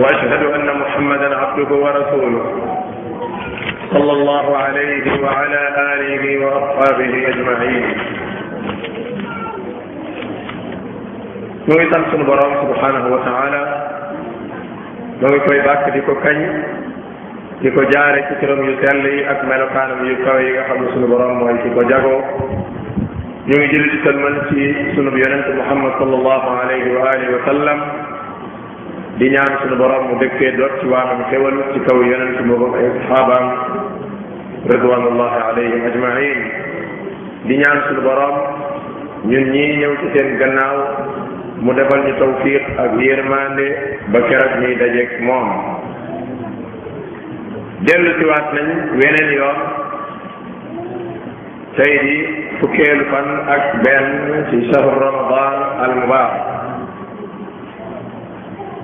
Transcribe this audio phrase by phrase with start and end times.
[0.00, 2.44] واشهد ان محمدا عبده ورسوله
[3.92, 5.60] صلى الله عليه وعلى
[5.94, 7.84] اله واصحابه اجمعين
[11.70, 13.62] نوي سانت نبرام سبحانه وتعالى
[15.22, 16.48] نوي كوي باك ديكو كاني
[17.62, 22.16] ديكو جاري سي تيرم يو سيلي اك ملوكانم يو كاوي غا ديكو جاغو
[23.48, 23.88] نيغي جيلي
[24.48, 24.62] سي
[24.94, 27.78] سونو يونس محمد صلى الله عليه واله وسلم
[29.20, 32.72] di ñaan suñu borom mu dëkkee doot ci waaxam xewal ci kaw yeneen ci boobam
[32.80, 33.46] ay saxaabaam
[34.72, 36.38] ridwanullahi alayhim ajmain
[37.46, 38.34] di ñaan suñu borom
[39.28, 40.76] ñun ñii ñëw ci seen gannaaw
[41.60, 43.66] mu defal ñu tawfiq ak yërmande
[44.12, 45.48] ba keroog ñuy dajeeg moom
[47.84, 48.66] dellu ci waat nañ
[48.98, 49.58] weneen yoon
[51.76, 52.16] tey di
[52.60, 54.08] fukkeelu fan ak benn
[54.48, 56.69] ci shahru ramadan al mubarak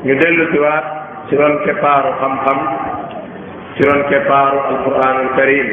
[0.04, 0.84] ñu dellu si waat
[1.28, 2.58] ci ron keppaaru xam-xam
[3.76, 5.68] ci ron keppaaru alquranul karim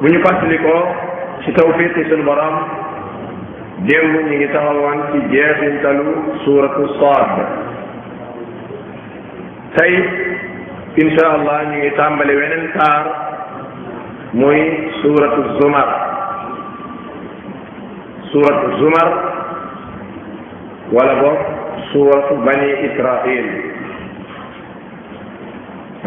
[0.00, 0.80] bu ñu fàttalikoo
[1.44, 2.54] ci tawfiqi sunu borom
[3.86, 6.06] démb ñu ngi taxawoon ci jeexintalu
[6.44, 7.28] suuratu Saad
[9.76, 9.94] tey
[10.96, 13.04] insha allah ñu ngi tàmbali weneen taar
[14.32, 14.60] muy
[15.04, 15.88] suuratu Zumar
[18.32, 19.08] suuratu Zumar
[20.92, 21.40] wala boog
[21.96, 23.46] سورة بني إسرائيل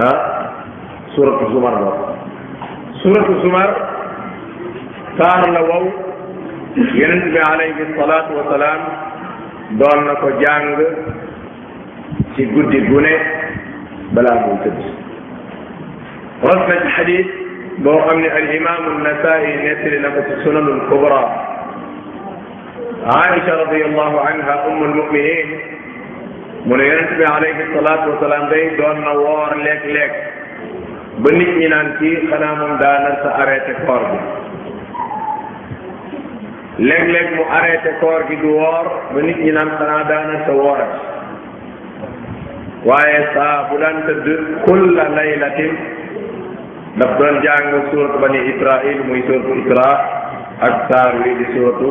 [0.06, 0.14] ها
[1.16, 1.74] سورة الزمر
[3.04, 3.70] سورة الزمر
[5.20, 5.90] كان لو
[6.78, 8.80] ينبي عليه الصلاة والسلام
[9.82, 10.78] دون نكو جانغ
[12.36, 13.16] سي قد بني
[14.12, 14.78] بلا بلتب
[16.46, 17.26] رسمة الحديث
[17.78, 21.24] بو أمن الإمام النسائي نسل لكو السنن الكبرى
[23.18, 25.79] عائشة رضي الله عنها أم المؤمنين
[26.66, 30.12] mu ne yonent bi alayhi salaatu wasalaam day doon na woor léeg-léeg
[31.24, 34.18] ba nit ñi naan kii xanaa moom daana sa arrêté koor bi
[36.88, 40.94] léeg-léeg mu arrêté koor gi du woor ba nit ñi naan xanaa daana sa woorat
[42.86, 44.26] waaye saa bu daan tëdd
[44.66, 45.74] kulla laylatin
[46.98, 49.90] daf doon jàng suuratu bani israil muy suuratu isra
[50.68, 51.90] ak saar wi di suuratu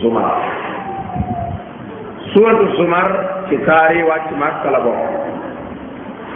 [0.00, 0.66] zumar
[2.34, 3.08] suuratu sumar
[3.48, 5.00] ci saar yi wàcc Makka la bokk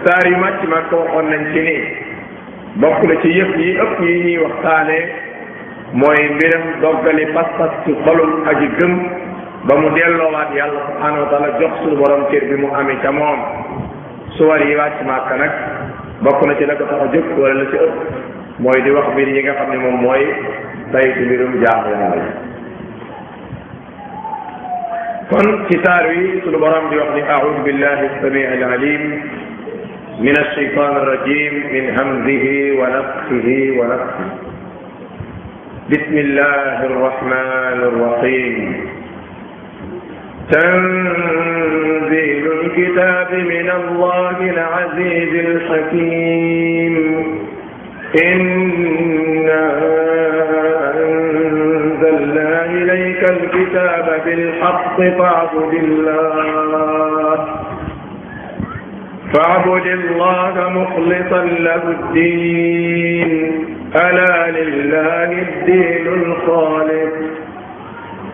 [0.07, 0.37] saar yi
[0.73, 1.77] waxoon nañ ci ni
[2.81, 4.99] bokk na ci yëpp yi ëpp yi ñuy waxtaane
[5.93, 8.93] mooy mbiram doggali pas-pas ci xolul aji gëm
[9.69, 13.13] ba mu delloowaat yàlla subhanahu wa taala jox suñu borom cër bi mu amee ca
[13.13, 13.39] moom
[14.39, 15.53] suwar yi wàcc Makka nag
[16.21, 17.03] bokk na ci la ko tax
[17.39, 17.99] wala la ci ëpp
[18.59, 20.25] mooy di wax mbir yi nga xam ne moom mooy
[20.93, 22.52] saytu mbirum jaamu yàlla
[25.31, 29.03] kon ci saar wi sunu borom di wax ni aoudu billahi samii alalim
[30.23, 34.31] min alcheytan arrajim min hamzihi wa nafsihi wa nafsihi
[35.91, 38.57] بسم الله الرحمن الرحيم
[40.55, 46.95] تنزيل الكتاب من الله العزيز الحكيم
[48.31, 49.63] إِنَّا
[52.23, 57.47] أنزلنا إليك الكتاب بالحق فاعبد الله
[59.35, 63.53] فاعبد الله مخلصا له الدين
[63.97, 67.19] ألا لله الدين الخالص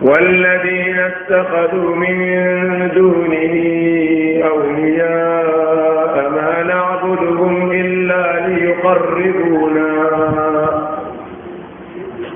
[0.01, 3.53] والذين اتخذوا من دونه
[4.49, 10.78] أولياء ما نعبدهم إلا ليقربونا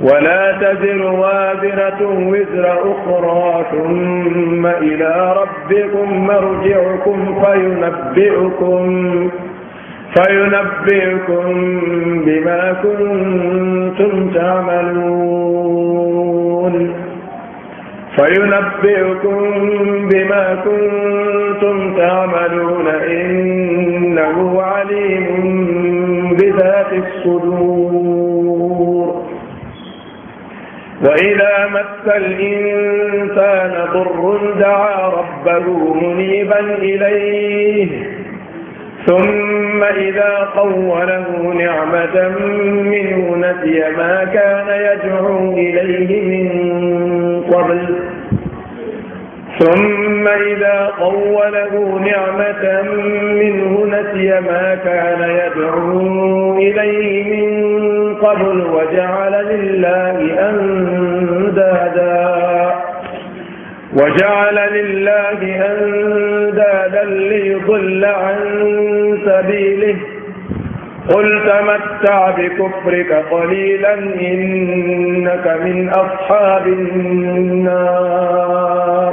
[0.00, 9.30] ولا تزر وازرة وزر أخرى ثم إلى ربكم مرجعكم فينبئكم
[10.16, 11.44] فينبئكم
[12.26, 16.74] بما كنتم تعملون
[18.18, 19.38] فينبئكم
[20.12, 25.26] بما كنتم تعملون إنه عليم
[26.42, 28.25] بذات الصدور
[31.04, 37.86] وإذا مس الإنسان ضر دعا ربه منيبا إليه
[39.06, 42.28] ثم إذا قوله نعمة
[42.82, 47.84] منه نسي ما كان يدعو إليه من قبل
[49.58, 52.82] ثم إذا قوله نعمة
[53.34, 57.75] منه نسي ما كان يدعو إليه من قبل
[58.22, 62.70] قبل وجعل لله أندادا
[63.92, 68.38] وجعل لله أندادا ليضل عن
[69.26, 69.96] سبيله
[71.14, 79.12] قل تمتع بكفرك قليلا إنك من أصحاب النار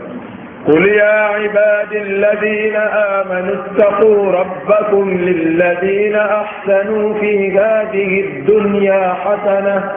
[0.67, 9.91] قل يا عباد الذين آمنوا اتقوا ربكم للذين أحسنوا في هذه الدنيا حسنة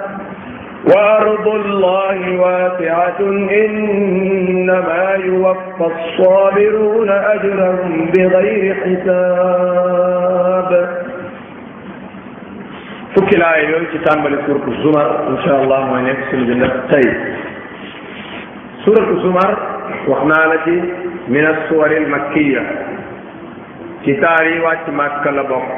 [0.94, 3.20] وأرض الله واسعة
[3.64, 7.78] إنما يوفى الصابرون أجرا
[8.16, 10.88] بغير حساب
[13.16, 16.00] فك الآية يوم تعمل سورة الزمر إن شاء الله ما
[16.32, 16.92] بالله بالنفس
[18.84, 19.54] سورة الزمر
[20.08, 20.74] wax naa la ci
[21.32, 22.62] min as-suwari al-makkiya
[24.04, 25.68] ci saar yi wàcc màkka la bokk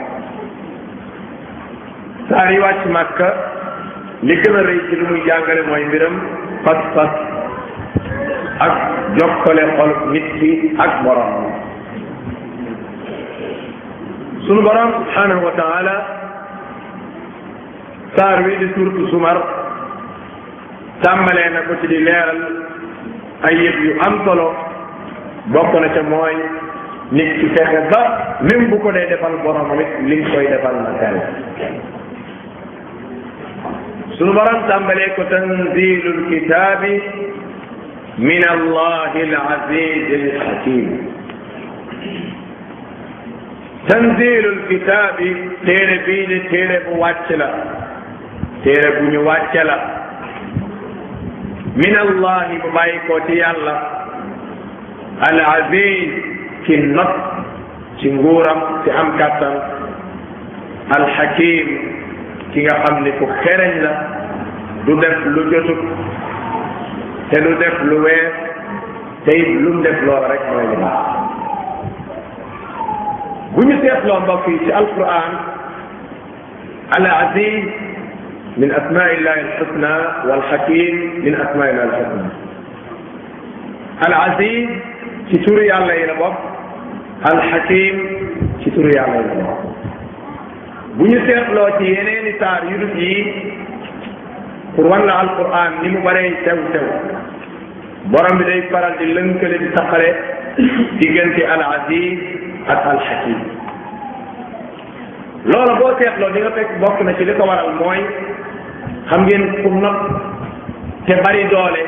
[2.28, 3.28] saar yi wàcc màkka
[4.26, 6.16] li gën a rëy ci lu muy jàngale mooy mbiram
[6.64, 7.10] pas-pas
[8.66, 8.74] ak
[9.18, 10.50] jokkale xol nit ki
[10.84, 11.32] ak borom
[14.46, 15.94] sunu borom subhanahu wa taala
[18.16, 19.36] saar wi di suuratu sumar
[21.02, 22.38] tàmbalee na ko ci di leeral
[23.46, 24.46] ay yëg yu am solo
[25.54, 26.36] bokk na ca mooy
[27.16, 28.02] nit ki fexe ba
[28.48, 31.18] même bu ko dee defal boromam it li koy defal na sell
[34.18, 36.92] sunu borom tàmbalee ko tanzilul kitaabi
[38.26, 40.86] min allahi al aziz al hakim
[43.90, 45.30] tanzilul kitaabi
[45.66, 47.48] téere bii de téere bu wàcc la
[48.64, 49.78] téere bu ñu wàcce la
[51.76, 53.76] min allahi bu bàyyi koo ci yàlla
[55.28, 56.10] al aziz
[56.64, 57.12] ci not
[58.00, 59.54] ci nguuram ci am kàttan
[60.96, 61.66] al hakim
[62.52, 63.94] ki nga xam ni ku xereñ la
[64.86, 65.82] du def lu jotut
[67.30, 68.32] te du def lu wees
[69.24, 70.98] te it def loola rek mooy li baax
[73.52, 74.70] bu ñu seetloo mbokk yi ci
[76.96, 77.60] al aziz
[78.60, 79.88] min asmaillahi alxusna
[80.28, 80.94] walxakim
[81.24, 82.22] min asmaillahi alxusna
[84.06, 84.68] alaziz
[85.30, 87.98] ci turu yàlla yi la bokk alxakim
[88.62, 89.66] ci turu la bokk
[90.96, 93.16] bu ñu seetloo ci yeneeni saar yu dut yi
[94.76, 96.86] pour wan la alquran ni mu baree sew sew
[98.14, 100.10] borom bi day faral di lënkale di taqale
[101.00, 102.18] diggante alaziz
[102.74, 103.38] ak alxakim
[105.52, 108.00] loola boo seetloo di nga fekk bokk na ci li ko waral mooy
[109.10, 109.70] xam ngeen ku
[111.06, 111.82] te bari doole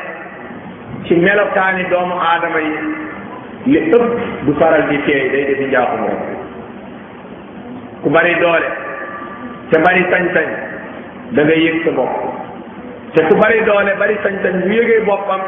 [1.07, 2.71] ci melokaani doomu aadama yi
[3.71, 4.03] li ëpp
[4.45, 6.19] du faral di teey day i njaaxum rek
[8.03, 8.69] ku bari doole
[9.71, 10.47] te bari sañ-sañ
[11.35, 12.13] da yëg sa bopp
[13.15, 15.41] te ku bari doole bari sañ-sañ bu yëgee boppam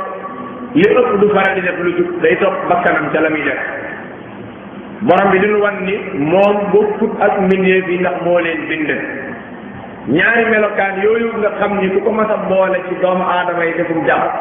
[0.76, 3.44] li ëpp du faral di def lu jub day topp bakkanam ca la muy
[5.08, 5.96] borom bi di nu wan ni
[6.32, 8.90] moom bokkut ak mbindeef bi ndax moo leen bind
[10.10, 13.74] ñaari melokaan yooyu nga xam ni lu ko mas a boole ci doomu aadama yi
[13.78, 14.34] defum jàpp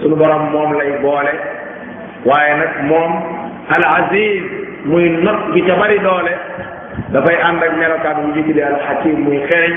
[0.00, 1.32] suñu borom moom lay boole
[2.26, 3.12] waaye nag moom
[3.74, 4.42] al aziz
[4.84, 6.32] muy not gi ca bari doole
[7.14, 9.72] dafay ànd ak melokaan bu ñu tuddee al xakim muy xereñ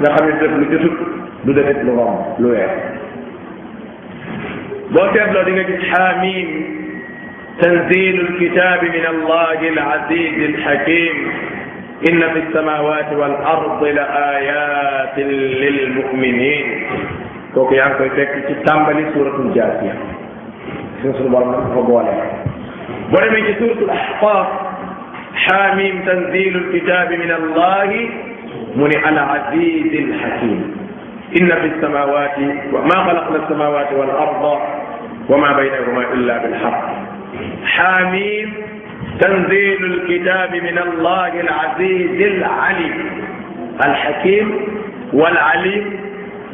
[0.00, 0.96] nga xam ne def lu jotut
[1.44, 2.70] du defit lu romb lu weer
[4.94, 6.48] boo seetloo di nga gis xaamim
[7.60, 11.16] tanzilu alkitaabi min allahi al aziz al xakim
[12.10, 16.66] إن في السماوات والأرض لآيات للمؤمنين
[17.52, 19.92] kooku yaa ngi koy fekk ci tàmbali suratul jaasiya
[21.02, 22.14] suñ suñu borom nag ko boole
[23.12, 24.46] boo demee ci suratul ahqaf
[25.44, 28.00] xaamim tanzilu lkitabi min allahi
[28.76, 30.54] mu ne al aziz al hakim
[31.38, 34.54] inna fi lsamawati ma xalaqna alsamawati wal arda
[35.28, 36.78] wa ma baynahuma illa bilhaq
[37.76, 38.48] xaamim
[39.20, 43.24] تنزيل الكتاب من الله العزيز العليم
[43.86, 44.54] الحكيم
[45.12, 46.00] والعليم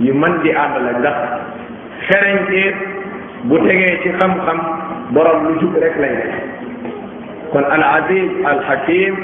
[0.01, 1.29] يمن دي عمل الدخل
[2.11, 2.77] خرن كير
[3.45, 4.61] بو تيغي خم خم
[5.11, 5.95] بروم لو جوك رك
[7.57, 9.15] العزيز الحكيم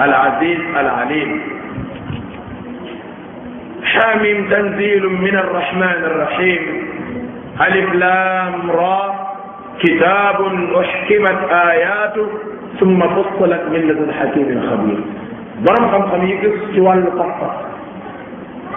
[0.00, 1.40] العزيز العليم
[3.84, 6.88] حامم تنزيل من الرحمن الرحيم
[7.60, 9.26] ألف لام را
[9.78, 10.38] كتاب
[10.80, 12.28] أحكمت آياته
[12.80, 14.98] summa fussalat min ladun hakimin xabir
[15.66, 17.56] borom xam-xam yi gis ci wàllu pas-pas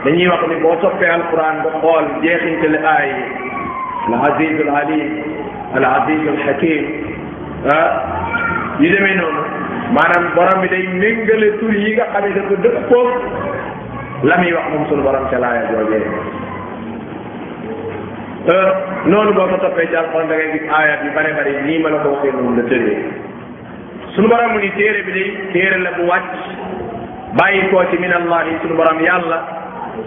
[0.04, 3.10] dañuy wax ni boo soppee alquran ba xool jeexintali aay
[4.10, 5.10] al aziz al alim
[5.80, 6.84] al aziz al hakim
[7.76, 7.90] ah
[8.82, 9.42] yu demee noonu
[9.98, 13.10] maanaam borom bi day méngale tur yi nga xam ne dafa dëppoo
[14.30, 16.08] la muy wax moom sunu borom ca laaya joojee
[18.56, 18.72] ah,
[19.10, 21.98] noonu boo toppee ci alquran da ngay gis aayat yu bare bare nii ma la
[22.04, 22.66] ko waxee noonu la
[24.16, 26.32] sunu borom ni téré bi day téré la bu wàcc
[27.38, 29.38] bàyyi koo ci min allah sunu borom yàlla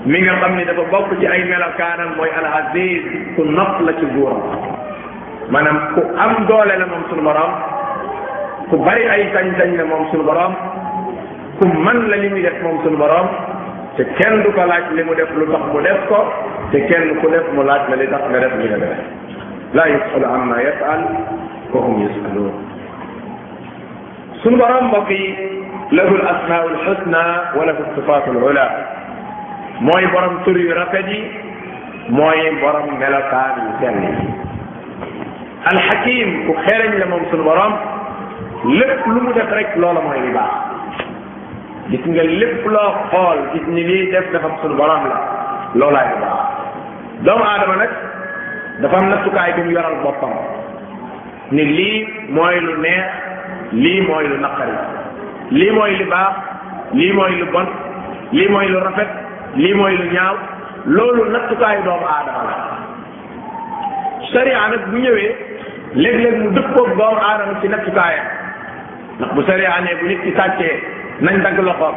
[0.05, 3.03] mi nga xam ni dafa bokk ci ay melokaanam mooy al aziz
[3.37, 4.35] ku nopp la ci góor
[5.53, 7.53] maanaam ku am doole la moom sunu borom
[8.71, 10.53] ku bari ay sañ-sañ la moom sunu borom
[11.61, 13.29] ku man la li muy def moom sunu borom
[13.97, 16.19] te kenn du ko laaj li mu def lu tax mu def ko
[16.75, 18.99] te kenn ku def mu laaj la li tax nga def li nga def
[19.75, 21.01] la yusalu amma yasal
[21.71, 22.53] ko hum yusaluun
[24.45, 24.59] ثم
[24.93, 25.37] بقي
[25.93, 28.67] له الاسماء الحسنى وله الصفات العلى
[29.81, 31.21] موي برام تري رقدي
[32.09, 34.15] موي برام ملكان يسلي
[35.75, 37.73] الحكيم وخير من لما مصر برام
[38.65, 40.47] لف لم تترك لولا موي ربا
[41.91, 45.19] جيت نقول لف لا قال جيت نلي دف دف مصر برام لا
[45.75, 46.33] لولا ربا
[47.27, 47.93] دوم عادم نك
[48.81, 50.35] دفع نفسك عيبين يرى البطن
[51.53, 51.93] نلي
[52.35, 53.32] موي لنيه
[53.75, 54.73] lii mooy lu naqari
[55.57, 56.35] lii mooy lu baax
[56.93, 57.67] lii mooy lu bon
[58.33, 59.09] lii mooy lu rafet
[59.57, 60.35] lii mooy lu ñaaw
[60.97, 62.63] loolu nattukaayu doomu aadama la
[64.33, 65.31] sariya bu ñëwee
[66.03, 68.27] léeg-léeg mu dëppoog doomu aadama ci nattukaayam
[69.19, 70.73] ndax bu sariya nee bu nit ci sàccee
[71.25, 71.97] nañ dagg loxoom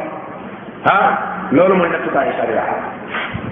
[0.96, 1.08] ah
[1.52, 2.62] loolu mooy nattukaayu sariya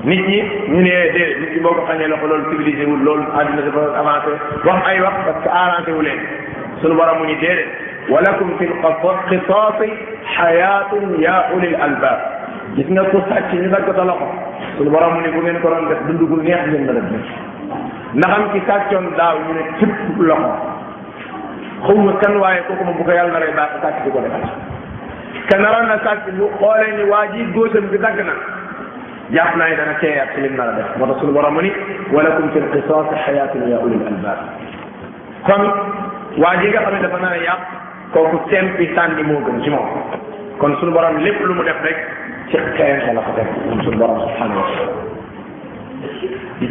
[0.04, 0.38] nit ñi
[0.72, 3.98] ñu ne déedéet nit ñi boo ko xañee loxo loolu civilisé wul loolu àddina dafa
[4.02, 4.32] avancé
[4.64, 6.20] wax ay wax parce que arrangé wu leen
[6.80, 9.74] sunu mu ñu déedéet ولكم في القصاص
[10.26, 12.20] حياة يا أولي الألباب
[12.76, 14.32] جيت نقصها تشيني ذاك طلقة
[14.78, 17.18] كل برا من يقول لين قرآن قد دندو قل نيح جنة لدنا
[18.14, 20.56] نغم كي ساكيون داو يوني تب لهم
[21.82, 24.48] خوم كان واي كوكو مبقيال مري باق ساكي دي قولي باش
[25.50, 28.32] كان رانا ساكي لو قولي نواجي دوشن بذاكنا
[29.30, 31.72] جاحنا إذا نكيه أبسلين مرد ورسول برا مني
[32.12, 34.38] ولكم في القصاص حياة يا أولي الألباب
[35.48, 35.70] كم
[36.38, 37.82] واجيغا خمي دفنا يا أولي الألباب
[38.14, 39.88] kooku sempi sànni moo gën ci moom
[40.62, 41.98] kon suñu borom lépp lu mu def rek
[42.48, 44.62] ci xeexe la ko def moom suñu borom subhanahu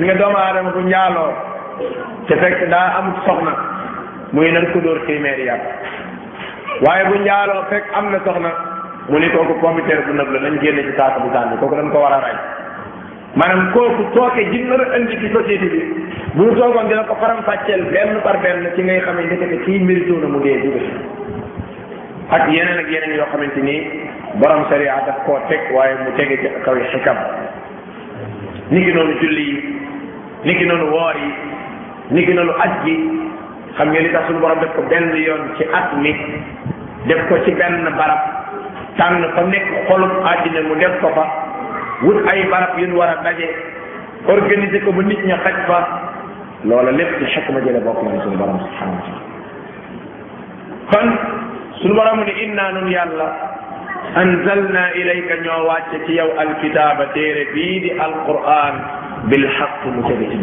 [0.03, 1.31] nga doomu aadama bu njaaloo
[2.27, 3.53] te fekk daa amut soxna
[4.31, 4.99] muy nan ko dóor
[6.83, 8.49] waaye bu njaaloo fekk am na soxna
[9.09, 11.91] mu ni kooku pomiteer bu nëb la nañ génne ci saako bu sànni kooku dañ
[11.91, 12.37] ko war a rey
[13.35, 15.81] maanaam kooku tooke jim nar a indi ci société bi
[16.37, 19.45] bu ñu toogoon dina ko faram fàcceel benn par benn ci ngay xamee ne que
[19.65, 20.71] kii mérito na mu ak yeneen
[22.29, 22.49] ak
[22.93, 23.75] yeneen yoo xamante ni
[24.41, 27.17] borom sariya daf koo teg waaye mu tege ci kaw yi xikam
[28.69, 29.55] ni ki noonu julli yi
[30.43, 31.31] ni ki noonu woor yi
[32.13, 32.95] ni ki noonu aj gi
[33.77, 36.13] xam nga li tax suñu borom def ko benn yoon ci at mi
[37.07, 38.21] def ko ci benn barab
[38.97, 41.25] tànn fa nekk xolum àddina mu def ko fa
[42.01, 43.45] wut ay barab yu ñu war a daje
[44.25, 45.57] organiser ko ba nit ña xaj
[46.65, 49.21] loola lépp ci xekma jële bokk na suñu borom subhanahu wa taala
[50.89, 51.09] kon
[51.81, 53.29] suñu ni inna nun yàlla
[54.15, 58.75] anzalna ilayka ñoo wàcce ci yow alkitaaba téere bii di alquran
[59.29, 60.37] bil xaq mu tege ci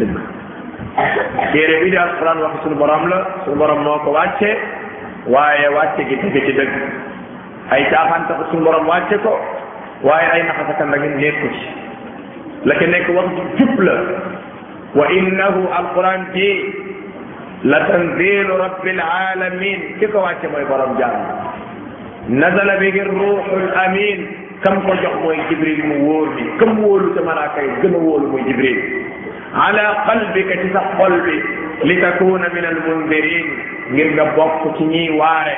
[0.95, 4.49] wax suñu borom la suñu borom moo wàcce
[5.27, 6.19] waaye wàcce gi
[7.71, 9.35] ay caaxaan tax suñu borom wàcce ko
[10.03, 11.61] waaye ay naxasakam rek nekku ci
[12.65, 13.95] la ca nekk wax jub la
[14.97, 16.49] wa innahu alquran ji
[17.71, 24.19] la tanzilu rabbil alamin ki ko wàcce mooy borom jaam nazala bihi ruuxul amin
[24.65, 28.01] kam ko jox mooy jibril mu wóor bi kam wóolu ca malaaka yi gën a
[28.07, 28.81] wóolu mooy jibril
[29.67, 31.37] ala qalbika ci sa xol bi
[31.89, 33.47] li takuna min al mundirin
[33.93, 35.55] ngir nga bokk ci ñiy waare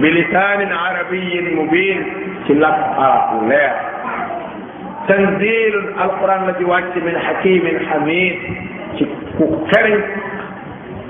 [0.00, 2.04] bi lisaanin arabiyin mubin
[2.54, 3.54] لك أقول
[5.08, 8.36] تنزيل القرآن الذي وقت من حكيم حميد
[9.74, 10.00] كريم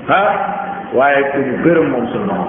[0.09, 0.55] ها
[0.93, 2.45] ويكون غير منصنع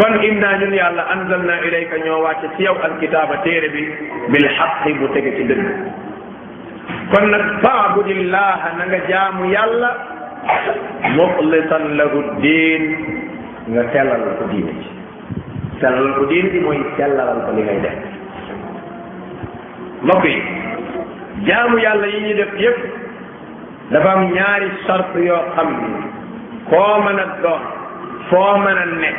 [0.00, 3.84] فان إنا جني الله أنزلنا إليك نيو واتي الكتاب تيري بي
[4.28, 5.60] بالحق بوتيك تدر
[7.14, 9.90] فان نتفاعد الله نغا جامو يالا
[11.04, 12.80] مخلصا له الدين
[13.68, 14.95] نتلل في دينك
[15.80, 17.96] sellal ko diine ji mooy sellalal ko li ngay def
[20.06, 20.36] mbokk yi
[21.48, 22.78] jaamu yàlla yi ñuy def yëpp
[23.92, 26.06] dafa am ñaari sart yoo am ni
[26.70, 27.62] koo mën a doon
[28.30, 29.10] foo mën a ne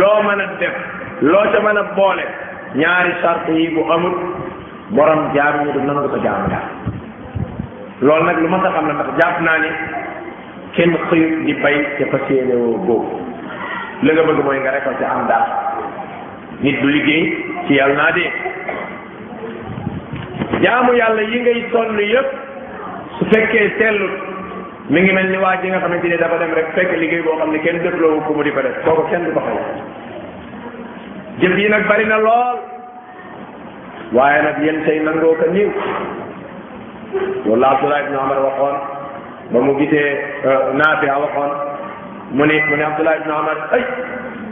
[0.00, 0.76] loo mën a def
[1.32, 2.24] loo ca mën a boole
[2.74, 4.16] ñaari sart yi bu amul
[4.90, 6.70] borom jaam ñi du nangu ko jaamu yàlla
[8.00, 9.70] loolu nag lu ma sa xam ne ndax jàpp naa ne
[10.72, 13.06] kenn xëyut di bay te fas yéene woo góob
[14.02, 15.46] li nga bëgg mooy nga récolté am daal
[16.62, 17.34] nit du liggéey
[17.68, 18.30] ci yàlla naa dee
[20.64, 22.28] jaamu yàlla yi ngay sonn yëpp
[23.18, 24.12] su fekkee sellut
[24.90, 27.36] mi ngi mel ni waa ji nga xamante ne dafa dem rek fekk liggéey boo
[27.38, 29.58] xam ne kenn defloowu ko mu di ko def kooku kenn du ko xay
[31.40, 32.56] jëf yi nag bari na lool
[34.12, 35.70] waaye nag yéen tey nangoo ko niiw
[37.44, 38.76] loolu la Abdullah waxoon
[39.52, 40.10] ba mu gisee
[40.46, 41.52] euh, Naafi waxoon
[42.36, 43.58] mu ne mu ne Abdullah ibn Umar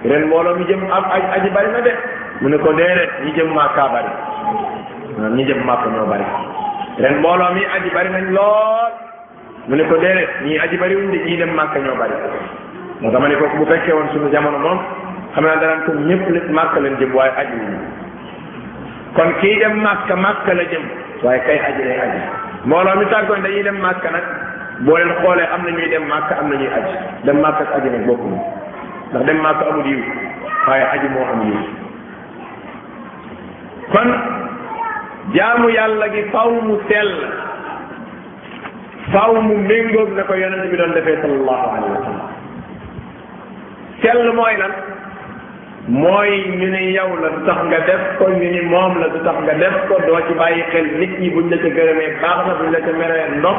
[0.05, 1.93] ren mbooloo mi jëm am aj aji bari na de
[2.41, 4.13] mu ne ko déedéet ñi jëm màkkaa bari
[5.17, 6.25] maanaam ñi jëm màkk ñoo bari
[7.03, 8.91] ren mbooloo mi aji bari nañ lool
[9.69, 12.17] mu ne ko déedéet ñii aji bari wuñ de ñii dem màkk ñoo bari
[13.01, 14.79] moo dama ne kooku bu fekkee woon suñu jamono moom
[15.35, 15.77] xam naa
[16.09, 17.59] ñëpp lépp màkk jëm waaye aji
[19.17, 20.83] kon kii dem màkk màkk la jëm
[21.23, 22.21] waaye kay aji lay aji
[22.65, 24.25] mbooloo dañuy dem màkk nag
[24.81, 27.75] boo leen xoolee am na ñuy dem màkk am na ñuy aji dem màkk ak
[27.77, 28.41] aji nag bokkuñu
[29.13, 30.03] ndax dem ma amul yiw
[30.67, 31.63] waaye aji moo am yiw
[33.93, 34.09] kon
[35.35, 37.13] jaamu yàlla gi faw mu sell
[39.13, 42.15] faw mu méngoog na ko yonent bi doon defee sallallahu alayhi
[44.03, 44.73] sell mooy lan
[45.91, 49.19] mooy ñu ni yow la du tax nga def ko ñu ni moom la du
[49.27, 52.47] tax nga def ko doo ci bàyyi xel nit ñi buñ la ca gërëmee baax
[52.47, 53.59] na buñ la ca meree ndox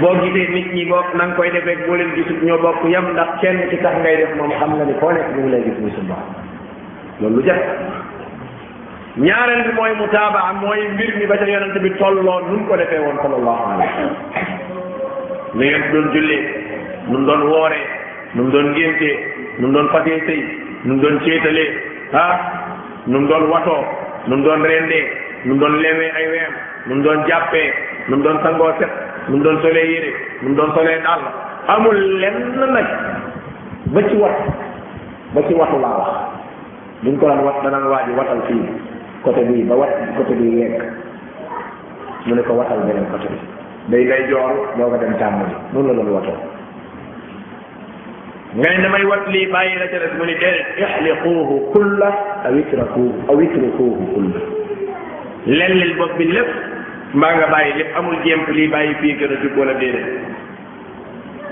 [0.00, 3.30] boo gisee nit ñi bokk na koy defee boo leen gisut ñoo bokk yam ndax
[3.40, 5.78] kenn ci tax ngay def moom xam nga ni koo nekk ñu ngi lay gis
[5.80, 6.02] muy sa
[7.20, 7.66] loolu lu jafe
[9.16, 12.98] ñaareel bi mooy mutaabaa mooy mbir mi ba ca yonent bi tolloo nun ko defee
[13.00, 14.14] woon sallallahu alayhi wa sallam
[15.56, 16.44] nu yonent doon jullee
[17.08, 17.86] nun doon wooree
[18.34, 19.16] nun doon ngéntee
[19.58, 21.66] nun doon fatee sëy nu mu doon céetalee
[22.14, 22.34] ah
[23.10, 23.82] nu doon watoo
[24.30, 25.04] nu doon rendee
[25.48, 26.52] nu doon lewee ay weem
[26.90, 27.68] nu doon jàppee
[28.06, 28.90] nu doon sangoo set
[29.30, 30.10] nu doon solee yére
[30.42, 31.22] nu mu doon solee dàll
[31.74, 32.38] amul lenn
[32.76, 32.88] nag
[33.94, 34.36] ba ci wat
[35.34, 36.16] ba ci watu laa wax
[37.02, 38.66] bu ñu ko daan wat danaan waaji watal fii
[39.26, 40.76] côté bii ba wat côté bii yegg
[42.30, 43.38] mu ne ko watal beneen côté bi
[43.92, 46.57] day day joor doo ko dem càmm bi noonu la doon watoo
[48.56, 52.08] nga ne damay wat lii bàyyi la ca des mu ni déedéet ixliquuhu kulla
[52.48, 54.38] aw itrakuuhu aw itrukuuhu kulla
[55.44, 56.48] lellil bopp bi lépp
[57.12, 60.08] mbaa nga bàyyi lépp amul jéemp lii bàyyi fii gën a jub wala déedéet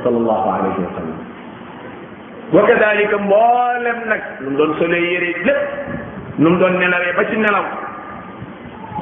[0.05, 1.19] sallallahu alayhi wa sallam
[2.57, 5.63] wa kadalika mboolem nag nu mu doon solee yére lépp
[6.39, 7.65] nu mu doon nelawee ba ci nelaw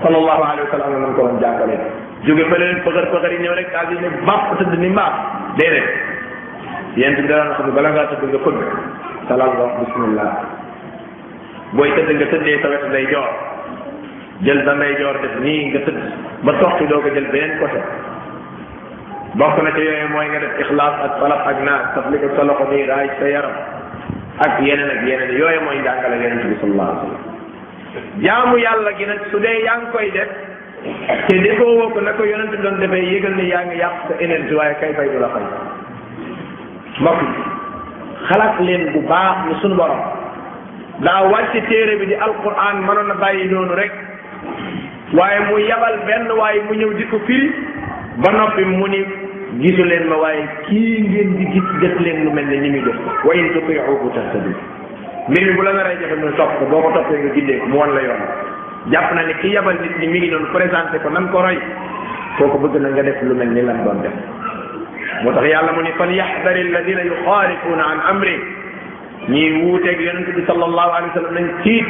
[0.03, 1.79] sallallahu alayhi wa sallam na mu ko doon jàngalee
[2.27, 5.15] jóge fa leen pëgër pëgër yi ñëw rek daal di ne bàpp tëdd ni mbaaf
[5.63, 5.91] déedéet
[6.97, 8.61] yéen tamit daan wax ne bala ngaa tëdd nga fëgg
[9.29, 10.31] salaam nga wax bismillah
[11.97, 13.33] tëdd nga tëddee sa wetu day joor
[14.47, 16.01] jël sa ndey joor def nii nga tëdd
[16.47, 17.81] ba toxti doo ko jël beneen côté
[19.41, 22.65] bokk na ci yooyu mooy nga def ixlaas ak falaq ak naas tafliko sa loxo
[22.71, 23.57] nii raay sa yaram
[24.47, 28.91] ak yeneen ak yeneen yooyu mooy njàngale yonente bi sallallahu alayhi wa sallam jaamu yàlla
[28.99, 30.25] gi na su dee yaa ngi koy de
[31.27, 34.55] te defoo ko na ko yonente doon defee yëgal ni yaa ngi yàq sa énergie
[34.57, 35.47] waaye kay fay du la fay
[37.01, 37.23] mbokk
[38.29, 40.01] xalaat leen bu baax ne sunu borom
[41.05, 43.93] daa wàcce téere bi di alquran mënoon na bàyyi noonu rek
[45.19, 47.49] waaye mu yabal benn waaye mu ñëw di ko firi
[48.23, 49.01] ba noppi mu ni
[49.63, 52.83] gisu leen ma waaye kii ngeen di gis jëf leen lu mel ne ñi muy
[52.83, 54.53] def wa in tutiuhu tahtadu
[55.29, 57.59] mbir mi bu la nar a jafe mu topp ko boo ko toppee nga gindee
[57.61, 58.23] ko mu wan la yoon
[58.93, 61.59] jàpp na ne ki yabal nit ñi mi ngi noonu présenté ko nan ko roy
[62.39, 64.17] ko bëgg na nga def lu mel ni lan doon def
[65.23, 68.35] motax yàlla mo ni fal yaxdari alladhina yukhalifuna an amri
[69.29, 71.87] ni wute ak yonente bi sallallahu alayhi wasallam sallam nañ tiit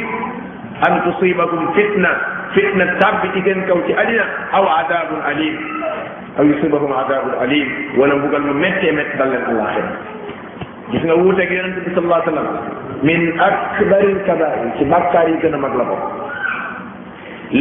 [0.87, 2.11] an tusibakum fitna
[2.55, 4.25] fitna tàbbi ci seen kaw ci adina
[4.57, 5.55] aw adabun alim
[6.37, 9.93] aw yusibakum adabun alim wala bugal mu metti met dal allah alaxira
[10.91, 12.49] gis nga wute ak yonente bi sallallahu alayhi wasallam
[13.09, 16.03] min akbaril kaba'ir ci bàkkaar yi gën mag la bokk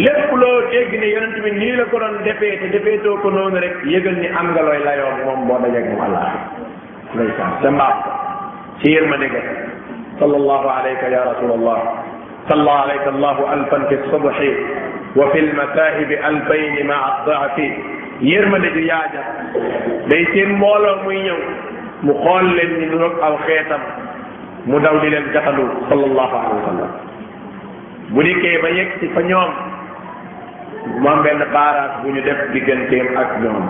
[0.03, 3.59] lépp loo dégg ne yonent bi nii la ko doon defee te defeetoo ko noonu
[3.63, 6.25] rek yëgal ni am nga looy layoo moom boo dajeeg moom allah
[7.15, 7.97] ndeysaan sa mbaam
[8.83, 9.43] ci yërma ne ga
[10.19, 11.79] sallallahu alayka ya rasulallah
[12.51, 14.37] صلى عليك الله ألفا في الصبح
[15.17, 17.57] وفي المساء بألفين مع الضعف
[18.21, 19.23] يرمل جياجة
[20.13, 21.39] ليس مولا مينيو
[22.03, 23.81] مخول لن نرق أو خيتم
[24.67, 26.91] مدولي لن جتلو صلى الله عليه وسلم
[28.13, 29.51] bu dikkee ba yegg ci fa ñoom
[30.87, 33.61] mu am benn baaraas bu ñu def digganteem ak ñoom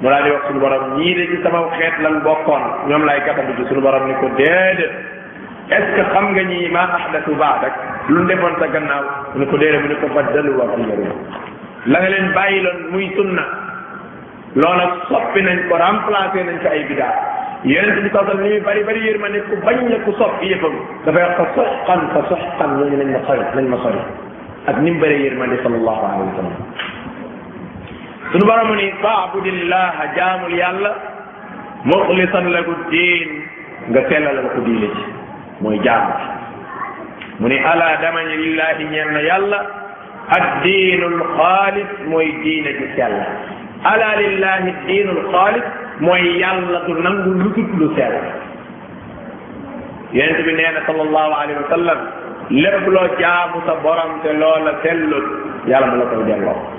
[0.00, 3.18] mu daal di wax suñu borom ñii de ci sama xeet lan bokkoon ñoom lay
[3.26, 4.90] gàttandu ci suñu borom ni ko déedéet
[5.70, 7.74] est ce que xam nga ñi maa ahdathu ba'dak
[8.08, 11.14] lu defoon sa gannaaw mu ne ko déedéet mu ne ko baddalu wa ghayyaru
[11.92, 13.44] la nga leen bàyyi loon muy sunna
[14.54, 17.14] loola soppi nañ ko remplacé nañ ko ay bidaa
[17.64, 19.96] yonente bi sallallahu alayhi wasallam li muy bari bari yër ma ne ku bañ na
[20.04, 23.76] ku soppi yëppam dafay wax fa soxqan fa soxqan ñooñu nañ ma sori nañ ma
[23.84, 24.02] sori
[24.64, 26.56] ak ni mu bëree yërmande sallallahu alayhi wa sallam
[28.32, 28.48] sunu
[30.56, 30.92] yàlla
[31.84, 33.28] muxlisan lahu diin
[33.92, 35.02] nga sellal ko diine ci
[35.60, 36.26] mooy jaamu ci
[37.44, 39.60] mu ni ala damañi lillahi ñeel na yàlla
[40.36, 42.72] ak diinul xaalis mooy diine
[43.92, 45.60] ala lillahi diinul xaalis
[46.00, 48.16] mooy yàlla du nangu lu dul lu sell
[50.16, 52.00] yonent bi nee na sallallahu alayhi wa sallam
[52.50, 55.24] lépp loo jaamu sa borom te loola sellut
[55.66, 56.72] yàlla da la koy delloo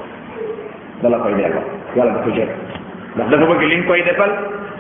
[1.02, 1.64] da la koy delloo
[1.96, 2.50] yàlla da ko jël
[3.16, 4.32] ndax dafa bëgg li nga koy defal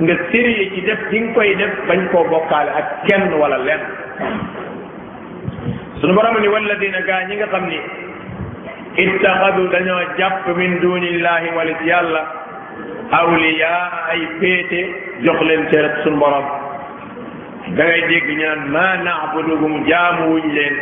[0.01, 3.81] nga sérieux ci def li nga koy def bañ koo bokkaale ak kenn wala lenn
[6.01, 7.79] suñu borom ni walladina gaa ñi nga xam ni
[8.97, 12.21] ittaxadu dañoo jàpp min dunillahi walis yàlla
[13.11, 14.79] awliyaa ay péete
[15.23, 15.67] jox leen
[16.03, 16.64] sunu suñu
[17.73, 20.75] da ngay dégg ñu naan ma naabuduhum jaamuwuñ leen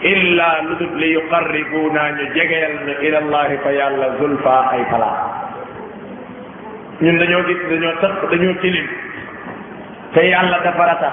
[0.00, 5.20] illa lu dut li yuqarribuna ñu jegeel na ilallahi fa yàlla zulfa ay palaas
[7.00, 8.86] ñun dañoo gis dañoo tëq dañoo tilim
[10.12, 11.12] te yàlla dafa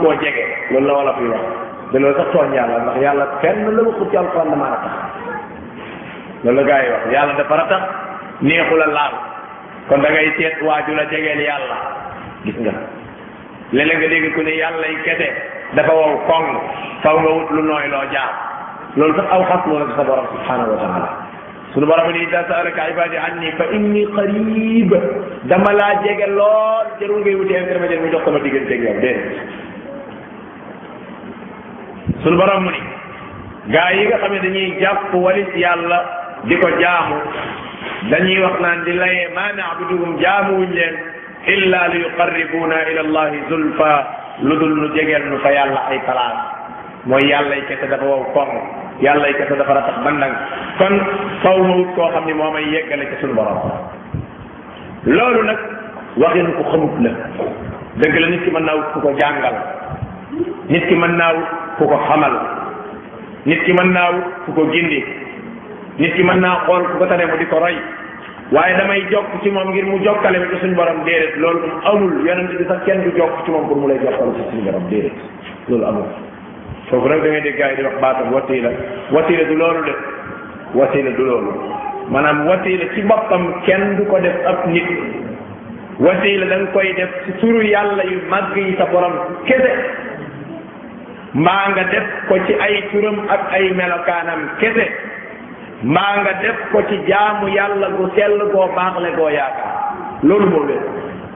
[0.00, 1.44] koo jege loolu la wala fi wax
[1.92, 4.16] de loolu sax tooñ yàlla ndax yàlla kenn la waxut ci
[6.44, 7.56] la gars yi wax yàlla dafa
[8.96, 9.14] laal
[9.88, 12.86] kon da ngay seet waaju la jegeel yàlla
[13.72, 15.28] léeg-léeg nga dégg ku ne yàlla yi kese
[15.74, 16.44] dafa wow koŋ
[17.02, 18.32] faw nga wut lu nooy loo jaar
[18.96, 21.08] loolu sax aw xas moo nag sa borom subhanahu wa taala
[21.72, 22.46] sunu borom ni ida
[23.28, 24.90] anni fa inni qarib
[25.52, 29.20] dama laa jege lool jarul ngay wuti intermédiaire ma jox sama diggante ak yow déedéet
[32.22, 32.80] sunu borom mu ni
[33.72, 35.98] gaa yi nga xam ne dañuy jàpp walis yàlla
[36.44, 37.16] di ko jaamu
[38.10, 40.96] dañuy wax naan di layee maa naabuduhum jaamuwuñ leen
[41.54, 43.92] illa li yuqarribuna ila allahi zulfa
[44.44, 46.42] lu dul nu jegeel nu fa yàlla ay place
[47.08, 48.48] mooy yàlla yi kese dafa wow koŋ
[49.00, 50.34] yàlla yi kese dafa ratax bandang
[50.78, 50.94] kon
[51.42, 53.58] faw ma wut koo xam ni moo may yeggale ci suñu borom
[55.06, 55.58] loolu nag
[56.20, 57.10] waxinu ko xamut la
[58.00, 59.56] dëgg la nit ki mën naa ku ko jàngal
[60.68, 62.34] nit ki mën naa wut ku xamal
[63.46, 64.10] nit ki mën naa
[64.44, 65.00] ku ko gindi
[65.98, 67.74] nit ki mën naa xool ku ko tane mu di ko roy
[68.50, 72.12] waaye damay jokk ci moom ngir mu jokkale ci suñu borom déedéet loolu moom amul
[72.26, 74.88] yonent bi sax kenn du jokk ci moom pour mu lay jokkale ci suñu borom
[74.88, 75.12] déedéet
[75.68, 76.04] loolu amul
[76.88, 78.70] foofu nag da ngay dégg gars yi di wax baatam wasiila
[79.12, 79.92] wasiila du loolu de
[80.80, 81.50] wasiila du loolu
[82.08, 84.88] maanaam wasiila ci boppam kenn du ko def ak nit
[86.00, 89.12] wasiila da koy def ci turu yàlla yu màgg yi sa borom
[89.44, 89.72] kese
[91.34, 94.88] mbaa nga def ko ci ay turam ak ay melokaanam kese
[95.82, 99.74] maa nga def ko ci jaamu yàlla gu sell boo baaxle goo yaakaar
[100.26, 100.82] loolu moo wér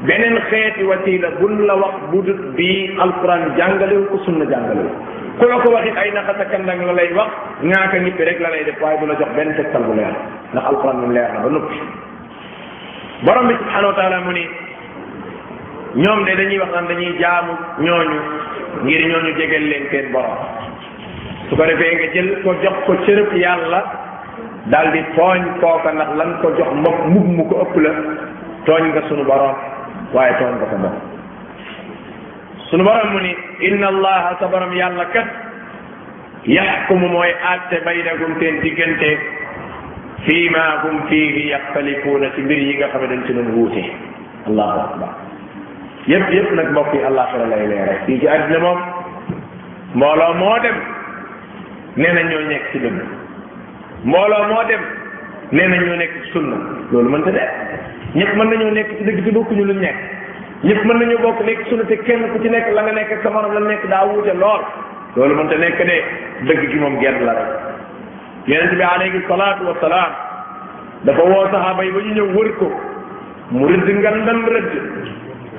[0.07, 4.91] beneen xeeti wasiila bu la wax bu budut bi alquran jàngalewul ko sunna jàngalewul
[5.39, 7.31] ku la ko waxit ay naxasa kandang la lay wax
[7.63, 10.15] ñaaka ñippi rek la lay def waaye bu la jox benn tegtal bu leer
[10.53, 11.79] ndax alquran moom leer na ba noppi
[13.23, 14.45] borom bi subhanahu wa taala mu ni
[16.03, 18.19] ñoom de dañuy wax naan dañuy jaamu ñooñu
[18.83, 20.37] ngir ñooñu jegel leen seen borom
[21.49, 24.02] su ko defee nga jël ko jox ko cërëb yàlla
[24.71, 27.93] daal di tooñ kooka ndax lan ko jox mbokk mbubb ko ëpp la
[28.67, 29.55] tooñ nga sunu borom
[30.15, 30.97] waaye tooñ nga ko moom
[32.71, 33.33] sunu borom mu ni
[33.67, 35.27] inna allaha sa borom yàlla kat
[36.47, 39.11] yaxkumu mooy àtte baynakum seen diggante
[40.27, 43.83] fii maa hum fiihi yaxtalikuuna ci mbir yi nga xam ne dañ ci doon wuute
[44.47, 45.11] allahu akbar
[46.07, 48.81] yëpp yëpp nag mbokk yi àllaaxira lay leere fii ci àddina moom
[49.99, 50.77] mbooloo moo dem
[51.99, 53.22] nee na ñoo ci dëgg
[54.05, 54.83] mbooloo moo dem
[55.53, 56.57] nee na ñoo nekk ci sunna
[56.91, 57.43] loolu mënta de
[58.19, 59.97] ñëpp mën nañoo nekk ci dëgg te bokkuñu lu nekk
[60.65, 63.25] ñëpp mën nañu bokk nekk sunna te kenn ku ci nekk la nga nekk ak
[63.33, 64.63] man nekk daa wuute lool
[65.17, 65.97] loolu mënta nekk de
[66.49, 67.49] dëgg gi moom genn la rek
[68.47, 70.13] yonente bi alayhi salaatu wa salaam
[71.05, 72.67] dafa woo saxaaba yi ba ñu ñëw wër ko
[73.51, 74.73] mu rëdd ngandam rëdd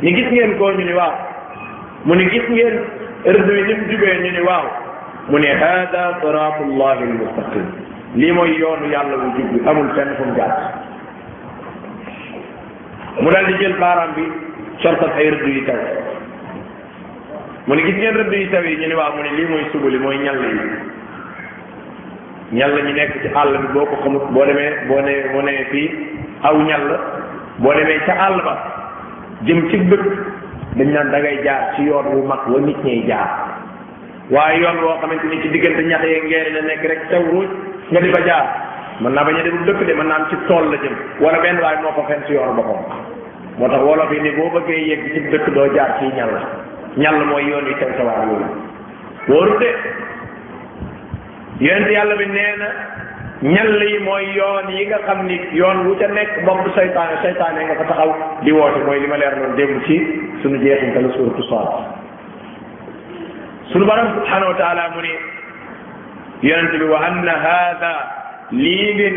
[0.01, 1.15] ni gis ngeen koo ñu ni waaw
[2.03, 2.77] mu ni gis ngeen
[3.23, 4.67] rëdd wi ni jubee ñu ni waaw
[5.29, 10.23] mu ni hada siraatu llahi almustaqim lii mooy yoonu yàlla wu jub amul fenn fu
[10.26, 10.34] mu
[13.21, 14.23] mu daal di jël baaraam bi
[14.82, 15.78] sortal ay rëdd yu taw
[17.67, 19.99] mu ne gis ngeen rëdd yu taw ñu ne waaw mu ne lii mooy subali
[19.99, 20.69] mooy ñal yi
[22.60, 25.65] ñal ñu nekk ci àll bi boo ko xamut boo demee boo ne boo nee
[25.71, 25.89] fii
[26.43, 26.99] aw ñal
[27.58, 28.54] boo demee ca àll ba
[29.41, 30.06] jëm ci dëkk
[30.78, 33.58] dañ naan dangay jaar ci yoon wu mag wa nit ñay jaar
[34.32, 37.48] waaye yoon woo xamante ni ci diggante ñax yeeg ngeeri la nekk rek taw ruuj
[37.92, 38.46] nga di jaar
[39.02, 41.40] mën naa bañ a dem dëkk de mën naa am ci tool la jëm wala
[41.42, 42.80] benn waaye moo ko fen si yoonu boppam
[43.58, 46.36] moo tax wolof yi ni boo bëggee yegg ci dëkk doo jaar ci ñàll
[46.98, 48.48] ñàll mooy yoon yi taw sawaar loolu
[49.28, 49.76] wóoru de
[51.60, 52.70] yàlla bi nee na
[53.44, 57.64] ñàll yi mooy yoon yi nga xam ni yoon wu ca nekk bopp saytaane saytaane
[57.66, 58.12] nga fa taxaw
[58.44, 60.00] di woote mooy li ma leer noonu démb ci
[60.42, 62.02] suñu jeexintalu suuratu Saad
[63.74, 63.86] سنو
[64.22, 65.14] سبحانه وتعالى مني
[66.52, 67.94] ينتبه وأن هذا
[68.62, 69.08] لي من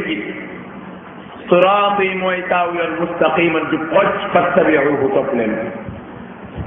[1.50, 5.46] صراطي ميتاوي المستقيم جبقج فاتبعوه طفلا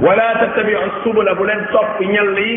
[0.06, 2.52] ولا تتبعوا السبل بلن صف يلي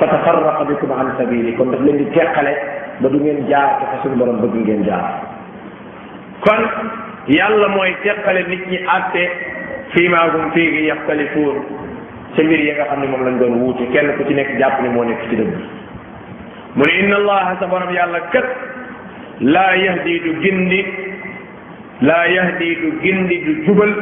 [0.00, 2.60] فتفرق بكم عن سبيلكم بلن تقلت
[3.02, 5.04] بدون جاء كفسن برم بدون جاء
[6.44, 6.62] كن
[7.38, 9.24] يلا ميتقل نكي أتي
[9.94, 11.56] فيما هم فيه يختلفون
[12.38, 14.80] ca mbir yi nga xam ne moom lañ doon wuute kenn ku ci nekk jàpp
[14.82, 18.46] ne moo nekk ci mu ne inna allaha sa borom yàlla ket
[19.40, 20.80] la yahdi du gindi
[22.08, 23.92] laa yahdi du gindi du jubal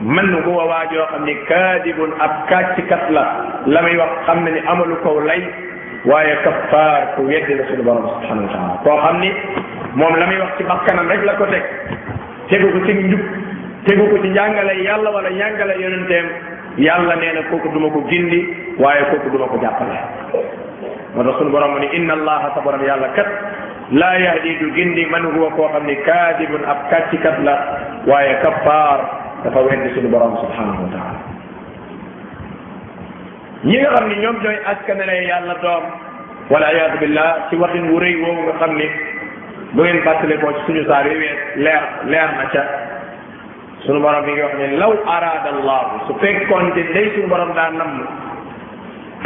[0.00, 3.24] man huwa waa joo ni kaadibun ab kàccikat la
[3.66, 5.42] la muy wax xam ne ni amalu ko lay
[6.04, 8.46] waaye kaffaar ko weddi la suñu borom wa taala
[8.84, 9.30] koo xam ni
[9.98, 11.64] moom la muy wax ci bakkanam rek la ko teg
[12.48, 13.20] tegu ko ci njub
[13.86, 15.74] tegu ko ci njàngale yàlla wala njàngale
[16.80, 18.40] yàlla nee na kooku duma ko gindi
[18.80, 19.96] waaye kooku duma ko jàppale
[21.14, 23.28] moo tax sunu borom mu ni inna allaha sa borom yàlla kat
[24.00, 27.56] laa yahdi du gindi man huwa koo xam ni kaadibun ab kàccikat la
[28.06, 29.00] waaye kaffaar
[29.44, 31.18] dafa weddi sunu borom subhanahu wa taala
[33.64, 35.82] ñi nga xam ni ñoom ñooy askanale yàlla doom
[36.50, 38.88] wala iyaadu billah ci waxin wu rëy woowu nga xam ni
[39.72, 42.62] bu ngeen fàttalikoo ci suñu saar yi wees leer leer na ca
[43.86, 47.50] sunu borom mi ngi wax ne law araada allahu su fekkoon te day sunu borom
[47.58, 47.94] daa namm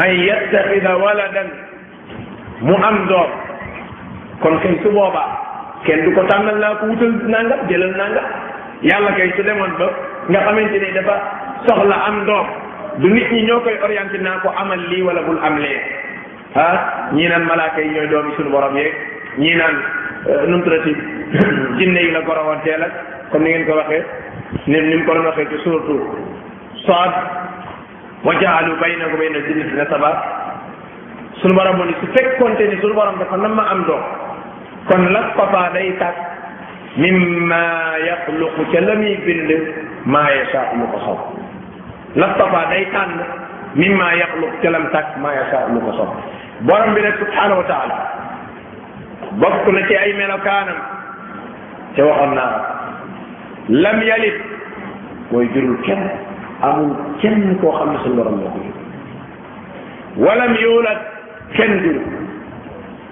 [0.04, 1.48] an yattaxida waladan
[2.66, 3.30] mu am doom
[4.42, 5.30] kon kay su boobaa
[5.86, 8.26] kenn du ko tànnal naa ko wutal nangam jëlal nangam
[8.88, 9.88] yàlla kay su demoon ba
[10.30, 11.16] nga xamante ne dafa
[11.66, 12.46] soxla am doom
[13.02, 15.80] du nit ñi ñoo koy orienté naa ko amal lii wala bul am lee
[17.14, 18.92] ñii naan malaaka yi ñooy doomi sunu borom yeeg
[19.38, 19.74] ñii naan
[20.30, 20.94] euh, numtrati
[21.78, 22.92] jinne yi la gorowanteel ak
[23.30, 24.04] comme ni ngeen ko waxee
[24.66, 25.96] ni ni mu ko doon waxee ci suuratu
[26.86, 27.12] Saad
[28.24, 30.10] wa jaalu baynahu bayna jinnati nasaba
[31.42, 34.04] sunu borom mu ni su fekkonte ni sunu borom dafa nam ma am doom
[34.88, 36.16] kon las papa day tàkk
[36.96, 37.62] mimma
[38.06, 39.50] yaxluqu ca la muy bind
[40.06, 41.20] maa yashaa lu ko sob
[42.14, 43.18] las papa day tànn
[43.74, 46.10] mimma yaxluqu ca lam tàkk maa yashaa lu ko sob
[46.68, 47.96] borom bi nag subhanahu wa taala
[49.42, 50.78] bokk na ci ay melokaanam
[51.98, 52.52] ca waxoon naa
[53.72, 54.34] lam yalit
[55.32, 56.04] mooy jurul kenn
[56.62, 60.98] amul kenn koo xam ne suñu borom moo ko jur walam yuulat
[61.56, 61.96] kenn jur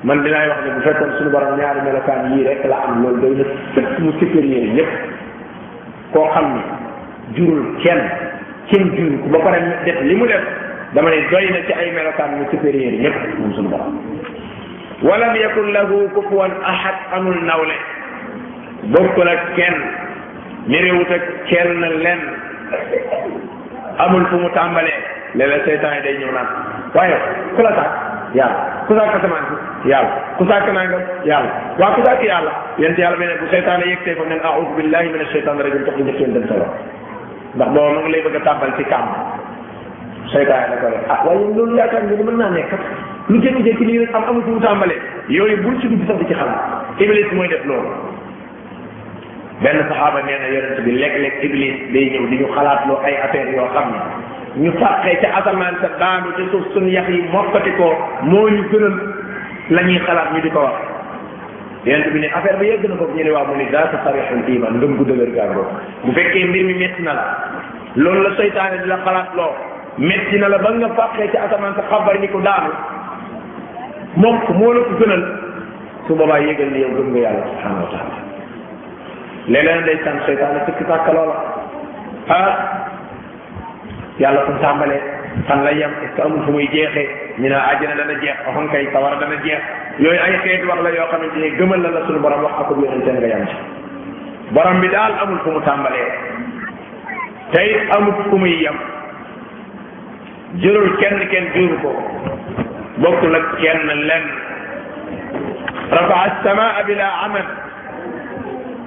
[0.04, 3.20] man dinaay wax ne bu fekkoon suñu borom ñaari melokaan yii rek la am loolu
[3.22, 4.92] doy na sëpp mu supérieur ñëpp
[6.12, 6.60] koo xam ne
[7.36, 8.02] jurul kenn
[8.68, 10.44] kenn jur ku ba pare def li mu def
[10.92, 13.98] dama ne doy na ci ay melokaan mu supérieur ñëpp moom suñu borom
[15.02, 17.74] walam yakun lahu kufuwan ahad amul nawle
[18.92, 19.78] bokkul ak kenn
[20.66, 22.20] merewut ak kenn lenn
[24.02, 24.94] amul fu mu tàmbalee
[25.34, 26.46] léeg-léeg seytaan yi day ñëw naan
[26.94, 27.16] waaye
[27.56, 27.90] ku la sàkk
[28.38, 29.46] yàlla ku sàkk asamaan
[29.90, 33.84] yàlla ku sàkk nangam yàlla waa ku sàkk yàlla yéen yàlla bi ne bu seytaane
[33.90, 36.66] yegtee ko ngeen aoudu billahi min asheytan rajim tax lu njëkk seen dem solo
[37.54, 39.06] ndax booba ma ngi lay bëgg a tàmbal ci kàmm
[40.32, 42.72] seytaan da ko ah waaye loolu yaakaar nga ni mën naa nekk
[43.28, 44.98] lu jékki-jékki nii rek am amul fu mu tàmbalee
[45.28, 48.11] yooyu bul si dugg sax di ci xalaat iblis mooy def loolu
[49.64, 53.14] benn saxaaba nee na yonent bi léeg lekk iblis day ñëw di ñu xalaatloo ay
[53.24, 54.00] affaires yoo xam ne
[54.62, 57.22] ñu fàqee ca asamaan sa daanu ca suuf suñu yax yi
[57.78, 57.86] ko
[58.30, 58.94] moo ñu gënal
[59.70, 60.76] la ñuy xalaat ñu di ko wax
[61.88, 64.02] yonent bi ne affaire ba yegg na foofu ñu ne waaw mu ni daa sa
[64.04, 65.50] sarixul iman ndëm gu dëgër
[66.48, 67.24] mbir mi métti na la
[67.96, 69.52] loolu la seytaane di la xalaatloo
[69.98, 72.70] métti na la ba nga fàqee ca asamaan sa xabar ni ko daanu
[74.22, 75.22] moom moo la ko gënal
[76.06, 78.21] su boobaa yégal ni yow gëm nga yàlla subhanahu wa taala
[79.46, 81.36] leneen ndeysaan seytaane tukki sàkk loola
[82.28, 82.56] ah
[84.22, 85.00] yàlla fu tàmbalee
[85.48, 87.06] fan lay yem est ce amul fu muy jeexee
[87.38, 89.62] ñu ne àjjana dana jeex waxoon kay sawara dana jeex
[89.98, 92.84] yooyu ay xeeti wax la yoo xamante ne gëmal la la suñu borom wax akub
[92.84, 93.56] yonente nga yem ci
[94.54, 96.12] borom bi daal amul fu mu tàmbalee
[97.52, 98.78] tey amul fu muy yem
[100.62, 101.92] jërul kenn kenn juru ko
[103.02, 104.24] bokkul ak kenn lenn
[105.90, 107.42] rafa as samaa bila amal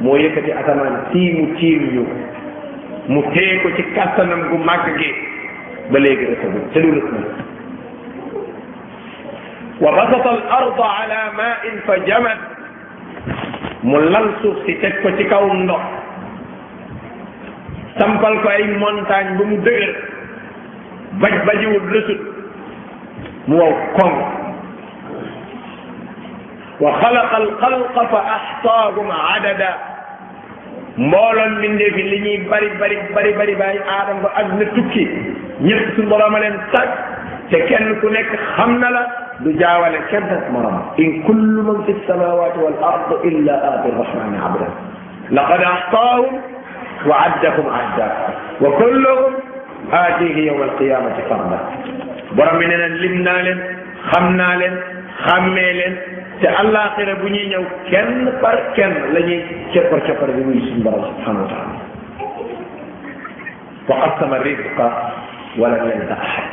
[0.03, 1.99] moo yëkkati asamaan mu tiim
[3.07, 5.09] mu tee ko ci kàttanam gu màgg gi
[5.91, 6.79] ba léegi rësabu te
[9.79, 12.39] wa basata al ala main fa jamat
[13.83, 15.81] mu lal suuf si teg ko ci kaw ndox
[17.97, 19.91] tampal ko ay montagne mu dëgër
[21.23, 22.21] baj bajiwul rësut
[23.47, 23.83] mu wow
[26.81, 29.69] وخلق الخلق فأحصاهم عددا
[30.97, 35.03] مولا من دي في لي ني بري بري بري بري باي ادم با ادنا توكي
[35.61, 36.89] نيب سون بوروما لين تاج
[37.51, 39.03] تي كين كو نيك خامنا لا
[39.43, 40.41] دو جاوالي كين تاج
[41.03, 44.69] ان كل من في السماوات والارض الا ات الرحمن عبدا
[45.37, 46.41] لقد احصاهم
[47.07, 48.09] وعدهم عدا
[48.61, 49.31] وكلهم
[49.93, 51.59] اتيه يوم القيامه فردا
[52.37, 53.59] بوروم لمنا لين
[54.11, 54.75] خمنا لين
[55.25, 55.95] خامي لين
[56.39, 59.39] te àllaaxira bu ñuy ñëw kenn par kenn la ñuy
[59.73, 61.75] cappar cappar bi muy suñu borom subhanahu wa taala
[63.87, 64.37] wa qasama
[65.59, 66.47] wala yansa ahad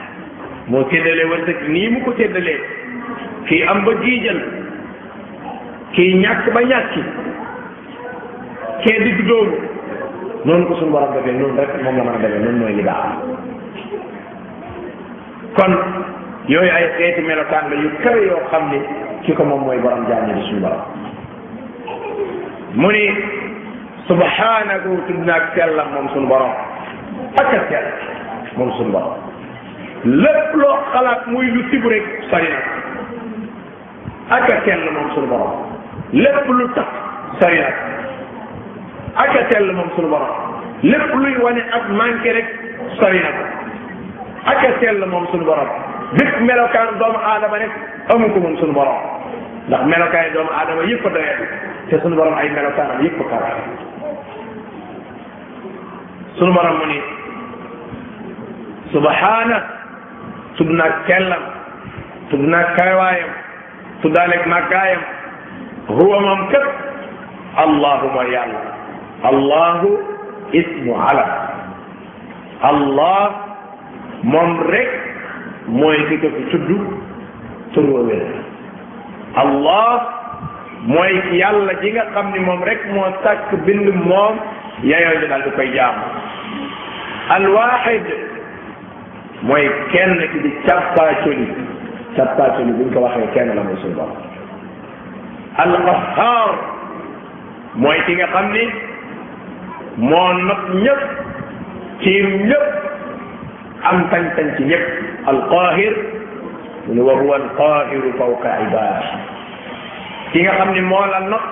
[0.70, 2.58] moo teddalee wërsëg nii mu ko teddalee
[3.48, 4.40] kii am ba giijal
[5.94, 7.02] kii ñàkk ba ñàkki
[8.82, 9.56] kee di du dóomu
[10.44, 13.14] noonu ko suñu borom defee moom la mën a defee noonu mooy li baax
[15.58, 15.72] kon
[16.48, 18.78] yooyu ay xeeti melokaan la yu kawe yoo xam ni
[19.26, 20.82] ci ko moom mooy borom jaam di suñu borom
[22.74, 23.04] mu ni
[24.08, 26.50] subhanahu tudd naag sellam moom suñu borom
[27.38, 27.86] ak a sell
[28.58, 29.14] moom suñu borom
[30.22, 32.02] lépp loo xalaat muy lu tibb rek
[34.30, 35.54] ak a sell moom suñu borom
[36.12, 36.88] lépp lu tax
[37.40, 37.70] sori na
[39.22, 40.32] ak a sell moom suñu borom
[44.46, 45.70] ak a sell moom suñu borom
[46.16, 47.72] lépp melokaanu doom aadama rek
[48.12, 49.00] amu ko moom sunu borom
[49.68, 51.40] ndax melokaani doomu aadama yëpp a doyat
[52.40, 53.62] ay melokaanam yëpp a kawe
[56.38, 56.98] sunu borom mu ni
[58.92, 59.56] subhaana
[60.60, 61.22] tudd naa su
[62.30, 63.30] tudd naa kawaayam
[64.04, 65.02] tuddaaleeg màggaayam
[65.96, 66.68] huwa moom képp
[70.60, 71.30] ismu alam
[72.68, 73.30] allah
[74.22, 74.50] moom
[75.68, 76.70] mooy ki ko fi tudd
[77.74, 78.26] tur wa wér
[79.42, 80.08] allah
[80.86, 84.36] mooy yàlla ji nga xam ni moom rek moo sàkk bind moom
[84.84, 85.94] yayoo ñu daal di koy jaam
[87.28, 88.04] al waxid
[89.42, 91.46] mooy kenn ki di càppaacoli
[92.16, 94.08] càppaacoli bu ñu ko waxee kenn la muy suñu
[95.62, 96.52] al qahhar
[97.74, 98.64] mooy ki nga xam ni
[99.96, 101.02] moo nopp ñëpp
[102.00, 102.58] ciir
[103.88, 104.84] am tan tan ci ñëpp
[105.26, 105.92] al qahir
[106.88, 109.04] ni wa huwa al qahir fawqa ibaad
[110.32, 111.46] ki nga xamni mo la not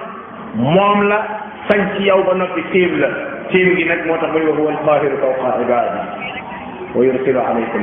[0.54, 1.18] mom la
[1.68, 3.08] sañ ci yow ba noppi tim la
[3.50, 5.94] tim gi nak moo tax wa huwa al qahir fawqa ibaad
[6.94, 7.82] wa yursilu alaykum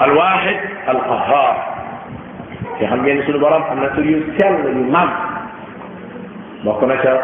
[0.00, 0.56] al wahid
[0.86, 1.56] al alqahaar
[2.78, 5.10] te xam ngeen suñu borom am na tur yu sel yu mag
[6.64, 7.14] bokk na ca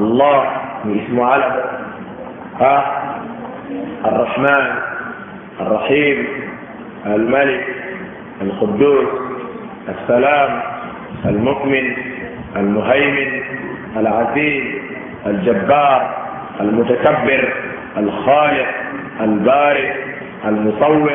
[0.00, 0.36] allah
[0.84, 1.52] ni ismu alam
[2.60, 2.84] ah
[4.06, 4.66] الرحمن
[5.60, 6.26] الرحيم
[7.06, 7.64] الملك
[8.42, 9.08] القدوس
[9.88, 10.60] السلام
[11.24, 11.92] المؤمن
[12.56, 13.42] المهيمن
[13.96, 14.64] العزيز
[15.26, 16.14] الجبار
[16.60, 17.52] المتكبر
[17.98, 18.66] الخالق
[19.20, 19.92] البارئ
[20.44, 21.12] المصور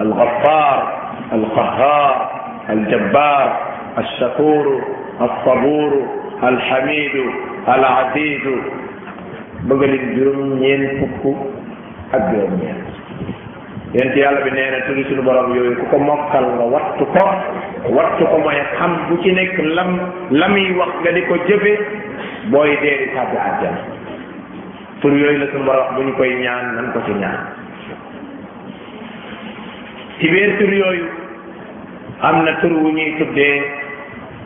[0.00, 0.98] الغفار
[1.32, 2.30] القهار
[2.70, 3.56] الجبار
[3.98, 4.84] الشكور
[5.20, 6.06] الصبور
[6.42, 7.24] الحميد
[7.68, 8.40] العزيز
[9.64, 11.34] بغل الجرم ينفكو
[12.14, 12.54] ak juróom
[13.94, 17.24] ñeent yàlla bi nee na tudd suñu borom yooyu ku ko mokkal nga wattu ko
[17.96, 19.90] wattu ko mooy xam bu ci nekk lam
[20.30, 21.72] la muy wax nga di ko jëfe
[22.50, 23.78] booy dee di tàbbi àjjana
[25.00, 27.40] tur yooyu la suñu borom bu ñu koy ñaan nan ko ci ñaan
[30.18, 31.04] ci biir tur yooyu
[32.22, 33.58] am na tur wu ñuy tuddee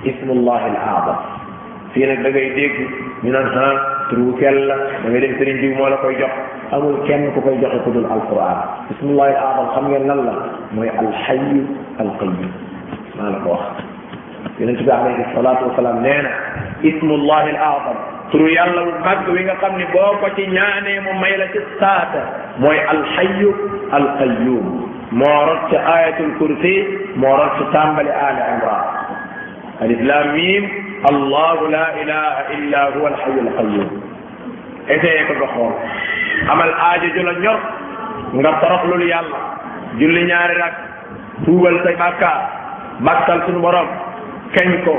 [0.04, 1.20] ismullahi al aadam
[1.94, 2.76] fii nag da ngay dégg
[3.22, 4.76] ñu naan ah turu kell da
[5.10, 6.30] ngay dem sëriñ diw moo la koy jox
[6.72, 8.58] amul kenn ku koy joxe ku dul alquran
[8.88, 10.34] bismillahi aadam xam ngeen lan la
[10.74, 11.60] mooy alxayu
[11.98, 12.50] alqayim
[13.18, 13.66] maa la ko wax
[14.60, 16.30] yonente bi alayhi salatu wasalaam nee na
[16.90, 17.96] ismullahi aladam
[18.30, 21.46] turu yàlla bu màgg wi nga xam ni boo ko ci ñaanee mu may la
[21.52, 22.20] ci saata
[22.62, 23.50] mooy alxayu
[23.98, 24.66] alqayum
[25.18, 26.74] moo rot ci ayatul kursi
[27.20, 28.86] moo rot ci tàmbali ali imran
[29.82, 30.64] alif lam mim
[31.06, 33.88] allahu la ilaha illa huwa alxayul qayum
[34.88, 35.72] essayé ko nga xool
[36.52, 37.60] amal aajo ju la ñor
[38.34, 39.38] nga toroxlul yàlla
[39.98, 40.74] julli ñaari rak
[41.44, 42.40] tuubal sa bàkkaar
[43.00, 43.88] bàkkal suñu borom
[44.56, 44.94] kañ ko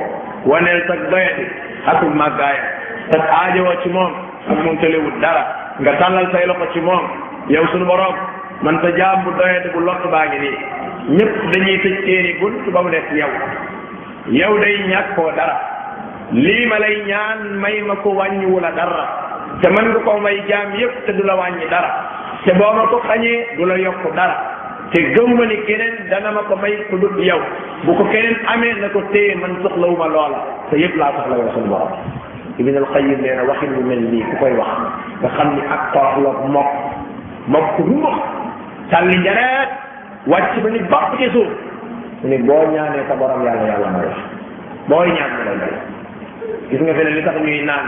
[0.46, 1.46] waneel sa doyati
[1.88, 2.64] ak màggaaya
[3.12, 4.12] sa aajo wa ci moom
[4.52, 4.78] ak moom
[5.22, 5.44] dara
[5.80, 7.04] nga tàllal say loxo ci moom
[7.50, 8.16] yow suñu borom
[8.62, 10.58] man sa jaam bu doyati bu lott baa ngi nii
[11.18, 13.32] ñëpp dañuy tëj bunt ba mu nekk yow
[14.28, 15.79] yow day ñàkkoo dara
[16.34, 19.06] lii ma lay ñaan may ma ko wàññiwu la dara
[19.62, 21.90] te mën nga ko may jaam yépp te du la wàññi dara
[22.46, 24.36] te boo ma ko xañee du la yokk dara
[24.94, 27.42] te gëmuma ni keneen dana ma ko may ku dut yow
[27.84, 31.50] bu ko keneen amee na ko téye man soxlawuma loola te yépp laa soxla yow
[31.56, 31.90] suñu borom
[32.60, 34.70] ibn alqayim nee na waxin lu mel nii ku koy wax
[35.22, 36.72] nga xam ni ak toroxloog mokk
[37.48, 38.18] mokk bu mokk
[38.92, 39.70] sàlli njareet
[40.30, 41.50] wàcc ba ni bopp ci suuf
[42.22, 44.12] mu ni boo ñaanee sa borom yàlla yàlla may
[44.90, 45.98] booy ñaan mu lay may
[46.70, 47.86] gis nga feneen li tax ñuy naan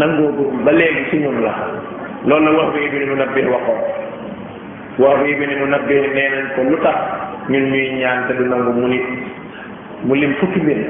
[0.00, 1.52] nangoogu ba léegi si ñun la
[2.24, 3.80] loolu wa wax bi ibni munabbih waxoon
[4.98, 6.96] wax bi ibni munabbih nee nañ ko lu tax
[7.52, 8.18] ñun ñuy ñaan
[8.50, 9.04] nangu mu nit
[10.08, 10.80] mu lim fukki mbir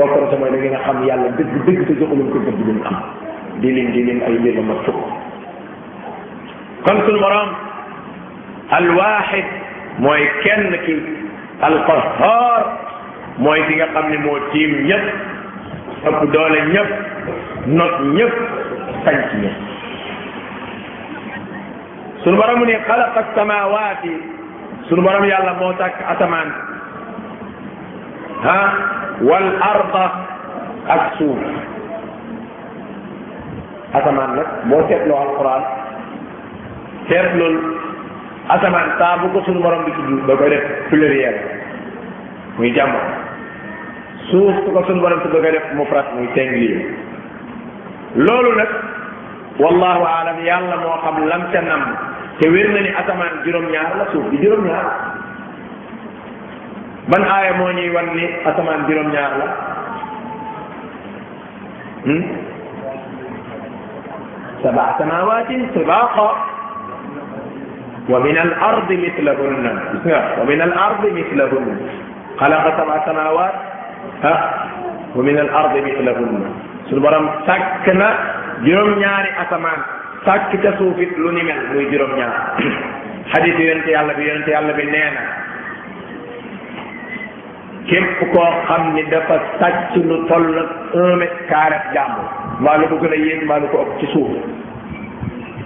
[0.00, 2.56] bokkoon sa mooy da ngeen a xam yàlla dëgg dëgg te joxu leen ko gëdd
[2.56, 2.72] bi
[3.60, 5.00] di lim di lim ay mbir la ma fukk
[6.86, 7.48] kon suñu borom
[8.70, 9.44] alwaaxid
[9.98, 10.96] mooy kenn ki
[11.60, 12.64] alqahar
[13.44, 15.30] mooy ki nga xam ne moo tiim ñëpp
[16.06, 16.90] ëpp doole ñëpp
[17.78, 18.34] not ñëpp
[19.04, 19.36] sañ ci
[22.24, 23.22] sunu borom mu ne xalaqa
[24.88, 26.48] sunu borom yàlla moo tàkk asamaan
[28.54, 28.68] ah
[29.22, 30.04] wal arda
[30.88, 31.38] ak suuf
[33.92, 35.62] asamaan nag boo seetloo alquran
[37.08, 37.54] seetlul
[39.32, 41.36] ko sunu borom di tudd da koy def pluriel
[42.58, 43.22] muy jàmm
[44.30, 46.68] suuf ko sun borom ci bëgg def mu frat muy teng li
[48.22, 48.70] lolu nak
[49.58, 51.80] wallahu aalam yalla mo xam lam ca nam
[52.38, 54.86] te wër na ni asaman juroom ñaar la suuf bi juroom ñaar
[57.10, 59.46] ban aya mo ñuy wan ni asaman juroom ñaar la
[62.06, 62.22] hmm
[64.62, 65.62] sab'a samawatin
[68.10, 69.78] ومن الأرض مثلهن،
[70.38, 71.76] ومن الأرض مثلهن،
[72.36, 73.54] خلق سبع سماوات
[74.22, 74.40] ah
[75.16, 76.40] wa na al ardi mislahunna
[76.88, 78.08] suñu borom sàkk na
[78.64, 79.80] juróom-ñaari asamaan
[80.24, 82.34] sàkk ca suufit lu ni mel muy juróom-ñaar
[83.32, 85.22] xadis yi yonente yàlla bi yonente yàlla bi nee na
[87.90, 90.68] képp koo xam ni dafa sàcc lu toll nag
[91.02, 94.30] un mètre carré jàmbur lu ko gën a yéeg mbaa lu ko ëpp ci suuf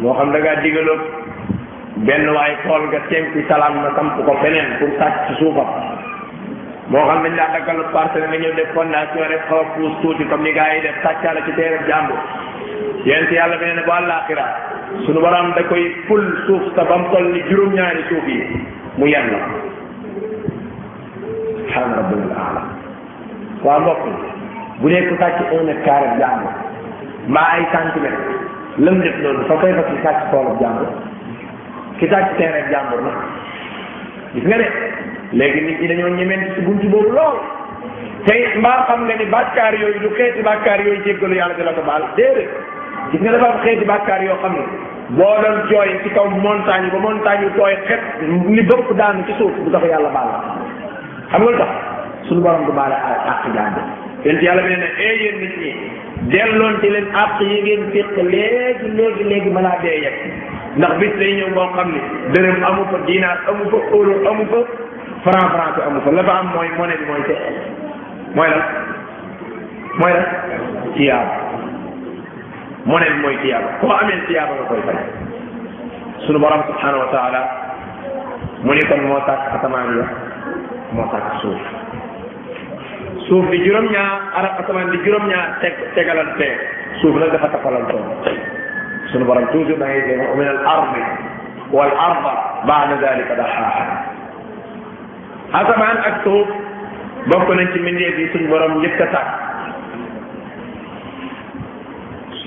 [0.01, 0.99] moo xam da ngaa digaloo
[2.07, 5.69] benn waay tool ga tenk salaam na samp ko feneen pour sàcc ci suufam
[6.91, 9.45] moo xam nañ laa daggal parce que nga ñëw def fondation rek
[10.75, 12.19] yi def tàccaala ci teereb jàmbur
[13.05, 14.45] yéen yàlla fi ne bu àllaaxira
[15.05, 18.41] suñu borom da koy ful suuf sa ba mu toll ni juróom-ñaari suuf yi
[18.99, 19.39] mu yen la
[21.71, 22.63] subhaan rabbiyal aala
[23.67, 24.03] waa mbokk
[24.81, 26.53] bu dee ku sàcc un mètre carré jàmbur
[27.33, 28.23] mbaa ay centimètre
[28.85, 30.89] lëm def noonu fa fa ci sàcc toolu jàmbur
[31.99, 33.19] ki sàcc teereb jàmbur nag
[34.37, 34.69] gis nga de
[35.39, 37.37] léegi nit ñi dañoo ñemeen ci buntu boobu lool
[38.27, 41.83] te mbaa xam nga ni bàkkaar yooyu du xeeti bàkkaar yooyu jéggalu yàlla dina ko
[41.89, 42.49] baal déedéet
[43.13, 44.63] gis nga dafa am xeeti bàkkaar yoo xam ne
[45.19, 48.03] boo doon jooy ci kaw montagne ba montagne yu tooy xet
[48.57, 50.39] ni bëpp daanu ci suuf bu tax yàlla baal la
[51.31, 51.71] xam nga lu tax
[52.29, 52.95] suñu borom du baale
[53.33, 53.83] àq jaande
[54.25, 55.73] yéen yàlla bi ne ee eh yéen nit ñi
[56.33, 60.19] delloon ci leen àq yi ngeen féq léegi léegi léegi balaa dee yegg
[60.77, 62.01] ndax bis day ñëw boo xam ne
[62.33, 64.61] dërëm amu fa dinaar amu fa euro amu fa
[65.25, 65.75] franc franc
[66.17, 67.35] la fa am mooy monnaie bi mooy te
[68.37, 68.63] mooy lan
[69.99, 70.27] mooy lan
[70.97, 71.35] tiyaaba
[72.89, 74.99] monnaie bi mooy tiyaaba koo amee tiyaaba nga koy fay
[76.27, 77.41] sunu borom subhanahu wa taala
[78.65, 80.07] mu ni kon moo sàkk asamaan ya
[80.93, 81.61] moo sàkk suuf
[83.29, 86.49] suuf di juróom-ñaar arak asamaan di juróom-ñaar teg tegalante
[87.01, 88.05] suuf nag dafa tapalantoo
[89.13, 89.79] شنو برم توجد
[90.39, 90.93] من الأرض
[91.73, 92.25] والأرض
[92.65, 94.05] بعد ذلك دحاحا
[95.55, 96.47] هذا معنى أكتب
[97.27, 99.29] بكون أنت من يدي شنو برم يكتاك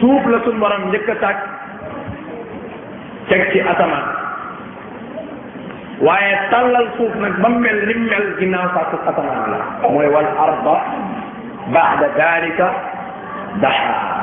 [0.01, 1.37] سوف لسن برم يكتاك
[3.29, 4.01] تكتي أتما
[6.01, 9.35] وأي تلل سوف نك بمل رمل جناسة أتما
[9.83, 10.77] موي والأرض
[11.67, 12.59] بعد ذلك
[13.61, 14.19] دحاحا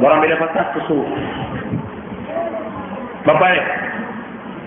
[0.00, 1.06] borom bi dafa sàkk suuf
[3.26, 3.62] ba pare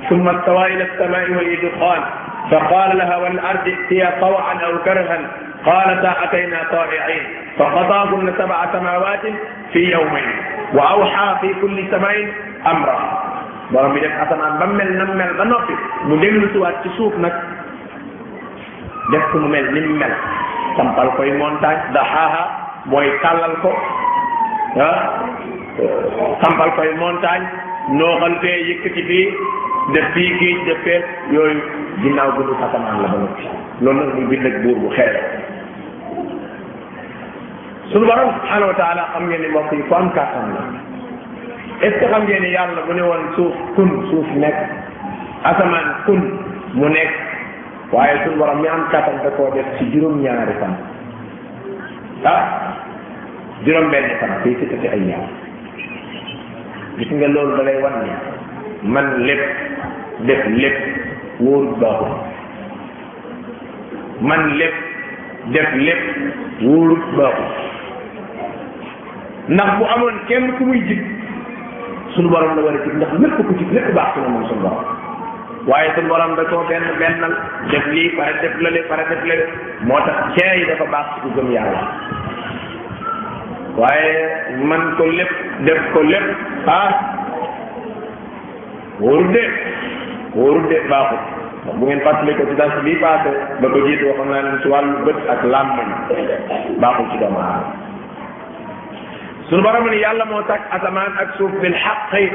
[0.10, 2.04] summa stawa ila alsamai wa idqan
[2.52, 5.24] fa qala laha wal ardi itiya tawan aw karhan
[5.64, 7.24] قالتا أتينا طائعين
[7.60, 9.24] فقضاهن سبع سماوات
[9.76, 10.30] في يومين
[10.74, 12.18] وأوحى في كل سماء
[12.72, 13.10] أمرها
[13.76, 15.76] borom bi def asamaan ba mel na mel ba noppi
[16.08, 17.36] mu dellu suwaat ci suuf nag
[19.12, 20.14] def ko mu mel ni mel
[20.80, 22.42] sampal koy montagne daxaaha
[22.88, 23.76] mooy tàllal ko
[24.78, 25.26] ah
[26.46, 27.48] xambal koy montagne
[27.98, 29.26] nooxal fee yëkkati fii
[29.96, 31.02] def fii géej bu xeer
[37.92, 39.74] suñu borom subhanahu wa xam ngeen ni mbokk
[42.28, 44.58] yi yàlla bu ne woon suuf kun suuf nekk
[45.44, 46.20] asamaan kun
[46.74, 47.12] mu nekk
[47.92, 50.76] waaye suñu borom mi am kàttan koo def ci juróom-ñaari fan
[52.26, 52.44] ah
[53.66, 55.28] juróom benn fan fii si ay ñaaw
[56.98, 57.94] gis nga loolu da lay wan
[58.84, 59.42] man lépp
[60.28, 60.78] def lépp
[61.40, 62.12] wóorut baaxul
[64.22, 64.74] man lépp
[65.54, 66.04] def lépp
[66.62, 67.54] wóorut baaxul
[69.50, 71.02] ndax bu amoon kenn ku muy jig
[72.16, 74.62] suñu borom la war a jig ndax lépp ku jig lépp baax suna moom suñu
[74.62, 74.86] borom
[75.68, 77.34] waaye suñu borom da koo benn bennal
[77.72, 79.46] def lii pare def lale pare def lale
[79.88, 81.84] moo tax cee yi dafa baax ci ku yàlla
[83.78, 85.34] waaye man ko lépp
[85.66, 86.28] def ko lépp
[86.68, 86.90] ah
[89.00, 89.44] wóoru de
[90.36, 90.78] wóoru de
[91.74, 93.30] bu ngeen fàttali ko ci dans bii passé
[93.62, 95.90] ba ko jiitu waxoon naa leen ci wàllu bët ak làmmañ
[96.80, 97.74] baaxul ci doomu aadama
[99.50, 102.34] suñu borom ni yàlla moo tàkk asamaan ak suuf bil xaq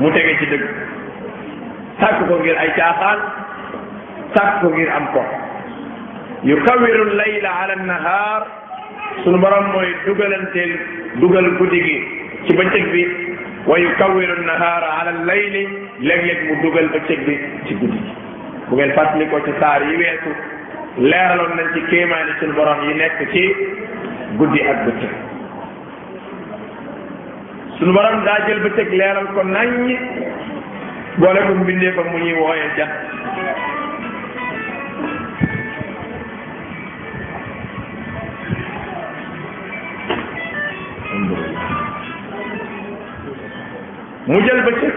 [0.00, 0.64] mu tege ci dëgg
[2.00, 3.18] sàkk ko ngir ay caaxaan
[4.36, 5.22] sàkk ko ngir am ko
[6.42, 8.42] yukawiru layla ala nahar
[9.22, 10.72] sunu borom mooy dugalanteel
[11.22, 11.96] dugal guddi gi
[12.46, 13.02] ci bëccëg bi
[13.68, 15.62] wa yukawiru nahaara ala layli
[16.06, 17.34] léeg-léeg mu dugal bëccëg bi
[17.66, 18.12] ci guddi gi
[18.68, 20.30] bu ngeen fàttali ko ci saar yi weesu
[21.10, 23.42] leeraloon nañ ci kéemaani sunu borom yi nekk ci
[24.40, 25.12] guddi ak bëccëg
[27.78, 29.98] sunu borom daa jël bëccëg leeral ko naññ
[31.22, 32.86] boole ko mbindee ba mu ñuy wooye ja
[44.26, 44.94] mu jël bëccëg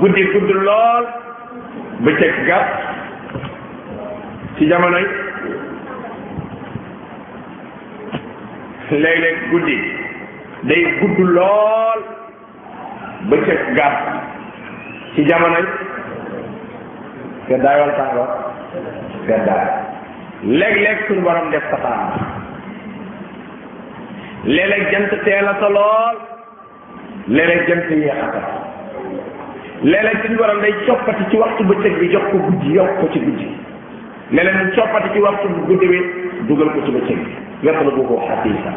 [0.00, 1.08] guddi gudd lool
[2.06, 3.42] bëccëg gàtt
[4.58, 5.04] ci jamonoy
[9.04, 9.76] léeg-léeg guddi
[10.70, 12.06] day gudd lool
[13.34, 14.10] bëccëg gàtt
[15.14, 15.68] ci jamonoy
[17.46, 18.90] seddaay wala tàngoor
[19.28, 22.29] seddaay léeg-léeg suñu borom def safaan
[24.44, 26.16] léeg-léeg jant teel a sa lool
[27.28, 28.42] léeg-léeg jant yéex a sa
[29.84, 33.20] léeg-léeg suñu borom day coppati ci waxtu bëccëg bi jox ko guddi yokk ko ci
[33.20, 33.48] guddi
[34.32, 35.98] léeg-léeg mu coppati ci waxtu guddi bi
[36.48, 37.18] dugal ko ci bëccëg
[37.60, 38.72] bi la boobu xatiisa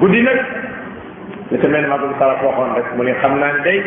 [0.00, 0.40] guddi nag
[1.50, 3.78] li sa mel magum salaf waxoon rek mu ne xam naa day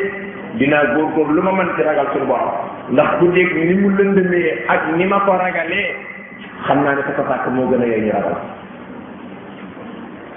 [0.57, 2.55] dinaa góorgóor lu ma mën ci ragal suñu borom
[2.95, 5.95] ndax guddi ni mu lëndëmee ak ni ma ko ragalee
[6.65, 8.39] xam naa ne sa ko moo gën a yee ñu ragal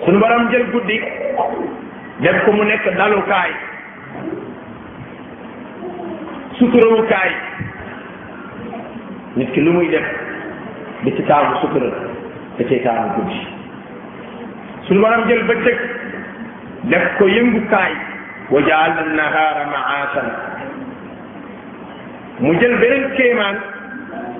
[0.03, 0.99] suñu borom jël guddi
[2.21, 3.51] def ko mu nekk dalukaay
[6.59, 7.31] suturawukaay
[9.37, 10.07] nit ki lu muy def
[11.05, 11.91] di ci taamu sutura
[12.59, 12.81] da cay
[13.17, 13.39] guddi
[14.87, 15.79] suñu borom jël bëccëg
[16.91, 17.93] def ko yëngukaay
[18.51, 20.29] wa jaalna nahaara maasan
[22.41, 23.57] mu jël beneen kéemaan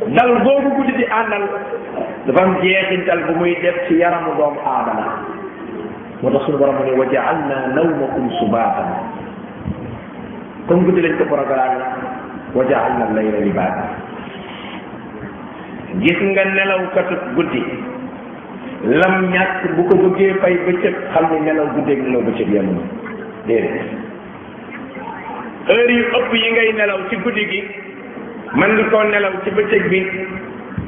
[0.06, 1.42] nal boobu guddi di àndal
[2.26, 5.06] dafa am jeexintal bu muy def ci yaramu doomu aadama
[6.22, 8.90] moo tax suñu borom mu ne wa ja'alna nawmakum subaatan
[10.68, 11.82] comme guddi lañ ko programme
[12.54, 13.84] wa ja'alna layla libaata
[15.98, 17.62] gis nga nelawkatu guddi
[19.02, 22.82] lam ñàkk bu ko bëggee fay bëccëg xam ne nelaw guddeeg nelaw bëccëg yemuñu
[23.50, 23.82] déedéet
[25.66, 27.62] heure yu ëpp ngay nelaw ci guddi gi
[28.56, 30.00] mën nga koo nelaw ci bëccëg bi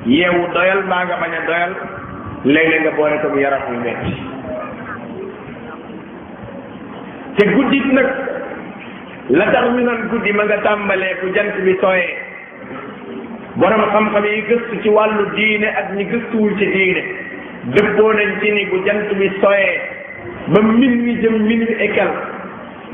[0.06, 1.72] yeewu doyal mbaa nga bañ a doyal
[2.44, 4.12] léeg-léeg nga boole ko yaram yu metti
[7.36, 8.08] te guddit nag
[9.36, 12.16] la tax ñu naan guddi ma nga tàmbalee ku jant bi sooyee
[13.56, 17.02] borom xam-xam yi gëstu ci wàllu diine ak ñi gëstuwul ci diine
[17.76, 19.80] dëppoo nañ ci ni bu jant bi sooyee
[20.48, 22.29] ba min mi jëm min mi ekkal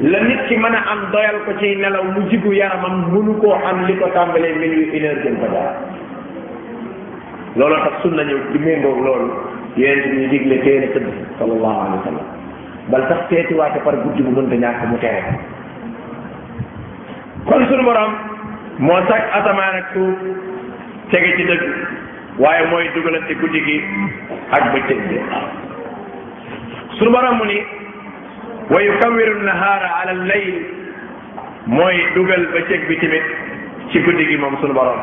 [0.00, 3.52] la nit ki mën a am doyal ko ci nelaw mu jigu yaramam mënu koo
[3.64, 5.74] am li ko tàmbalee minuit une heure jëm ko daal
[7.56, 9.30] looloo tax sunna ñëw ci méngoog loolu
[9.80, 11.06] yonent bi digle teel a tëdd
[11.38, 11.98] sallallahu mu
[15.00, 15.22] tere
[17.46, 18.12] kon sunu borom
[21.08, 21.62] ci dëgg
[22.38, 23.80] waaye mooy dugalante guddi gi
[24.56, 24.98] ak bëccëg
[27.38, 27.58] mu ni
[28.70, 30.54] ويكور النهار على الليل
[31.66, 33.22] موي دوغال با تيك بي تيميت
[33.92, 35.00] سي غوديغي موم سونو بارام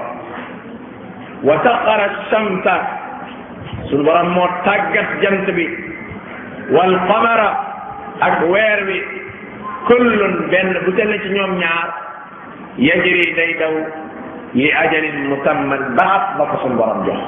[1.48, 2.68] وتقر الشمس
[3.90, 5.68] سونو بارام مو تاغات جنت بي
[6.76, 7.42] والقمر
[8.28, 8.38] اك
[8.88, 8.98] بي
[9.90, 10.10] كل
[10.52, 11.88] بن بو تيلي سي نيوم ñaar
[12.78, 13.74] يجري داي داو
[14.56, 17.22] لي اجل مسمى بعد ما سونو بارام جوخ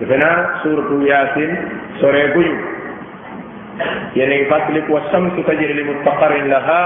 [0.00, 0.30] دفنا
[0.62, 1.52] سوره ياسين
[2.00, 2.79] سوره غيو
[4.16, 6.80] يعني فاتلك والشمس تجري لمستقر لها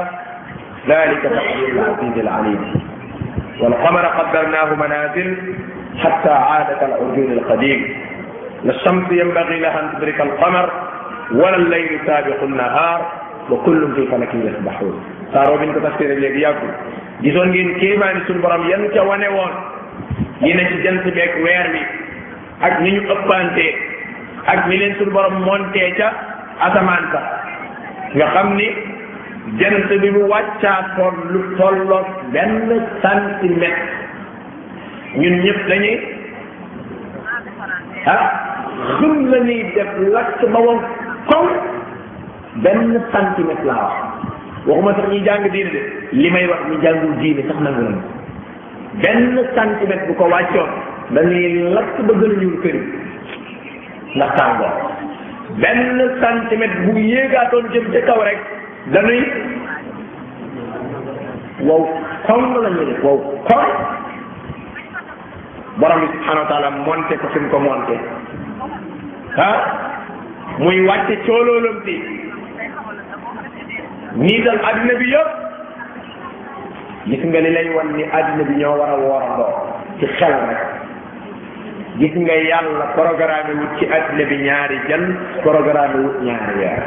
[0.89, 2.61] ذلك تقدير العزيز العليم
[3.61, 5.57] والقمر قدرناه منازل
[6.03, 7.97] حتى عاد كالعرجون القديم
[8.65, 10.71] لا الشمس ينبغي لها ان تدرك القمر
[11.33, 13.13] ولا الليل سابق النهار
[13.51, 16.71] وكل في فلك يسبحون صاروا بنت تفسير الذي يقول
[17.23, 19.53] جيزون جين كيما suñu برام yan ونوان
[20.41, 21.85] wane جنس بيك ويرمي
[22.61, 22.85] ci jant beeg weer bi
[24.51, 26.15] ak ni ñu ëppantee ak
[26.63, 27.27] atamaan sax
[28.15, 28.69] nga xam ni
[29.59, 32.69] jant bi mu wàccaatoon lu tolloog benn
[33.03, 33.87] centimètre
[35.19, 35.99] ñun ñëpp dañuy
[38.07, 38.25] ah
[38.99, 40.81] xëm la ñuy def lakk ba woon
[41.31, 41.45] kow
[42.63, 44.01] benn centimètre laa wax
[44.67, 45.81] waxuma sax ñuy jàng diine de
[46.13, 48.03] li may wax ñu jàngul diine sax nangu nañu
[49.03, 50.71] benn centimètre bu ko wàccoon
[51.11, 52.93] dañuy lakk ba gën a ñuul kër yi
[54.17, 54.33] ndax
[55.63, 55.81] benn
[56.23, 58.39] centimètre bu yéegaatoon jëm ca kaw rek
[58.93, 59.21] dañuy
[61.67, 61.83] wow
[62.27, 62.71] koŋ la
[63.03, 63.61] wow koŋ
[65.79, 67.95] borom bi subhanahu wa taala monté ko fi mu ko monté
[69.37, 69.57] ah
[70.59, 71.97] muy wàcce cooloolam bi
[74.23, 75.31] nii dal addina bi yëpp
[77.09, 79.53] gis nga li lay wan ni bi ñoo war a woorandoo
[80.01, 80.61] ci xel rek
[81.99, 85.07] gis nga yàlla programme wut ci addina bi ñaari jant
[85.47, 86.83] programme wut ñaari weer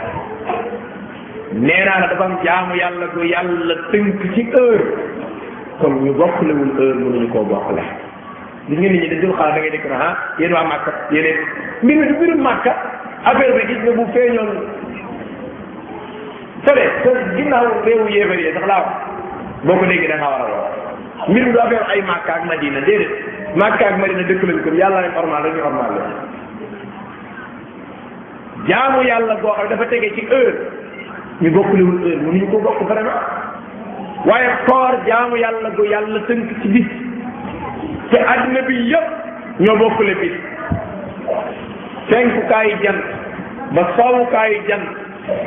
[1.63, 4.83] nee naa la dafa am jaamu yàlla du yàlla tënk ci heure
[5.79, 7.81] kon ñu bokklewul heure ko koo bokkle
[8.67, 11.37] gis nga nit ñi dañ dul xalaat da dëkk na ah yéen waa màkka yéen
[11.83, 12.71] mbir mi du mbirum màkka
[13.23, 14.49] affaire bi gis nga bu feeñoon
[16.67, 18.83] fële te ginnaaw réewu yéefar yi sax laa
[19.63, 22.79] boo ko déggee da war a wax mbir mi du affaire ay màkka ak madina
[22.81, 26.05] déedéet Makka ak Madina dëkk lañ ko yàlla rek normal la ñu normal la
[28.67, 30.53] jaamu yàlla goo xam dafa tege ci heure
[31.41, 33.23] ñu bokkuliwul heure mënuñu ko bokk vraiment
[34.27, 36.87] waaye koor jaamu yàlla bu yàlla tënk ci bis
[38.11, 39.07] te adduna bi yëpp
[39.63, 40.35] ñoo bokkule bis
[42.11, 42.99] fenkukaay jant
[43.73, 44.87] ba soowukaayu jant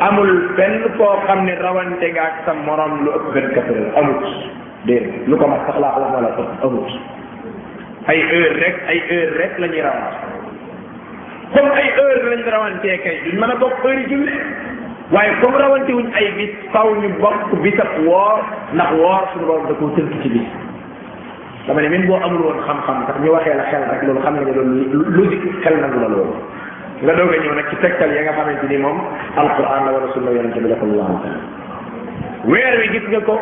[0.09, 4.25] amul benn koo xam ne rawante nga ak sa morom lu ëpp vingt-quatre heures amut
[4.89, 6.31] déedéet lu ko mat sax laa wax wala
[6.65, 6.89] amut
[8.11, 9.83] ay heure rek ay heure rek la ñuy
[11.83, 14.33] ay heure lañ rawantee kay duñ mën a bokk heure yi julli
[15.15, 18.41] waaye comme rawante wuñ ay bis faw ñu bokk bisab woor
[18.75, 19.91] ndax woor suñu borom da koo
[21.83, 24.45] ne même boo amul woon xam-xam tax ñu waxee la xel rek loolu xam nga
[24.49, 26.35] ne loolu logique xel nangu la loolu
[27.03, 28.99] nga doog a ñëw nag ci tegtal ya nga xamante ni moom
[29.41, 31.41] alquran la wala sunna yonente bi dafa allahu taala
[32.51, 33.35] weer wi gis nga ko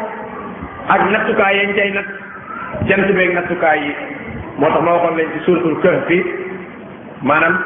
[0.89, 2.09] ak nattukaay yañ cay natt
[2.89, 3.81] jant beeg nattukaay
[4.61, 6.19] moo tax ma waxoon leen ci suuratul kahfi
[7.29, 7.57] maanaam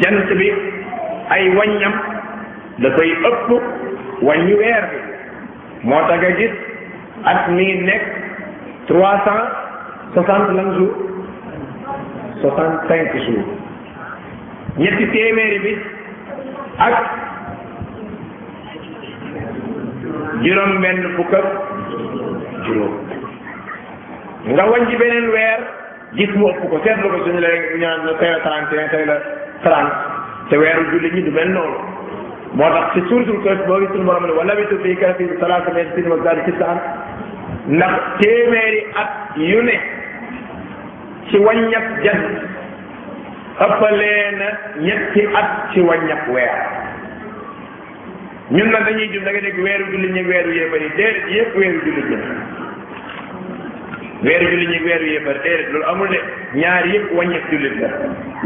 [0.00, 0.48] jant bi
[1.34, 1.92] ay waññam
[2.82, 3.48] dafay ëpp
[4.26, 4.98] waññu weer bi
[5.88, 6.54] moo tax nga gis
[7.30, 8.02] at mii nekk
[8.86, 9.44] trois cent
[10.14, 10.94] soixante lan jours
[12.40, 13.46] soixante cinq jours
[14.78, 15.72] ñetti téeméeri bi
[16.86, 16.96] ak
[20.42, 21.34] juróom benn fukk
[24.52, 25.58] nga wàññi beneen weer
[26.18, 29.04] gis mu ëpp ko seetlu ko suñu lay ñaan tey la trente et un tey
[29.06, 29.16] la
[29.64, 29.94] trente
[30.50, 31.76] te weeru julli ñi du mel noonu
[32.52, 35.72] moo tax ci suuratul Kahf boo gis suñu borom ne wa labistu fii kahfihim salaasa
[35.72, 36.78] mi'ata wa zaadu tis'an
[37.68, 39.76] ndax téeméeri at yu ne
[41.30, 41.56] ci wañ
[42.02, 42.28] jant
[43.64, 44.46] ëppalee na
[44.80, 46.54] ñetti at ci wàññab weer
[48.50, 51.80] ñun nag dañuy jum da nga dégg weeru julli ñi weeru yéefar yi déedéet weeru
[51.84, 52.63] julli ñi
[54.24, 56.18] weeru julli ñi weeru yéefar déedéet loolu amul de
[56.60, 57.88] ñaar yëpp wàññeek jullit la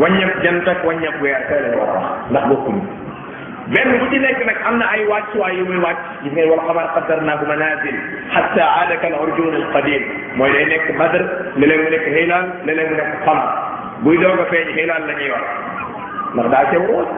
[0.01, 1.93] wàññeek jant ak wàññeek weer kay la wax
[2.31, 2.83] ndax bokkuñu
[3.73, 6.63] benn bu ci nekk nag am na ay wàccuwaay yu muy wàcc gis ngay wal
[6.67, 7.97] xamar qadar naa ko manazil
[8.35, 10.03] xatta aadaka al urjun al qadim
[10.37, 11.23] mooy day nekk badr
[11.61, 13.49] léeg-léeg mu nekk xilaan léeg-léeg mu nekk xamar
[14.03, 15.45] buy doog a feeñ xilaan la ñuy wax
[16.35, 17.09] ndax daa sew woon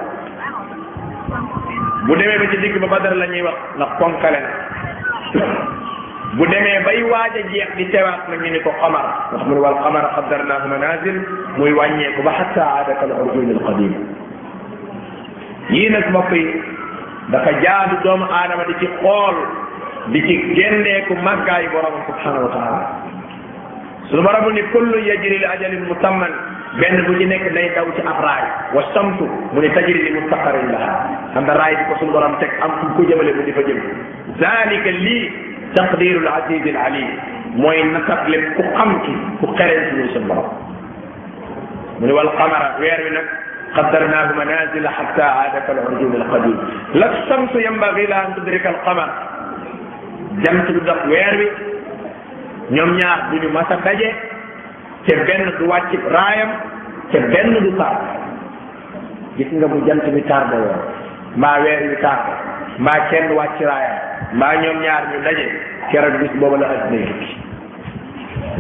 [2.07, 4.49] bu demee ba ci digg ba badar la ñuy wax ndax konkale na
[6.39, 9.03] bu demee bay waaj jeex di tewaat na ñu ni ko xamar
[9.35, 11.17] wax mu ne wal xamar xaddarnaahu manazil
[11.59, 13.93] muy wàññeeku ba xatta aadaka kal urjun al qadim
[15.75, 16.45] yii nag mbokk yi
[17.35, 19.37] dafa jaadu doomu aadama di ci xool
[20.15, 22.87] di ci génneeku màggaayu borom subhanahu wa taala
[24.11, 26.31] sunu borom ni kullu yajri li ajalin mutamman
[26.79, 28.45] benn bu ci nekk day daw ci ab raay
[28.79, 30.95] wa samtu mu ne tajri li mustaqarin laha
[31.35, 33.67] am na raay bi ko sunu borom teg am fu ko jëmale mu di fa
[33.67, 33.79] jëm
[34.39, 37.19] zalika lii تقدير العزيز العليم
[37.57, 40.51] موي نتاك لي كو خامتي كو خريت لي سي مبارك
[42.01, 43.29] من والقمر وير نك
[43.77, 46.59] قدرناه منازل حتى عاد كالعرجون القديم
[46.95, 49.09] لا الشمس ينبغي لها ان تدرك القمر
[50.45, 51.49] دم تدق وير وي
[52.71, 54.09] نيوم ñaar duñu massa dajé
[55.07, 56.51] té ben du wacc rayam
[57.11, 57.97] té ben du tar
[59.37, 60.73] gis nga bu jant bi tar da yo
[61.43, 62.19] ma wér bi tar
[62.85, 63.29] ma kenn
[64.39, 65.47] maa ñoom ñaar ñu daje
[65.91, 67.37] keroog bis boobu la addina tukki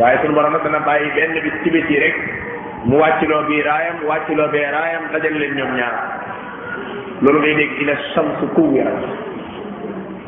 [0.01, 2.17] waaye sunu borom nag dana bàyyi benn bis ci biti rek
[2.85, 5.95] mu wàcciloo bi raayam wàcciloo bee raayam dajal leen ñoom ñaar
[7.23, 8.99] loolu ngay dégg ila shamsu kuwirat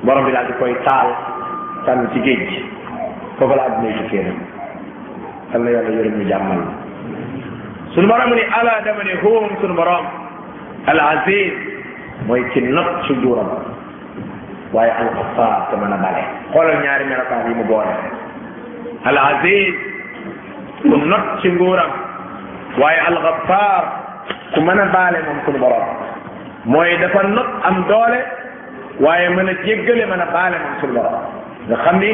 [0.05, 1.11] borom bi daal di koy taal
[1.87, 2.65] tànn ci géej gi
[3.39, 4.33] foofu la addina tukkee nag
[5.53, 6.63] yàlla yàlla yërëm ñu jàmmal
[7.95, 10.07] sunu borom ni ala dama ne huum sunu borom
[10.87, 11.53] al aziz
[12.27, 13.51] mooy ci not su juuram
[14.73, 17.93] waaye alxafaar te mën a bale xoolal ñaari melokaan yi mu boole
[19.09, 19.75] al aziz
[20.89, 21.91] ku not ci nguuram
[22.81, 23.83] waaye alxafaar
[24.55, 25.87] ku mën a baale moom suñu borom
[26.73, 28.21] mooy dafa not am doole
[29.05, 31.25] waaye mën a jéggale mën a baale moom suñu borom
[31.69, 32.11] nga xam ni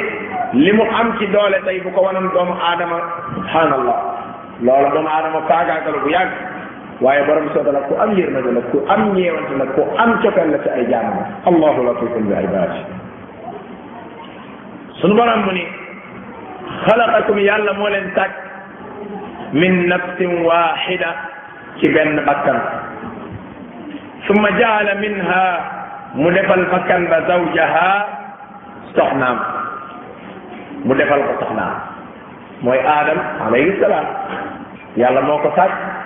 [0.64, 2.98] li mu am ci doole tey bu ko wanam doomu aadama
[3.34, 3.98] subhanallah
[4.66, 6.34] loolu doomu aadama faagaagalu bu yàgg
[7.00, 10.50] waye borom soota ko am am yërmande la ko am ñewante la ko am ciokal
[10.50, 11.14] la ci ay jamm
[11.46, 12.70] allahu latifun bi ibad
[14.98, 15.62] sunu borom mu ni
[16.86, 18.30] xalaqakum yàlla mo len tak
[19.54, 21.10] min nafsin wahida
[21.78, 22.58] ci ben bakkan
[24.26, 25.42] summa jaala minha
[26.18, 27.88] mu defal bakkan ba zawjaha
[28.98, 29.38] soxnaam
[30.82, 31.78] mu defal ko soxnaam
[32.66, 34.06] moy adam alayhi salam
[34.98, 35.97] yàlla moo ko tàkk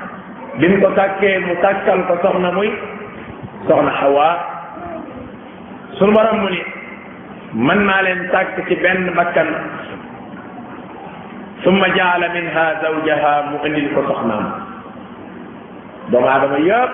[0.61, 2.69] bi ko takke mu tàkkal ko soxna muy
[3.65, 4.31] soxna hawa
[5.97, 6.61] sun borom mu ni
[7.57, 9.49] man na len tàkk ci ben bakkan
[11.65, 13.57] summa jaala minha zawjaha mu
[13.97, 14.45] ko soxnaam
[16.13, 16.91] do adama yeb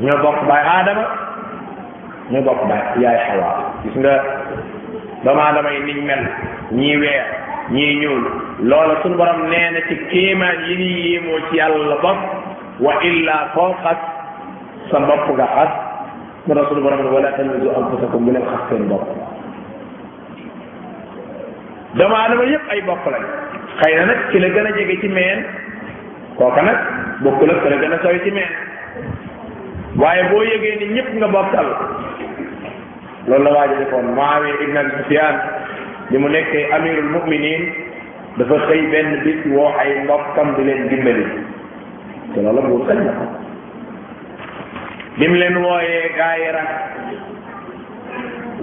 [0.00, 1.04] ñu bok bay adama
[2.32, 3.50] ñu bok bay yaay hawa
[3.84, 4.14] gis nga
[5.24, 6.22] do adama yi niñ mel
[6.72, 8.24] ñi weer ñii ñuul
[8.70, 12.18] loola suñu borom nee na ci kéemaan yi ñuy yéemoo ci yàlla bopp
[12.80, 13.98] wa illa koo xas
[14.90, 15.70] sa bopp nga xas
[16.46, 19.04] mu ne suñu borom ne wala talmizu anfusakum bu leen xas seen bopp
[21.94, 23.24] doomu aadama yépp ay bopp lañ
[23.80, 25.40] xëy na nag ki la gën a jege ci meen
[26.36, 26.78] kooka nag
[27.22, 28.50] bokkul ak ki la gën a sori ci meen
[30.00, 31.68] waaye boo yëgee ni ñëpp nga bokkal
[33.28, 35.36] loolu la waa ji defoon Muawiya ibn Sufyaan
[36.10, 37.62] li mu nekkee amirul muminin
[38.38, 41.24] dafa xëy benn bis woo ay mbokkam di leen dimbali
[42.34, 43.26] te loolu buur sañ na ko
[45.18, 46.70] bi mu leen wooyee gaa yi rak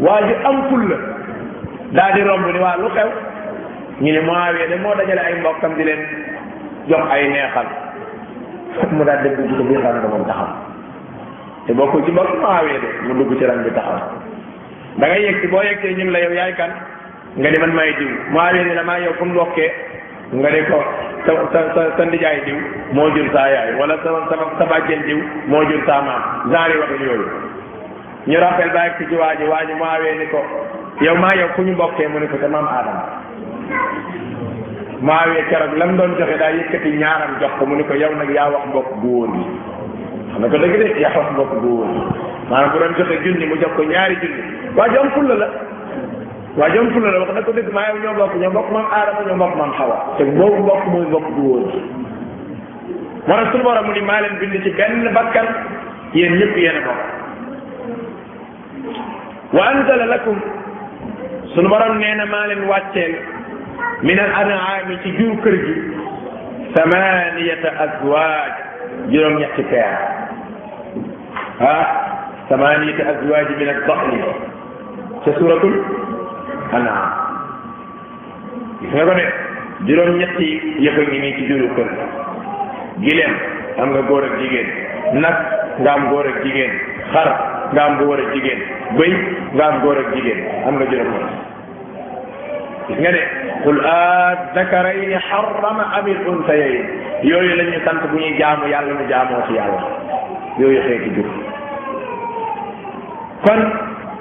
[0.06, 0.98] waa ji am fulla
[1.96, 3.10] daa di romb ni waa lu xew
[4.02, 6.02] ñu ne Muawiya de moo dajale ay mbokkam di leen
[6.88, 7.68] jox ay neexal
[8.92, 10.52] mu daal dugg ci biir rang moom taxaw
[11.66, 14.04] te bokkul ci mbokk Muawiya de mu dugg ci rang bi taxaw
[15.00, 16.72] da nga yegg si boo yeggee ñu la yow yaay kan
[17.38, 20.80] nga ne man maay diw Muawiya ne la maa yow fu mu nga ne ko
[21.26, 22.04] sa sa sa sa
[22.46, 22.58] diw
[22.98, 25.20] moo jur saa yaay wala sa sa sa bàjjen diw
[25.52, 27.28] moo jur saa maam genre yi waxin yooyu
[28.30, 30.40] ñu rappel ba ci waa ji waa ji Muawiya ni ko
[31.06, 33.06] yow maa yow fu ñu bokkee mu ne ko sa maam Aadama
[35.02, 38.34] Muawiya keroog lam doon joxe daa yëkkati ñaaram jox ko mu ne ko yow nag
[38.34, 39.44] yaa wax mbokk bu wóor bi
[40.34, 42.02] xam ko dëgg de yaa wax mbokk bu wóor bi
[42.50, 44.42] maanaam bu doon joxe junni mu jox ko ñaari junni
[44.78, 45.50] waa ji la
[46.58, 48.86] waaye ñoom fulla la wax na ko dëgg maa yow ñoo bokk ñoo bokk maam
[48.98, 51.64] aadama ñoo bokk maam xawa te boobu bokk mooy bokk bu wóor
[53.28, 55.46] moo tax sunu borom mu ni maa leen bind ci benn bakkan
[56.14, 57.02] yéen ñëpp yéen a bokk
[59.54, 60.40] wa anzala lakum
[61.54, 63.14] sunu borom nee na maa leen wàcceel
[64.02, 65.76] min al anaami ci jur kër gi
[66.74, 68.54] samaniyata azwaaj
[69.10, 69.98] juróom ñetti peer
[71.72, 71.84] ah
[72.50, 74.18] samaniyata azwaaj min ad dahni
[75.24, 75.78] ca suratul
[76.72, 77.10] xanaa
[78.82, 79.26] gis nga ko de
[79.88, 80.48] juróom-ñetti
[80.86, 83.24] yëpp a ngi nii ci biiru
[83.82, 84.68] am nga góor jigéen
[85.22, 85.36] nag
[85.82, 86.72] nga am góor jigéen
[87.14, 87.30] xar
[87.74, 88.60] nga am góor jigéen
[88.98, 89.12] bëy
[89.56, 91.28] nga am góor ak jigéen am nga juróom ñett
[92.88, 93.22] gis nga de
[93.64, 96.86] qul azzakarayn harrama am il unsayayn
[97.30, 99.82] yooyu la ñu sant bu ñuy jaamu yàlla ñu jaamoo ci yàlla
[100.60, 101.30] yooyu xeeti jur
[103.46, 103.60] kon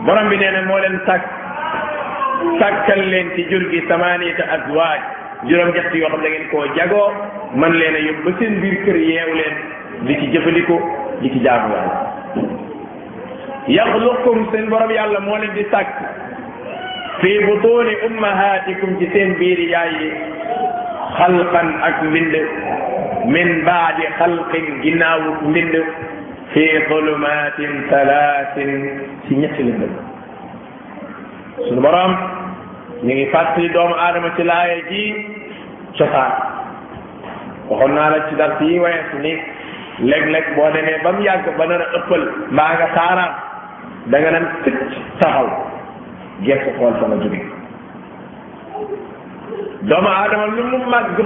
[0.05, 0.81] borom bi nee na moo
[2.61, 5.01] sàkkal leen ci jur gi samaaniyata azwaaj
[5.49, 7.11] juróom-ñett yoo xam da ngeen koo
[7.61, 9.55] man leen a yóbbu ba seen biir kër yeew leen
[10.07, 10.81] di ci jëfandikoo
[11.21, 11.99] di ci jaamu yàlla
[13.77, 14.93] yaxluqkum seen borom
[15.27, 15.95] moo leen di sàkk
[17.21, 20.11] fii butuuni ummahaatikum ci seen biiri yaay yi
[21.19, 22.33] xalqan ak mbind
[23.35, 25.75] min baadi xalqin ginnaawu mbind
[26.53, 28.73] fii zulumaatin salaasin
[29.27, 30.15] ci ñetti lëndëm
[31.65, 32.13] suñu borom
[33.03, 35.03] ñu ngi fàttali doomu aadama ci laaye ji
[35.99, 36.33] cosaan
[37.69, 39.33] waxoon naa la ci dars yi wees ni
[40.09, 43.33] léeg-léeg boo demee ba mu yàgg ba nar ëppël ëppal mbaa nga saaraan
[44.11, 44.81] da nga dem tëcc
[45.21, 45.49] taxaw
[46.45, 47.41] ci xool sama jóge
[49.89, 51.19] doomu aadama lu mu màgg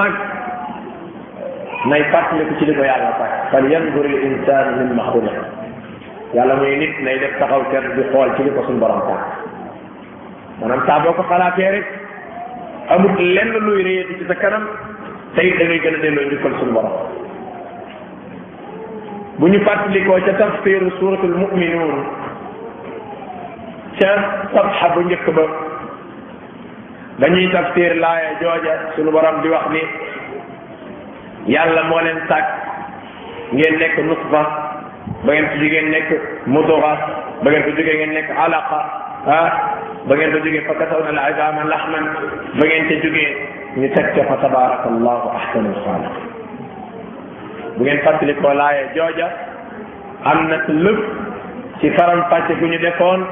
[0.00, 0.16] màgg
[1.90, 5.38] nay fàttaliku ci li ko yàlla fàq fal yanzur al insaan mimma xuliq
[6.34, 9.33] yàlla muy nit nay def taxaw ker di xool ci li ko suñu borom fàq
[10.60, 11.86] maanaam saa boo ko xalaatee rek
[12.94, 14.64] amul lenn luy réyati ci sa kanam
[15.34, 16.82] tey da ngay gën a delloo njukkal suñu
[19.38, 21.94] bu ñu fàttalikoo ca tafsiru suratul muminuun
[23.98, 24.10] ca
[24.54, 25.44] sabxa bu njëkk ba
[27.20, 29.82] dañuy tafsir laaya jooja suñu borom di wax ni
[31.54, 32.46] yàlla moo leen sàkk
[33.56, 34.40] ngeen nekk nutfa
[35.24, 36.08] ba ngeen fi nekk
[36.52, 36.92] mudura
[37.42, 38.80] ba ngeen fi jógee ngeen nekk alaqa
[39.24, 39.48] ah
[40.06, 42.04] ba ngeen da jógee fa kasaw na la idama lahman
[42.60, 43.28] ba ngeen te jógee
[43.76, 46.14] ñu teg ca fa tabaraka allahu ahsanul xaaliq
[47.76, 49.28] bu ngeen fàttali ko laaye jooja
[50.24, 51.00] am na lépp
[51.80, 53.24] ci faram fàcce gu ñu defoon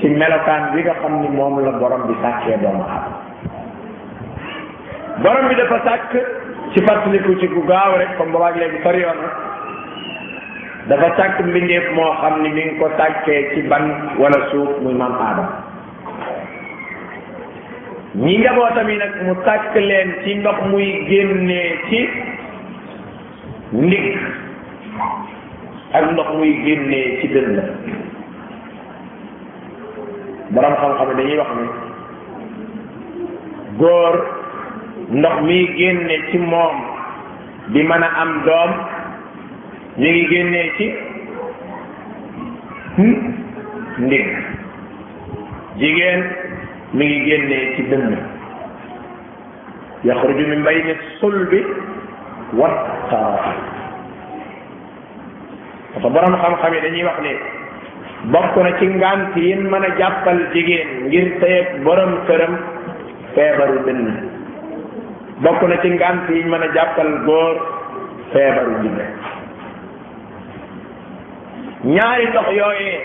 [0.00, 3.20] ci melokaan bi nga xam ni moom la borom bi sàkkee doomu aadama
[5.24, 6.12] borom bi dafa sàkk
[6.74, 9.45] ci fàttaliku ci gu gaaw rek comme boobaag léegi sori yoon na
[10.88, 13.84] dafa tàkk mbindeef moo xam ni mi ngi ko tàkkee ci ban
[14.18, 15.52] wala suuf muy maam aadama
[18.14, 21.98] ñi njabootam yi nag mu tàkk leen ci ndox muy génnee ci
[23.72, 24.14] ndigg
[25.92, 27.62] ak ndox muy génnee ci dënn la
[30.50, 31.66] borom xam-xam dañuy wax ni
[33.78, 34.14] góor
[35.10, 36.76] ndox miy génne ci moom
[37.68, 38.70] di mën a am doom
[40.00, 40.86] ñu ngi génnee ci
[44.06, 44.26] ndigg
[45.78, 46.22] jigéen
[46.96, 48.14] mi ngi génnee ci dënn
[50.04, 51.58] yaxruju min bayni sulbi
[52.60, 52.68] wa
[53.08, 53.56] tarafi
[55.94, 57.32] dafa borom xam-xam yi dañuy wax ne
[58.32, 62.54] bokk na ci ngant yi mën a jàppal jigéen ngir teeg borom këram
[63.34, 64.04] feebaru dënn
[65.42, 67.54] bokk na ci ngant yi mën a jàppal góor
[68.32, 69.00] feebaru dënn
[71.94, 72.98] ñaari dox yooyee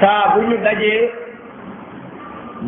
[0.00, 1.10] saa bu ñu dajee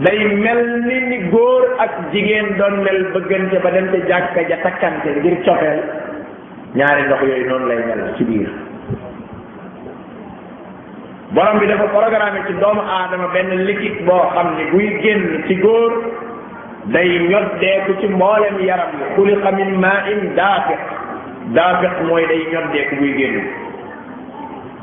[0.05, 4.57] day mel ni ni góor ak jigéen doon mel bëggante ba dem ca jàkka ja
[4.63, 5.81] takkante ngir cofeel
[6.77, 8.49] ñaari ndox yooyu noonu lay mel ci biir
[11.35, 15.55] borom bi dafa programme ci doomu aadama benn liquide boo xam ne buy génn ci
[15.57, 15.91] góor
[16.87, 20.83] day ñoddeeku ci mboolem yaram yi xuliqa min maa in daafiq
[21.57, 23.64] daafiq mooy day ñoddeeku buy génn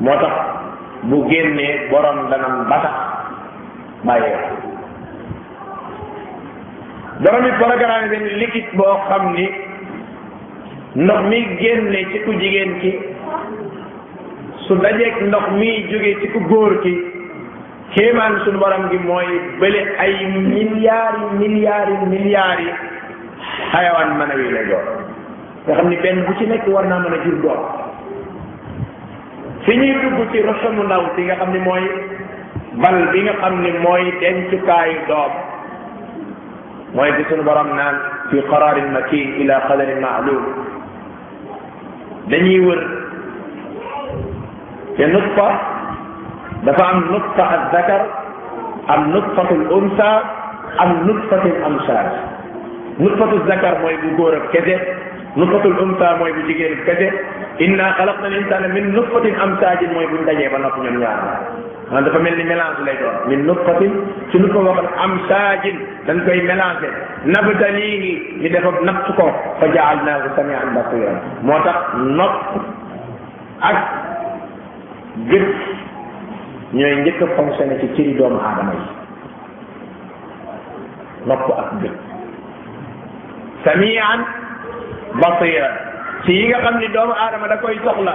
[0.04, 0.34] moo tax
[1.10, 2.96] bu génnee borom danam batax
[4.04, 4.40] bàyyee
[7.22, 9.46] borom it programme benn liquide boo xam ni
[11.04, 12.92] ndox mi génne ci ku jigéen ki
[14.66, 16.92] su dajeeg ndox mi jóge ci ku góor ki
[17.94, 19.28] kéemaan suñu borom gi mooy
[19.60, 22.72] bële ay milliards yi milliards yi milliards yi
[23.72, 24.86] xayawaan mën a wi lay doon
[25.76, 27.62] xam ni benn bu ci nekk war naa mën a jur doom
[29.64, 31.84] fi ñuy dugg ci rosamu ndaw si nga xam ni mooy
[32.82, 35.32] bal bi nga xam ni mooy dencukaayu doom
[36.96, 37.96] mooy di sunu borom naan
[38.30, 40.42] fi qararin makin ila qadarin maalum
[42.30, 42.80] dañuy wër
[44.96, 45.48] te nutfa
[46.66, 48.02] dafa am nutfa al zakar
[48.94, 50.08] am nutfatul unsa
[50.82, 52.08] am nutfatul amsaj
[52.98, 54.76] nutfatul zakar mooy bu góor ak kese
[55.36, 57.08] nutfatul umsa mooy bu jigéen kese
[57.64, 61.20] inna xalaqna al insana min nutfatin amsaajin mooy buñ dajee ba noppi ñoom ñaar
[61.88, 63.92] maanaam dafa mel ni mélange lay doon min nutfatin
[64.30, 65.76] ci nutfa boo xam amsaajin
[66.06, 66.88] dañ koy mélangé
[67.34, 68.12] nabtalihi
[68.42, 69.26] ñu defa natt ko
[69.60, 71.18] fa jaalnaahu samian basiran
[71.48, 72.64] moo tax nopp
[73.60, 73.78] ak
[75.32, 75.48] gët
[76.74, 78.84] ñooy njëkk a fonctionné ci cëri doomu aadama yi
[81.30, 81.96] nopp ak gët
[83.64, 84.28] samian
[85.18, 85.68] basira
[86.24, 88.14] ci yi nga xam ni doomu aadama da koy soxla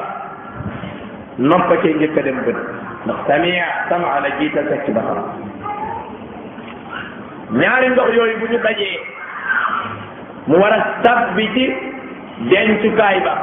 [1.37, 2.57] nopp cee njëkk a dem bët
[3.05, 5.01] ndax samia sama la jiital teg ci ba
[7.59, 8.97] ñaari ndox yooyu bu ñu dajee
[10.47, 11.63] mu war a sab bi ci
[12.49, 13.33] dencukaay ba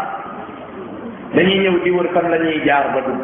[1.35, 3.23] dañuy ñëw di wër fan la ñuy jaar ba dugg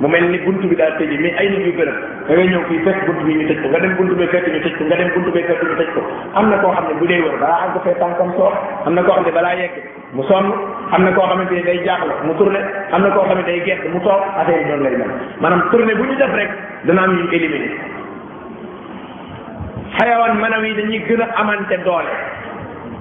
[0.00, 1.98] mu mel ni buntu bi daal tëj mais ay nit yu bërëb
[2.28, 4.46] da ngay ñëw fii fekk buntu bi ñu tëj ko nga dem buntu bi fekk
[4.48, 4.52] ñu
[5.14, 6.00] ko ñu tëj ko
[6.40, 8.54] am na koo xam ne bu dee wër balaa àgg fee tànkam soox
[8.86, 9.74] am na koo xam ne balaa yegg
[10.16, 10.46] mu sonn
[10.96, 12.60] am na koo xamante ne day jaaxle mu tourné
[12.96, 15.68] am na koo xam ne day gerte mu toog affaire yi noonu lay mel maanaam
[15.70, 16.48] tourné bu ñu def rek
[16.88, 17.68] dana am ñu éliminé
[19.98, 22.08] xayawaan manaw yi dañuy gën a amante doole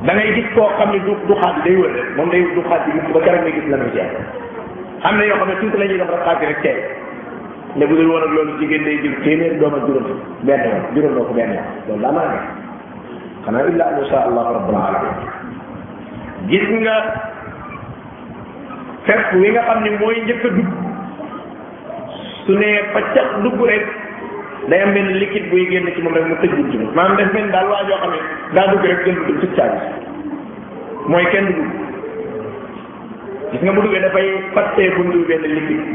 [0.04, 2.62] da ngay gis koo xam ne du du xaaj day wër rek moom day du
[2.68, 4.12] xaaj bi ba keroog nga gis la muy jeex
[5.08, 6.76] am na yoo xam ne tuuti la ñuy dox rek xaaj rek tey
[7.76, 11.54] ne bu dul woon ak jigéen day jur téeméer doom ak juróom juróom ko benn
[11.88, 15.16] yoon loolu daa mën a nekk xanaa illa an insha allahu rabbul alamin
[16.50, 16.96] gis nga
[19.08, 20.72] fekk wi nga xam ne mooy njëkk a dugg
[22.46, 23.86] su ne paccax dugg rek
[24.70, 27.32] day am benn liquide buy génn ci moom rek mu tëj bunt bi maanaam def
[27.34, 27.68] benn daal
[28.56, 29.78] daa dugg rek gën dugg tëj caabi
[31.08, 31.88] mooy kenn dugg
[33.52, 35.86] gis nga bu duggee dafay fàttee buntu benn liquide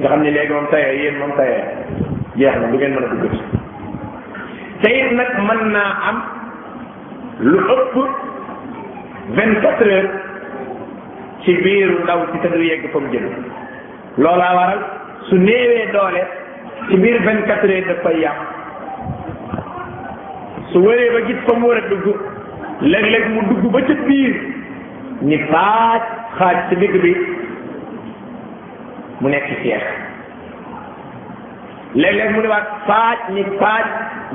[0.00, 1.64] nga xam ne léegi moom tayee yéen moom tayee
[2.36, 3.40] jeex na du ngeen mën a duggati
[4.82, 6.16] te it nag mën naa am
[7.40, 7.94] lu ëpp
[9.38, 9.98] vingt quatre
[11.44, 13.26] ci biiru ndaw si te du yegg fa mu jëm
[14.20, 14.82] loolaa waral
[15.28, 16.22] su néewee doole
[16.88, 18.38] ci biir vingt quatre heures daf yàq
[20.72, 22.06] su wëree ba gis fa mu war a dugg
[22.80, 24.34] léeg-léeg mu dugg ba ca biir
[25.24, 26.00] ni paaj
[26.38, 27.12] xaaj ci digg bi
[29.20, 29.84] mu nekk seex
[31.94, 33.84] léeg-léeg mu ne waat paaj ni paaj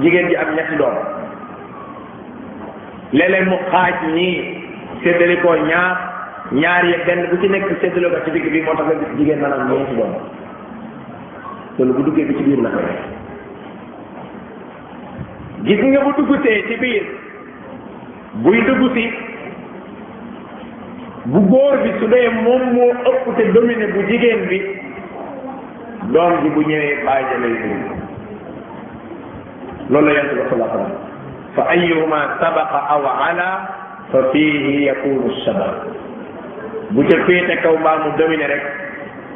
[0.04, 0.96] jigéen ji am ñetti doom
[3.14, 4.36] léeg-léeg mu xaaj nii
[5.04, 5.98] séddale ko ñaar
[6.52, 9.18] ñaar ya benn bu ci nekk séddale ko ci digg bi moo tax nga gis
[9.18, 10.14] jigéen maanaam ñeenti doom
[11.80, 12.80] loolu bu duggee bi ci biir la ko
[15.66, 17.04] gis nga bu duggutee ci biir
[18.46, 18.84] buy dugg
[21.26, 24.60] bu góor bi su dee moom moo ëpp te dominé bu jigéen bi
[26.14, 27.86] doom ji bu ñëwee bàyyi ja lay dund
[29.90, 31.00] loolu la yonent bi sallallahu alayhi wa
[31.56, 33.50] fa ayuhuma sabaqa aw ala
[34.12, 35.76] fa fiihi yakunu sabab
[37.64, 38.64] kaw mbaa mu dominé rek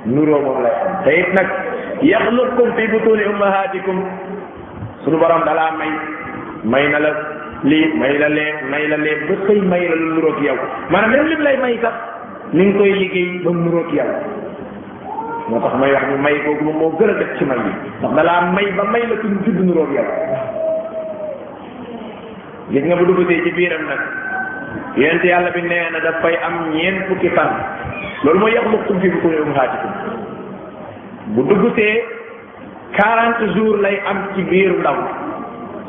[0.05, 1.47] nuroo moom lay am te it nag
[2.11, 3.99] yaxluqkum fi butuni ummahatikum
[5.03, 5.91] sunu borom dalaa may
[6.63, 7.13] may na la
[7.63, 10.55] lii may la lee may la lee ba xëy may la lu nuroog yow
[10.91, 11.91] maanaam même lim lay may sax
[12.53, 14.09] ni nga koy liggéey ba mu nuroog yow
[15.49, 18.15] moo tax may wax ni may googu moo gën a def ci may yi ndax
[18.15, 20.07] dalaa may ba may la suñ judd nuroog yow
[22.71, 24.01] gis nga bu duggsee ci biiram nag
[24.95, 27.59] yonent yàlla bi nee na dafay am ñeent fukki fan
[28.23, 29.53] loolu mooy yàqu luxtum fii bu ko yowum
[31.35, 32.03] bu duggsee
[32.95, 34.95] quarante jours lay am ci biiru ndaw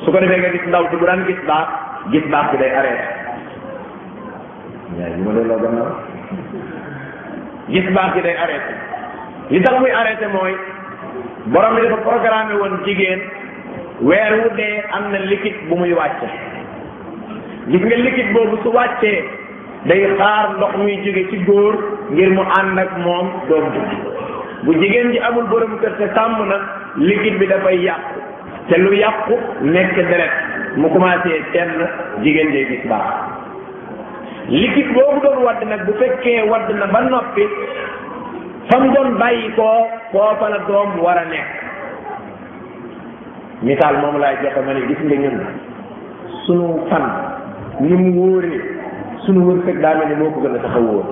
[0.05, 1.69] su ko defee nga gis ndaw si bu daan gis baax
[2.13, 3.05] gis baax bi day arrêté
[4.99, 5.59] yaay bi ma delloo
[7.95, 8.75] baax bi day arrêté
[9.53, 10.53] li tax muy arrêté mooy
[11.53, 13.21] borom bi dafa programmé woon jigéen
[14.09, 16.29] weer wu dee am na liquide bu muy wàcce
[17.73, 19.19] gis nga liquide boobu su wàccee
[19.91, 21.75] day xaar ndox muy jóge ci góor
[22.11, 23.97] ngir mu ànd ak moom doom ji
[24.65, 26.57] bu jigéen ji amul borom kër te sàmm na
[26.97, 28.30] liquide bi dafay yàqu
[28.71, 29.35] te lu yàqu
[29.75, 30.35] nekk deret
[30.81, 31.75] mu commencé tedd
[32.25, 33.07] jigéen day gis baax
[34.53, 37.43] liquide boobu doon wadd nag bu fekkee wadd na ba noppi
[38.71, 41.53] fa mu doon bàyyi koo foofa la doom war a nekk
[43.71, 45.39] misaal moom laay joxe ma ne gis nga ñun
[46.47, 47.07] sunu fan
[47.81, 48.61] ni mu wóoree
[49.27, 51.07] sunu wërsëg daa mel ni moo ko gën a tax a wóor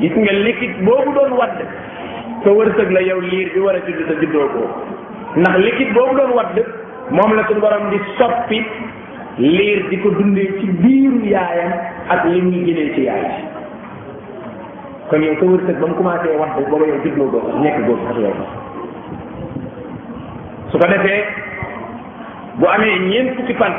[0.00, 1.58] gis nga liquide boobu doon wadd
[2.42, 4.64] sa wërsëg la yow liir bi war a judd sa juddoo ko
[5.36, 6.56] ndax liquide boobu doon wadd
[7.10, 8.62] moom la suñu borom di soppi
[9.38, 11.72] liir di ko dundee ci biiru yaayam
[12.08, 13.44] ak li muy jëlee ci yaay ji
[15.10, 17.98] kon yow sa wërsëg ba mu commencé wadd booba yow juddoo góor nekk góor
[20.70, 21.24] su ko defee
[22.58, 23.72] bu amee ñeent fukki fan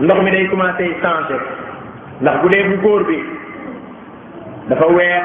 [0.00, 1.38] ndox mi day commencé changé
[2.20, 3.18] ndax bu dee bu góor bi
[4.68, 5.22] dafa weex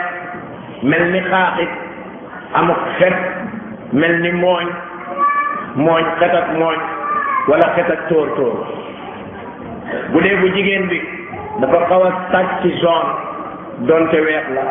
[0.84, 1.70] mel ni xaaxit
[2.54, 3.16] amuk xet
[3.92, 4.68] mel ni mooñ
[5.76, 6.78] mooñ xet ak mooñ
[7.50, 8.56] wala xet ak tóor tóor
[10.14, 10.98] bu dee bu jigéen bi
[11.62, 13.10] dafa xaw a sàcc jaune
[13.88, 14.64] donte weex la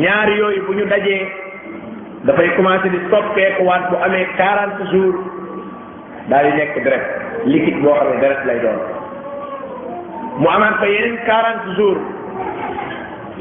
[0.00, 1.26] ñaar yooyu bu ñu dajee
[2.24, 5.18] dafay commencé di soppeeku waat bu amee quarante jours
[6.28, 7.04] daal di nekk deret
[7.52, 8.78] liquide boo xam ne lay doon
[10.40, 12.04] mu amaat fa yeneen quarante jours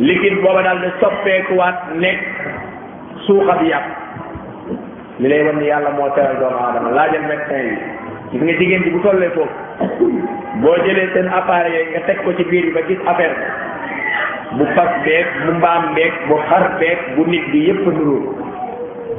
[0.07, 2.19] liquide booba daal di soppeeku waat nekk
[3.25, 3.96] suuxab yàpp
[5.19, 7.77] li lay wan ni yàlla moo teral doomu aadama laajal médecin
[8.31, 10.09] yi nga jigéen bi bu tollee foofu
[10.61, 13.33] boo jëlee seen appareil yooyu nga teg ko ci biir yi ba gis affaire
[14.51, 18.35] bi bu fas beeg bu mbaam beeg bu xar beeg bu nit bi yépp nuroo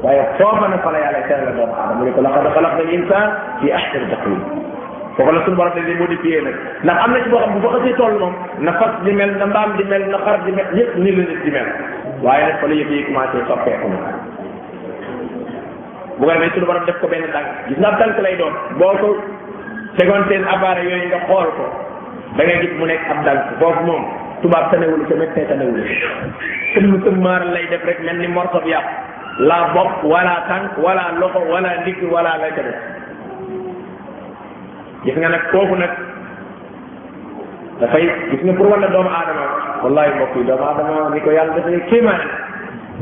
[0.03, 3.29] waaye soo mën a fa la yàlla teral doomu aadama ne ko laqad xalaqnal insaan
[3.61, 4.41] fi ahsani taqwiim
[5.17, 6.57] foofu la suñu borom dañ leen modifié nag
[6.87, 8.35] ndax am na ci boo xam bu fa xasee toll moom
[8.65, 11.23] na fas di mel na mbaam di mel na xar di mel yépp ni la
[11.29, 11.69] nit di mel
[12.25, 13.91] waaye nag commencé soppeeku
[16.21, 18.95] bu ko defee suñu borom def ko benn tànk gis nga tànk lay doon boo
[19.01, 19.11] ko
[19.99, 21.65] tegoon seen appareil yooyu nga xool ko
[22.39, 24.03] da gis mu nekk ab tànk boobu moom
[24.43, 25.85] tubaab tanewul ca médecin tanewul
[26.75, 28.87] sëmm sëmmaar lay def rek mel ni morsob yàpp
[29.49, 32.67] laa bopp wala tànk wala loxo wala ndigg wala lay def
[35.07, 35.93] gis nga nag kooku nag
[37.81, 39.47] dafay gis nga pour wala doomu aadama
[39.87, 42.48] wallahi mbokk yi doomu aadama ni ko yàlla dafay kéemaane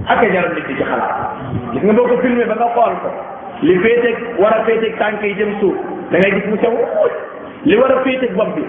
[0.04, 3.08] ak a li di ci xalaat gis nga boo ko filmé ba nga xool ko
[3.64, 5.76] li féeteeg war a féeteeg tànk yi jëm suuf
[6.12, 6.76] da ngay gis mu sew
[7.64, 8.62] li war a féeteeg bopp bi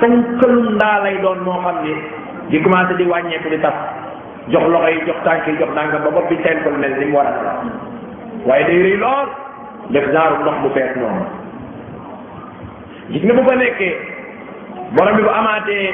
[0.00, 1.94] fañ xëlum ndaa doon moo xam ni
[2.52, 3.76] di commencé di wàññeeku li tas
[4.54, 7.04] jox loxo yi jox tànk yi jox nangam ba bopp bi teen ko mel ni
[7.10, 7.32] mu war a
[8.46, 9.26] waaye day rëy lool
[9.92, 11.24] def genre ndox bu fees noonu
[13.10, 13.94] gis nga bu fa nekkee
[14.94, 15.90] borom bi bu amaatee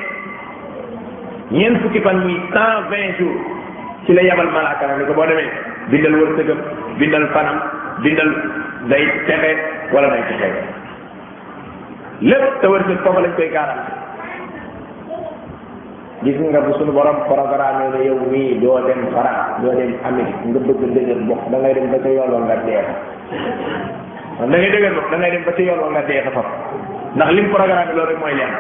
[1.57, 3.35] ñeent fukki fan muy cent vingt jour
[4.07, 5.49] ci la yabal malaaka nag ni ko boo demee
[5.89, 6.61] bindal wërsëgam
[7.01, 7.57] bindal fanam
[8.05, 8.29] bindal
[8.93, 9.51] day texe
[9.95, 10.49] wala day texe
[12.21, 13.93] lépp te wërsëg foofu lañ koy garanti
[16.25, 20.53] gis nga bu suñu borom programme ne yow mii doo dem fara doo dem Amérique
[20.53, 22.93] nga bëgg dëgër bopp da ngay dem ba ca yooloo nga deexa
[24.45, 25.33] da ngay
[27.17, 28.53] ndax lim programme loolu rek mooy leer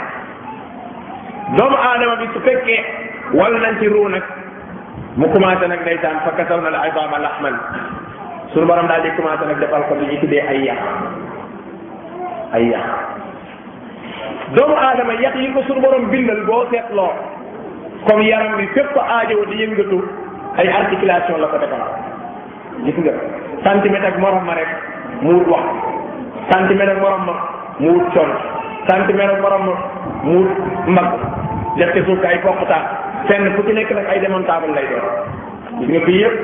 [1.58, 2.80] doomu aadama bi su fekkee
[3.36, 4.08] wal nañ ci ruu
[5.16, 7.54] mu commencé nag ndeysaan fa kasaw na al a lahman
[8.52, 10.80] suñu borom daal di commencé nag defal ko li ayaa tuddee ay yax
[12.58, 12.86] ay yax
[14.58, 17.14] doomu aadama yax yi ko suñu borom bindal boo seetloo
[18.10, 19.98] comme yaram bi fépp aajowo di yëngatu
[20.58, 21.84] ay articulation la ko defal
[22.84, 23.12] gis nga
[23.62, 24.70] centimètre ak morom ma rek
[25.22, 25.66] mu wut wax
[26.50, 27.34] centimètre ak morom ma
[27.78, 28.34] mu wut sonn
[28.90, 29.74] centimètre ak morom ma
[30.26, 30.52] mu wut
[30.90, 31.14] mbagg
[31.78, 35.09] def te suuf ay poqtaan fenn fu ci nekk nag ay démontable lay doon
[35.80, 36.36] gis nga fii yëpp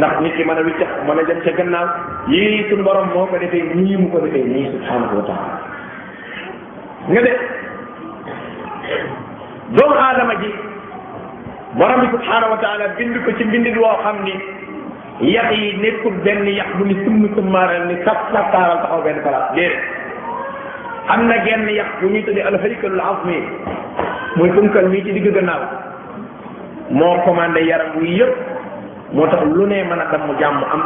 [0.00, 1.88] ndax nit ki mën a wiccax mën a jëm ca gannaaw
[2.28, 5.60] yii suñu borom moo ko defee nii mu ko defee nii subhanahu wa taala
[7.10, 7.38] nga def
[9.78, 10.50] doomu aadama ji
[11.80, 14.34] borom bi subhanahu wa bind ko ci mbindit woo xam ni
[15.34, 19.52] yax yi nekkul benn yax bu ni summi summaaral ni saf taaral taxaw benn place
[19.54, 19.78] déedéet
[21.08, 23.36] am na genn yax bu ñuy tuddee alhaykalul azmi
[24.36, 25.89] muy funkal mii ci digg gannaaw
[26.90, 28.34] moo commandé yaram wi yëpp
[29.14, 30.80] moo tax lu ne mën a damm jàmm am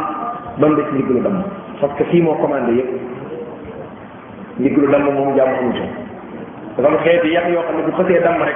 [0.57, 1.43] ba mu des ndiglu damm
[1.81, 2.91] parce que kii moo commandé yëpp
[4.59, 5.81] ndiglu damm moom jàmm amu ci
[6.77, 8.55] dafa xeeti yàq yoo xam ne bu xësee damm rek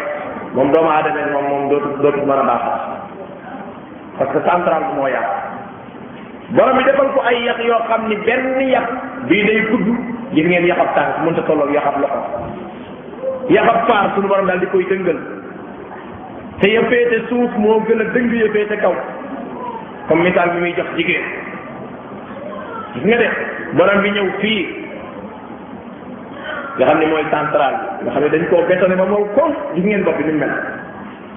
[0.54, 2.64] moom doomu aadama moom moom dootu dootu mën a baax
[4.20, 5.28] parce que central bi moo yàq
[6.52, 8.88] borom bi defal ko ay yàq yoo xam ni benn yàq
[9.28, 9.88] bii day gudd
[10.34, 14.66] gis ngeen yàqab tànk mënut a tolloo yàqab loxo yàqab faar suñu borom daal di
[14.68, 15.39] koy dëngal
[16.62, 18.94] te ya féete suuf moo gën a dëng ya féete kaw
[20.10, 21.24] comme misaal bi muy jox jigéen
[22.96, 23.28] gis nga de
[23.80, 24.64] borom bi ñëw fii
[26.80, 29.86] nga xam ne mooy central nga xam ne dañ koo bétonné ba moom koom gis
[29.86, 30.52] ngeen bopp bi ni mel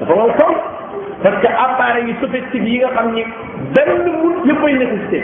[0.00, 0.56] dafa moom koom
[1.22, 3.22] parce que appareil yi sophistique yi nga xam ni
[3.74, 5.22] benn mun yëppay nécessité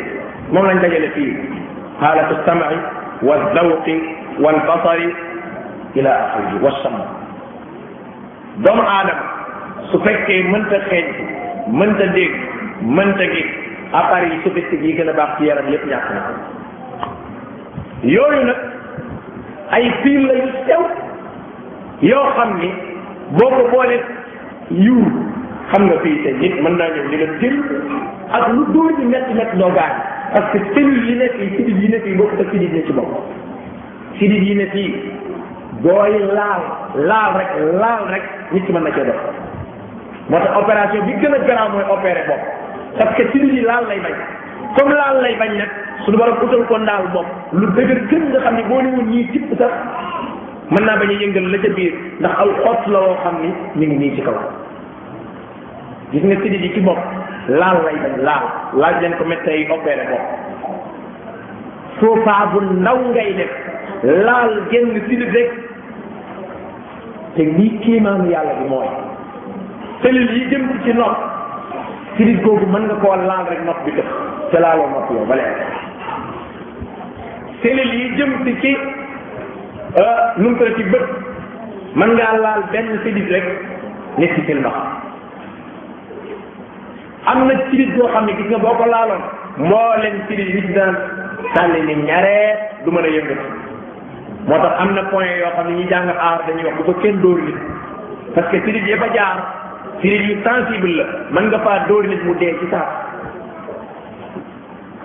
[0.55, 1.35] moom lañ dajale fii
[2.01, 2.79] xaalatu samai
[3.27, 3.99] wa zawqi
[4.45, 5.11] wa albasari
[5.97, 6.95] ila axiri wa sam
[8.63, 9.38] doomu aadama
[9.91, 11.07] su fekkee mënta xeeñ
[11.81, 12.33] mënta dégg
[12.97, 13.49] mënta gis
[14.01, 16.21] appareil yi sophistique gi gën a baax ci yaram yépp ñàkk na
[18.15, 18.59] yooyu nag
[19.77, 20.83] ay piil la yu sew
[22.11, 22.69] yoo xam ni
[23.39, 24.03] boo ko boolee
[24.85, 25.03] yiw
[25.71, 27.57] xam nga fii te nit mën naa ñëw di la jël
[28.37, 29.95] ak lu dóor di métti métti doo gaañ
[30.35, 32.73] parce que cellules yi nekk yi sidit yi nekk yi bokk ak sidit
[34.49, 34.89] yi nekk yi
[35.83, 36.63] booy laal
[37.09, 37.51] laal rek
[37.81, 39.48] laal rek nit ki mën na cee def
[40.29, 42.39] moo tax opération bi gën a garaaw mooy opéré bopp
[42.99, 44.17] parce que ci lii laal lay bañ
[44.79, 45.69] comme laal lay bañ nag
[46.05, 49.07] suñu borom utal ko ndaal bopp lu dëgër gën nga xam ni boo ne woon
[49.11, 49.61] ñii tipp
[50.71, 53.51] mën naa bañ a yëngal la biir ndax aw xott la xam ni
[53.81, 54.37] ñu ngi nii ci kaw
[56.13, 56.99] gis nga sidit yi ci bopp
[57.49, 58.45] laal lay bañ laal
[58.81, 60.27] laaj leen ko médecin yi opéré bopp
[62.01, 63.49] foofa bu ndaw ngay
[64.27, 65.51] laal genn sidit rek
[67.35, 68.89] te lii kéemaanu yàlla bi mooy
[70.03, 71.17] cellules yi jëm ci nopp
[72.17, 74.09] kiris googu mën nga koo laal rek nopp bi tëx
[74.53, 78.73] ca laaloo nopp yow ba léegi yi jëm ci ci
[79.99, 81.07] euh, nu ci bët
[81.97, 83.47] mën ngaa laal benn cellule rek
[84.19, 84.65] nekk ci seen
[87.27, 89.23] am na kiris goo xam ne gis nga boo ko laaloon
[89.59, 90.95] moo leen kiris yi ci daan
[91.55, 92.47] sànni ni ñaaree
[92.85, 93.47] du mën a yëngatu
[94.47, 96.93] moo tax am na point yoo xam ne ñi jàng aar dañuy wax bu ko
[97.03, 97.59] kenn dóor nit
[98.35, 99.39] parce que kiris yi ba jaar.
[100.03, 102.85] firi yu sensible la man nga faa dóor nit mu dee ci saa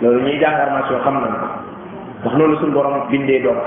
[0.02, 1.48] loolu ñuy jàng armation xam na ko
[2.24, 3.62] ndax loolu suñu borom bindee doomu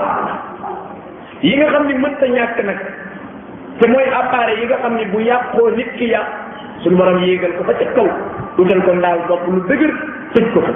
[1.41, 2.79] yi nga xam ni mën ta ñàkk nag
[3.79, 6.27] te mooy appareil yi nga xam ni bu yàqoo nit ki yàq
[6.83, 8.07] suñu borom yéegal ko fa ca kaw
[8.57, 9.93] utal ko ndaal bopp lu dëgër
[10.33, 10.73] tëj ko fa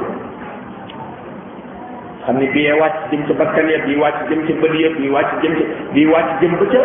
[2.26, 5.12] xam ni bii wàcc jëm ci bakkan yëpp bii wàcc jëm ca bët yëpp bii
[5.16, 5.64] wàcc jëm ca
[5.94, 6.84] bii wàcc jëm ba ca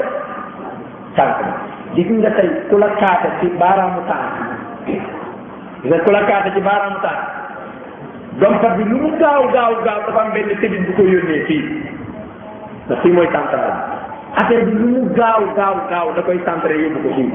[1.17, 4.35] tànk gis nga tey ku la kaata ci baaraamu tànk
[4.89, 5.05] gis
[5.87, 7.23] nga ci baaraamu tànk
[8.43, 11.63] dompat bi lu mu gaaw gaaw gaaw dafa am benn bu ko yónnee fii
[12.91, 13.71] ndax fii mooy central
[14.49, 17.29] bi lu mu gaaw gaaw gaaw da koy centré yóbbu ko fii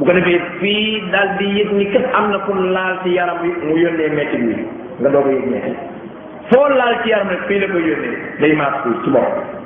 [0.00, 3.10] bu ko defee fii daal di yëg ni kat am na fu mu laal ci
[3.20, 4.54] yaram bi mu yónnee métti bi
[5.04, 5.72] nga doog a yëg métti
[6.50, 9.60] foo laal ci yaram rek fii la koy yónnee day maas ci bopp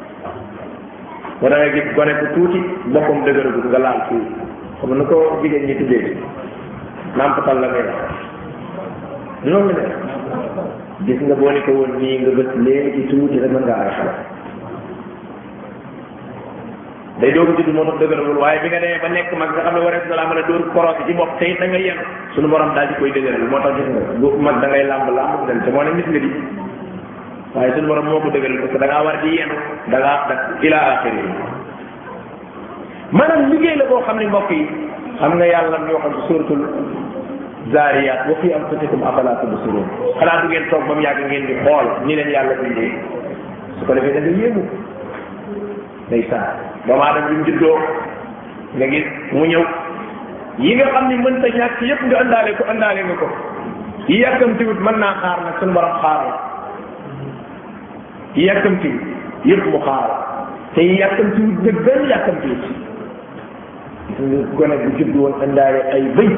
[1.40, 2.60] ba da ngay gis gone ku tuuti
[2.92, 4.32] boppam dëgëragul nga laal tuuti
[4.78, 6.02] xam nu ko jigéen ñi tuddee
[7.16, 8.02] nàmpatal la ngay wax
[9.50, 9.82] loolu la
[11.06, 13.92] gis nga boo ne ko woon nii nga bët léegi tuuti rek mën ngaa ay
[13.96, 14.18] xalaat
[17.20, 19.74] day doogu judd moo tax dëgëragul waaye bi nga demee ba nekk mag nga xam
[19.74, 22.48] ne war a laa mën a dóor korosi ci bopp te it da nga yenu
[22.52, 25.64] borom daal di koy dëgëral moo tax gis nga mag da ngay làmb làmb dem
[25.64, 26.30] te moo ne gis nga di
[27.54, 29.54] waaye suñu borom moo ko dëgëral parce que da ngaa war di yenu
[29.90, 30.34] da ngaa da
[30.66, 31.20] ila axiri
[33.10, 34.62] maanaam liggéey la boo xam ne mbokk yi
[35.20, 36.60] am nga yàlla ñu waxal ci suratul
[37.72, 39.86] zaariyaat wa fi anfusikum afalaa tubsiruun
[40.20, 42.90] xanaa du ngeen toog ba mu yàgg ngeen di xool ni leen yàlla bindee
[43.78, 44.62] su ko defee da nga yéemu
[46.06, 46.54] ndeysaan
[46.86, 47.78] doomu aadama bi mu juddoo
[48.78, 49.64] nga gis mu ñëw
[50.58, 53.26] yi nga xam ni mënta ñàkk yëpp nga andaale ko andaale nga ko
[54.06, 56.49] yi yàkkamtiwut mën naa xaar nag suñu borom xaar la
[58.36, 58.98] yàkkamtiwu
[59.44, 60.10] yëpp mu xaar
[60.74, 62.56] te yàkkamtiwu dëggal yàkkamtiwu
[64.16, 64.22] si
[64.56, 66.30] gone a juddu woon indaale ay bëy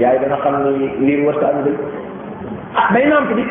[0.00, 1.76] yaay dana xam ni liir warta am bëy
[2.76, 3.44] ah day nàmp di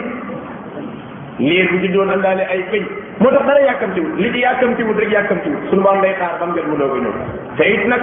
[1.46, 2.84] liir bu juddu woon ay bëy
[3.20, 6.54] moo tax dara yàkkamtiwul li di yàkkamtiwul rek yàkkamtiwul suñu borom day xaar ba mu
[6.56, 7.14] jot mu doog a ñëw
[7.58, 8.02] te it nag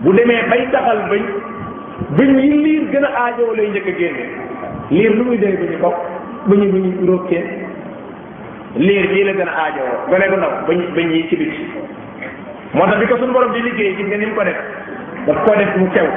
[0.00, 1.22] bu demee bay taxal bëñ
[2.18, 4.24] bëñ yi liir gën a aajoo lay njëkk a génne
[4.90, 5.94] liir lu muy dee ba ñu kaw
[6.48, 7.44] ba ñu ba ñu rokkee
[8.76, 11.64] liir bii la gën a aajowoo gone gu ndaw ba ñu ba ñuy ci bitti
[12.74, 14.56] moo tax bi ko suñu borom di liggéey gis nga ni mu ko def
[15.26, 16.08] daf ko def tew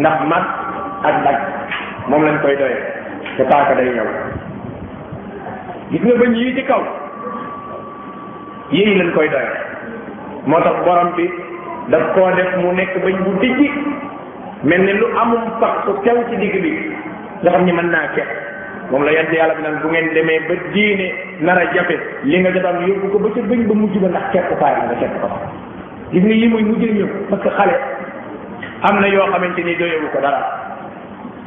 [0.00, 0.44] ndax mat
[1.08, 1.40] ak dagg
[2.08, 2.82] moom lañ koy doyee
[3.36, 4.08] te paaka day ñëw
[5.90, 6.82] gis nga bëñ yi ci kaw
[8.72, 9.58] yéyi lañ koy doyee
[10.46, 11.24] moo tax borom bi
[11.88, 13.68] daf koo def mu nekk bëñ bu dijji
[14.64, 16.72] mel ni lu amum pax su tew ci digg bi
[17.42, 18.28] nga xam ni mën naa kepp
[18.90, 21.08] moom la yent yàlla bi nag bu ngeen demee ba diine
[21.48, 24.22] nar a jafe li nga jotoon yóbbu ko ba ca bëñ ba mujj ba ndax
[24.32, 25.28] kepp faay nga kepp ko
[26.12, 27.74] gis nga yi parce que xale
[28.88, 29.74] am na yoo xamante ni
[30.12, 30.40] ko dara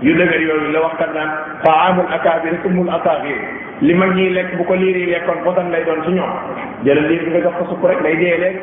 [0.02, 1.30] yu dëgër yooyu la waxtaan naan
[1.64, 3.38] taamul akaabir umul asaaxir
[3.82, 6.32] li mag ñiy lekk bu ko liir yi lekkoon posan lay doon si ñoom
[6.84, 8.60] jëlal liir bi nga jox ko sukk rek day dee léegi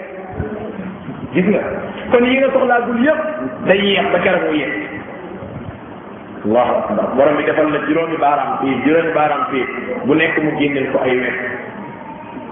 [1.35, 1.61] gis nga
[2.13, 3.21] kon yi nga soxlaagul yëpp
[3.67, 4.73] day yeex ba keroog mu yeex
[6.49, 9.65] allahu akbar borom bi defal la juróomi baaram fii juróomi baaram fii
[10.07, 11.37] bu nekk mu génneel ko ay weex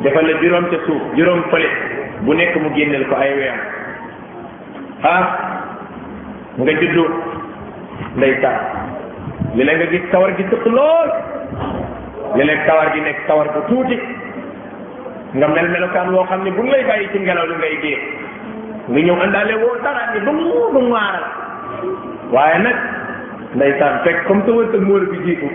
[0.07, 1.71] defal la juróom ca suuf juróom fële
[2.27, 3.63] bu nekk mu génneel ko ay ween
[5.13, 5.25] ah
[6.59, 7.05] nga juddu
[8.19, 8.59] ndeysaan
[9.57, 10.45] léeg-léeg nga gis kawar gi
[10.77, 11.11] lool
[12.35, 13.99] léeg-léeg kawar gi nekk kawar bu tuuti
[15.41, 17.99] nga mel melokaan woo xam ne bu lay bàyyi ci ngelaw li ngay dee
[18.93, 20.47] nga ñëw àndaale woo dara ni ba mu
[20.93, 21.09] ba
[22.37, 22.79] waaye nag
[23.57, 25.49] ndeysaan fekk comme sa wërsëg moo la bi jiitu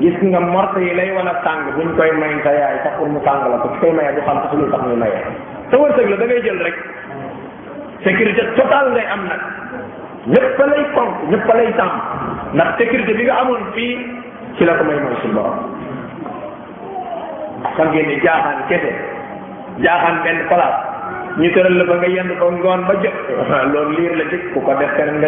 [0.00, 3.48] gis nga morte yi lay wala tàng buñ koy may sa yaay taxul mu tàng
[3.52, 5.16] la ko ci koy maye du xam sax lu tax muy maye
[5.70, 6.76] sa wërsëg la da ngay jël rek
[8.04, 9.42] sécurité totale ngay am nag
[10.34, 11.92] ñëpp lay fonk ñëpp lay sàmm
[12.54, 13.98] ndax sécurité bi nga amoon fii
[14.58, 15.58] ci la ko may mooy suñu borom
[17.76, 18.92] xam ngeen ni jaaxaan kese
[19.80, 20.80] jaaxaan benn place
[21.40, 23.16] ñu tëral la ba nga yenn ko ngoon ba jot
[23.72, 25.22] loolu liir la jëkk ku ko def keneen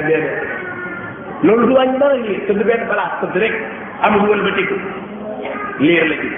[1.43, 3.55] loolu du wàññi dara liir tëdd benn place tëdd rek
[4.09, 4.75] amul wëlbatiku
[5.81, 6.29] liir la ci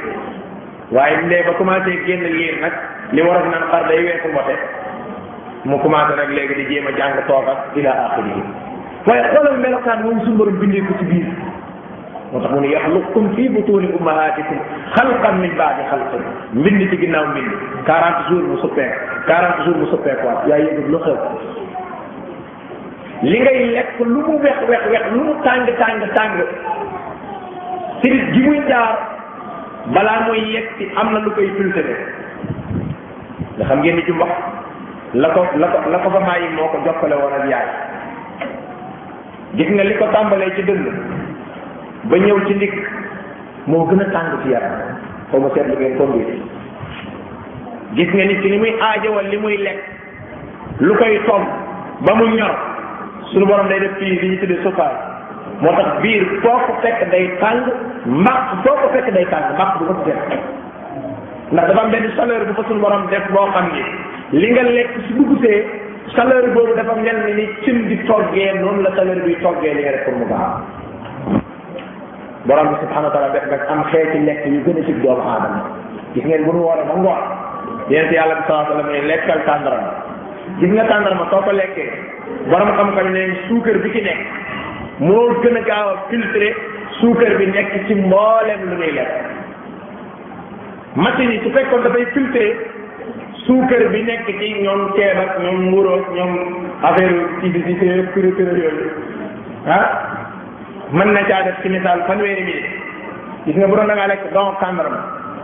[0.90, 2.72] waaye bu dee ba commencé génn liir nag
[3.12, 4.56] li waroon naan xar day weesu mbote
[5.64, 8.42] mu commencé nag léegi di jéem a jàng toog ak ila axiri
[9.06, 11.26] waaye xoolal melokaan moom suñu borom bindee ko ci biir
[12.32, 14.58] mu ne yaxluqkum fii butuni ummahatikum
[14.96, 17.52] xalqan min baadi xalqin mbind ci ginnaaw mbind
[17.86, 18.90] 40 jours mu suppee
[19.30, 20.60] 40 jours mu suppee quoi
[20.92, 21.14] lu xew
[23.22, 26.32] li ngay lekk lu mu wex wex wex lu mu tàng tàng tàng
[28.02, 28.94] sirit gi muy jaar
[29.94, 31.82] balaa mooy yegg ci am na lu koy filtré
[33.56, 34.12] nga xam ngeen ni ci
[35.14, 37.68] la ko la ko la ko fa maayi moo ko jokkale woon ak yaay
[39.56, 40.86] gis nga li ko tàmbalee ci dënd
[42.04, 42.74] ba ñëw ci ndigg
[43.66, 44.78] moo gën a tàng ci yaram
[45.30, 46.22] xaw ma seetlu ngeen comme
[47.96, 49.78] gis nga nit ki li muy aajowal li muy lekk
[50.78, 51.46] lu koy tomb
[52.06, 52.77] ba mu ñor
[53.32, 54.94] sunu borom day def fii li ñu tuddee suufaay
[55.62, 57.62] moo tax biir foo ko fekk day tàng
[58.06, 60.20] mbaq foo ko fekk day tàng mbaq du ko def
[61.52, 63.82] ndax dafa am benn chaleur bu fa suñu borom def boo xam ni
[64.40, 65.58] li nga lekk su duggsee
[66.16, 69.82] chaleur boobu dafa mel ni ni cin di toggee noonu la chaleur biy toggee li
[69.84, 70.52] nga def pour mu baax
[72.48, 75.60] borom bi subhanahu wa am xeeti lekk yu gën a ci doomu aadama
[76.14, 77.24] gis ngeen bu nu wooree ba ngoon
[77.92, 79.92] yéen si yàlla bi salaa sallam ne lekkal tàndarama
[80.60, 82.16] gis nga tàndarama soo ko lekkee
[82.50, 84.22] borom xam-xam ne suukar bi ci nekk
[85.08, 86.48] moo gën a gaaw a filtré
[86.98, 89.12] suukar bi nekk ci mbooleem lu muy lekk
[91.04, 92.46] machine yi su fekkoon dafay filtré
[93.44, 96.32] suukar bi nekk ci ñoom ceeb ak ñoom mburu ak ñoom
[96.88, 97.74] affaire ci bi ci
[98.14, 98.88] piri piri yooyu
[99.78, 99.84] ah
[100.96, 102.58] mën na caa def ci misaal fanweeri bi
[103.44, 105.00] gis nga bu doon da ngaa lekk don tàndarma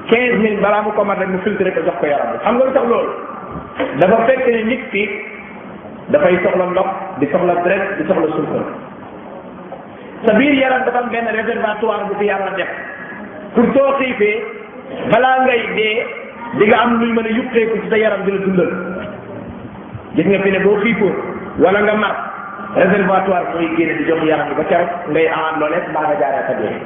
[0.09, 2.55] quinze minutes balaa mu ko mat rek mu filtré ko jox ko yaram bi xam
[2.57, 3.15] nga lu tax loolu
[4.01, 5.05] dafa fekk ne nit ki
[6.13, 6.87] dafay soxla ndox
[7.21, 8.65] di soxla deret di soxla suukar
[10.27, 12.71] sa biir yaram dafa am benn réservatoire bu fi yàlla def
[13.55, 14.45] pour soo xiifee
[15.13, 16.05] balaa ngay dee
[16.61, 18.73] di am luy mën a yuqeeku ci sa yaram di la dundal
[20.17, 21.15] gis nga fi ne boo xiifoon
[21.65, 22.17] wala nga mar
[22.77, 26.17] réservatoire mooy génne di jox yaram bi ba keroog ngay amaan loo lekk mbaa nga
[26.21, 26.77] jaaree sa dee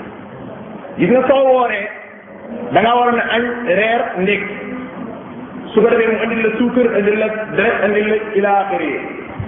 [0.98, 1.86] gis nga soo wooree
[2.76, 4.77] waroon a añ reer ndékki
[5.74, 8.90] su ko defee mu andil la suukar andil la deret andil la ila axiri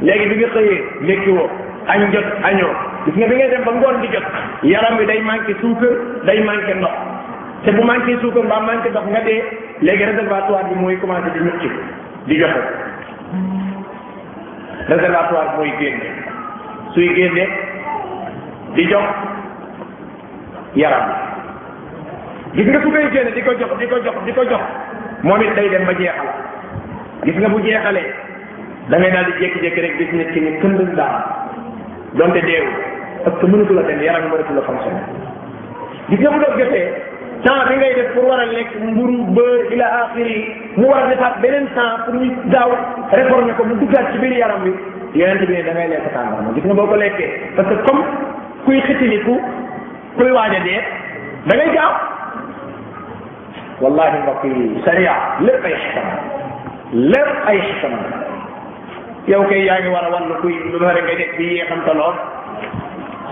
[0.09, 0.79] léegi bi nga xëyee
[1.11, 1.47] lekki woo
[1.95, 2.73] añ jot añoo
[3.05, 4.27] gis nga bi ngay dem ba ngoon di jot
[4.73, 5.93] yaram bi day manqué suukar
[6.29, 6.97] day manqué ndox
[7.65, 9.41] te bu manqué suukar mbaa manqué ndox nga dee
[9.87, 11.63] léegi réservatoire bi mooy commencé di ñucc
[12.29, 12.63] di joxe
[14.93, 16.09] réservatoire mooy génne
[16.95, 17.47] suy génne
[18.77, 19.09] di jox
[20.85, 21.07] yaram
[22.53, 24.63] bi gis nga su koy génne di ko jox di ko jox di ko jox
[25.25, 26.27] moom it day dem ba jeexal
[27.25, 28.09] gis nga bu jeexalee
[28.91, 31.21] da ngay di jékki-jékki rek gis nit ki ni këndal daal
[32.21, 32.71] donte deewu
[33.25, 35.03] parce que mënatu la dem yaram mënatu la fonctionner
[36.11, 36.87] gis nga bu doon jotee
[37.45, 40.37] temps bi ngay def pour war a lekk mburu beurre ila axiri
[40.77, 42.71] mu war a defaat beneen temps pour ñu daaw
[43.13, 44.73] réformer ko mu duggaat ci biir yaram bi
[45.21, 48.03] yonente bi ne da ngay lekk tàndarma gis nga boo ko lekkee parce que comme
[48.65, 49.37] kuy xitiliku
[50.17, 50.81] kuy waaj dee
[51.45, 51.93] da gaaw
[53.81, 56.16] wallahi mbokk yi sariya lépp ay xikama
[56.93, 58.01] lépp ay xikama
[59.32, 62.15] yow kay yaa ngi war a wàllu kuy lu bari ngay def di yéexante lool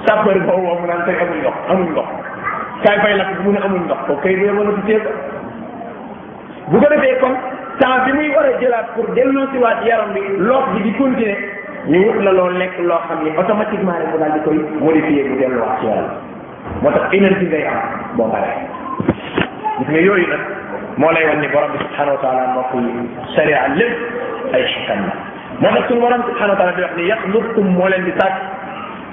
[0.08, 2.08] sapeur boobu moom mu naan tey ndox amul ndox
[2.84, 5.00] kaay fay lakk bu mu ne amul ndox ko kay bee mën a tuddee
[6.70, 7.34] ko ko defee kon
[7.80, 9.06] temps bi muy war a jëlaat pour
[9.86, 11.36] yaram bi loox bi di continuer
[11.88, 13.36] ñu la loo lekk loo xam ni
[16.82, 17.80] moo tax énergie day am
[18.16, 18.68] boo paree
[19.78, 20.44] gis nga yooyu nag
[20.98, 22.90] moo lay wan ni borom bi subhanahu wa taala mbokk yi
[23.34, 23.96] sharia lépp
[24.54, 25.14] ay xikam la
[25.70, 28.36] moo tax suñu borom subhanahu wa taala di wax ni yaxluqkum moo leen di tàgg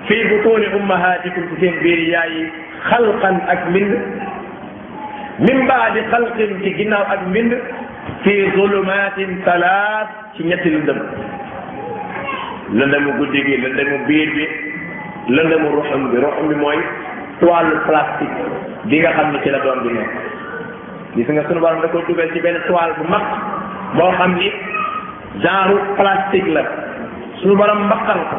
[0.10, 2.44] fii butuni ummahatikum ci seen biir yaay yi
[2.90, 3.94] xalqan ak mbind
[5.46, 7.52] min baadi xalqin ci ginnaaw ak mbind
[8.26, 11.00] fii zulumatin talaat ci ñetti lëndëm
[12.80, 14.46] lëndëmu guddi gi lëndëmu biir bi
[15.38, 16.80] lëndëmu ruxum bi ruxum bi mooy
[17.40, 18.42] toile plastique
[18.90, 20.14] bi nga xam ne ci la doom bi nekk
[21.16, 23.24] gis nga sunu borom da ko dugal ci benn toile bu mag
[23.98, 24.48] boo xam ni
[25.44, 26.64] genre plastique la
[27.40, 28.38] sunu borom mbaqal ko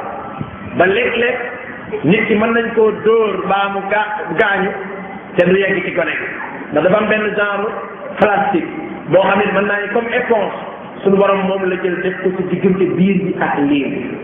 [0.78, 1.36] ba léeg-léeg
[2.10, 4.04] nit ki mën nañ koo dóor baa mu gaa
[4.40, 4.70] gaañu
[5.36, 6.26] te du yegg ci gone gi
[6.70, 7.68] ndax dafa am benn genre
[8.20, 8.70] plastique
[9.12, 10.54] boo xam ne mën naa ni comme éponge
[11.02, 14.18] sunu borom moom la jël def ko ci diggante biir bi ak liir bi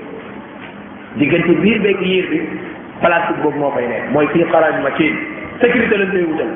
[1.22, 2.40] diggante biir beeg liir bi
[3.00, 5.12] plastique boobu moo fay nekk mooy fii xaraaj ma kii
[5.62, 6.52] sécurité lañ koy wutal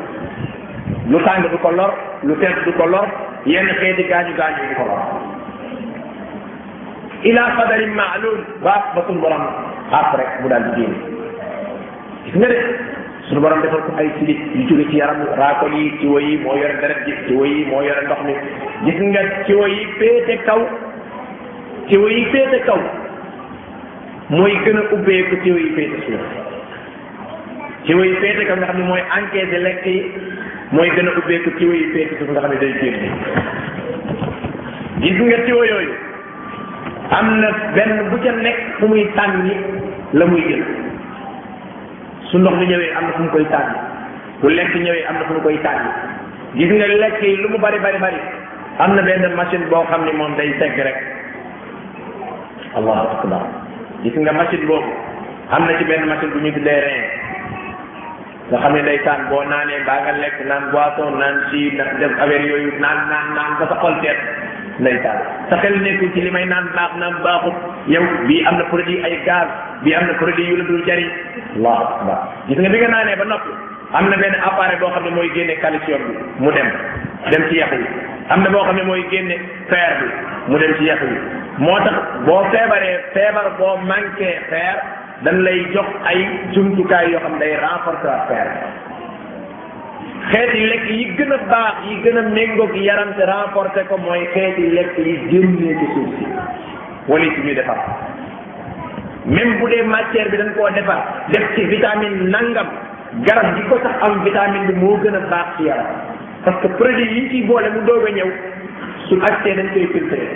[1.09, 1.91] lu tàng du ko lor
[2.23, 3.09] lu tedd du ko lor
[3.45, 5.01] yenn xeeti gaañu gaañu du ko lor
[7.31, 9.43] ila qadarin maalum baaf ba suñu borom
[9.91, 10.95] xaaf rek mu daal di génn
[12.25, 12.59] gis nga de
[13.29, 16.37] suñu borom defal ko ay silit yu jóge ci yaram raakol yi ci wo yi
[16.45, 18.35] moo yore deret ji ci wo yi moo yore ndox mi
[18.85, 20.61] gis nga ci wo yi péete kaw
[21.89, 22.81] ci wo yi péete kaw
[24.31, 26.25] mooy gën a ubbeeku ci wo yi péete suuf
[27.87, 29.99] ci wo yi péete kaw nga xam ne mooy encaissé lekk yi
[30.73, 33.03] mooy gën a ubbeeku tiwo yi féeti suuf nga xam ne day génn
[35.05, 35.93] gis nga tiwo yooyu
[37.19, 39.55] am na benn bu ca nekk fu muy tànni
[40.13, 40.63] la muy jël
[42.31, 43.79] su ndox mi ñëwee am na fu mu koy tànni
[44.41, 45.93] bu lekk ñëwee am na fu koy tànni
[46.59, 48.21] gis nga lekk yi lu mu bari bari bari
[48.79, 50.99] am na benn machine boo xam ne moom day segg rek
[52.75, 53.47] allahu akbar
[54.03, 54.91] gis nga machine boobu
[55.53, 57.36] am na ci benn machine bu ñu tuddee rein
[58.51, 61.61] nga xam ne ndeysaan boo naanee baa nga lekk naan boisson naan ci
[62.01, 64.19] def affaire yooyu naan naan naan ba sa xol seet
[64.83, 65.19] ndeysaan
[65.51, 65.75] sa xel
[66.15, 67.57] ci li may naan baax naan baaxut
[67.95, 69.49] yow bii am na produit ay gaz
[69.83, 71.09] bii am na pour yu la dul jariñ
[71.57, 72.19] allahu akbar
[72.49, 73.51] gis nga bi nga naanee ba noppi
[73.99, 76.69] am na benn appareil boo xam ne mooy génne calcium bi mu dem
[77.31, 77.87] dem ci yàq yi
[78.33, 79.37] am na boo xam ne mooy génne
[79.71, 80.09] fer bi
[80.53, 81.19] mu dem ci yàq yi
[81.65, 81.97] moo tax
[82.27, 84.77] boo feebaree feebar boo manqué fer
[85.25, 86.21] dañ lay jox ay
[86.55, 88.51] jumtukaay yoo xam day renforcer affaire
[90.33, 94.27] xeeti lekk yi gën a baax yi gën a méngoog yaram te renforcer ko mooy
[94.35, 96.27] xeeti lekk yi génnee ci suuf si
[97.11, 97.79] wala ci ñuy defar
[99.35, 101.01] même bu dee matière bi dañ koo defar
[101.33, 102.69] def ci vitamine nangam
[103.27, 105.95] garab gi ko sax am vitamine bi moo gën a baax ci yaram
[106.45, 108.31] parce que yi ciy boole mu doog a ñëw
[109.09, 110.29] su accès dañ koy filtré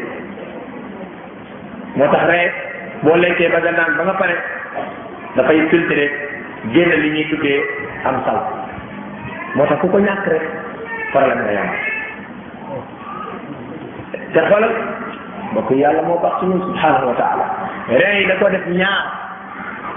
[1.97, 2.53] moo tax rek
[3.03, 4.37] boo lekkee ba nga naan ba nga pare.
[5.37, 6.05] dafay filtré
[6.75, 7.61] génn li ñuy tuddee
[8.09, 8.41] am sal
[9.55, 10.45] moo tax ku ko ñàkk rek
[11.13, 11.77] problème nga yàlla
[14.35, 14.75] te xoolal
[15.53, 17.47] mbokk yàlla moo baax ci ñun subhanahu wa taala
[17.89, 19.03] rein yi da ko def ñaar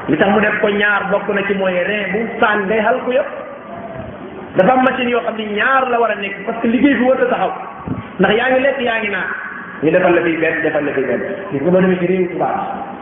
[0.10, 3.00] li tax mu def ko ñaar bokk na ci mooy rein bu saan ngay xal
[3.06, 3.30] ku yëpp
[4.58, 7.04] dafa am machine yoo xam ni ñaar la war a nekk parce que liggéey fi
[7.04, 7.52] war a taxaw
[8.20, 9.30] ndax yaa ngi lekk yaa ngi naan
[9.84, 12.30] ñu defal la fii benn defal la fii benn gis nga ba demee ci réewu
[12.32, 12.93] tubaab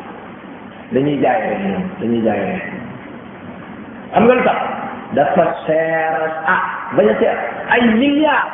[0.91, 2.63] dañuy jaay rek ñoom dañuy jaay rek
[4.11, 4.59] xam nga lu tax
[5.15, 6.61] dafa seer ah
[6.95, 7.37] bañ a seer
[7.71, 8.51] ay milliards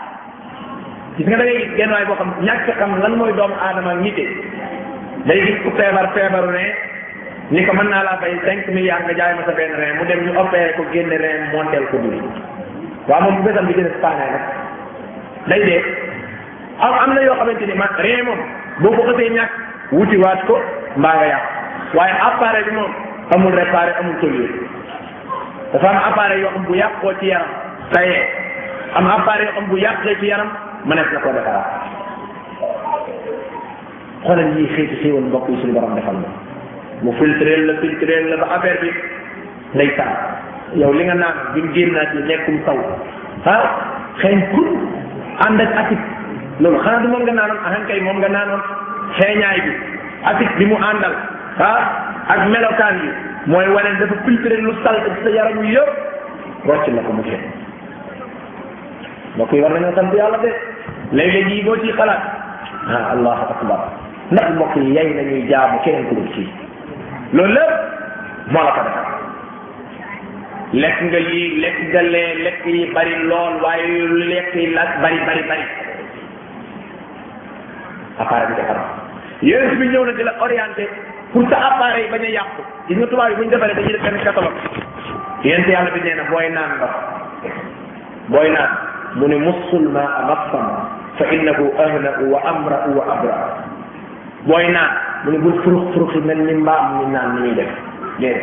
[1.18, 4.26] gis nga da ngay genn boo xam ñàkk xam lan mooy doomu aadama ak nite
[5.26, 6.52] day gis feebar feebaru
[7.52, 10.22] ni ko mën naa laa fay cinq nga jaay ma sa benn rein mu dem
[10.78, 11.18] ko génne
[11.92, 12.20] ko duri
[13.08, 13.46] waaw moom
[15.48, 15.84] day dee
[16.80, 18.40] am am na yoo xamante ni man rein moom
[18.82, 19.52] boo ko xësee ñàkk
[19.92, 20.56] wuti waat ko
[20.98, 21.57] mbaa nga yàq
[21.94, 22.92] waaye appareil bi moom
[23.36, 24.56] amul réparé amul solution
[25.74, 27.48] dafa am appareil yoo xam bu yàqoo ci yaram
[27.92, 28.30] ça y est
[28.96, 30.50] am appareil bu yàqee ci yaram
[30.86, 31.66] mënees na ko defaraat
[34.56, 36.28] yii xëy si xéewal mbokk yi suñu borom defal la
[37.04, 38.90] mu filtré la filtré la ba affaire bi
[39.76, 40.14] ngay taal
[40.80, 42.78] yow li nga naan bi mu naa ci nekkum taw
[43.46, 43.64] ah
[44.22, 44.68] xeeñ kur
[45.48, 45.90] ànd ak
[46.60, 48.62] loolu xanaa du moom nga naanoon axan ah kay moom nga naanoon
[49.20, 49.72] xeeñaay bi
[50.32, 51.16] atik bi mu àndal
[51.58, 51.84] ah
[52.30, 53.10] ak melokaan yi
[53.50, 57.24] mooy wane dafa filtré lu salte ci sa yaram yi yëpp rocc la ko mu
[57.26, 57.44] fekk
[59.36, 60.52] mbokk yi war nañoo sant yàlla de
[61.18, 62.22] léeg-léeg yi boo ciy xalaat
[62.94, 63.80] ah allahu akbar
[64.32, 66.48] ndax mbokk yi yay nañuy jaamu keneen ku dul kii
[67.34, 67.74] loolu lépp
[68.54, 69.10] moo la ko defal
[70.86, 73.86] lekk nga lii lekk nga lee lekk yi bari lool waaye
[74.34, 75.68] lekk yi la bari bari bari
[78.22, 78.80] appareil bi defar
[79.42, 80.86] yéen bi ñëw na la orienté
[81.34, 84.04] pour sa appareil bañ a yàqu gis nga tubaab yi bu ñu defaree dañuy def
[84.04, 84.54] benn catalogue
[85.44, 86.94] yàlla bi nee na booy naan ndox
[88.30, 88.70] booy naan
[89.16, 90.66] mu ne mussul maa massan
[91.18, 93.36] fa innahu ahnau wa amrau wa abra
[94.48, 94.92] booy naan
[95.26, 97.72] mu ne bul furux furux yi mel ni mbaam mi naan ni muy def
[98.20, 98.42] dégg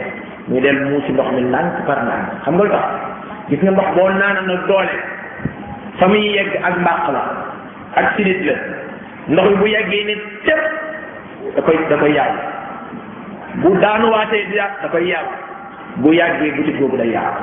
[0.49, 2.87] muy dem mu ndox mi ndànk par ndànk xam nga lu tax
[3.49, 4.97] gis nga ndox boo naan na doole
[5.99, 7.23] fa muy yegg ak mbàq la
[7.97, 8.55] ak sidit la
[9.29, 10.15] ndox bu yeggee ne
[10.47, 10.63] tëpp
[11.57, 12.35] da koy da koy yaay
[13.63, 15.31] bu daanuwaatee di yàq dafay yàgg
[16.03, 17.35] bu yàggee butik boobu day yàq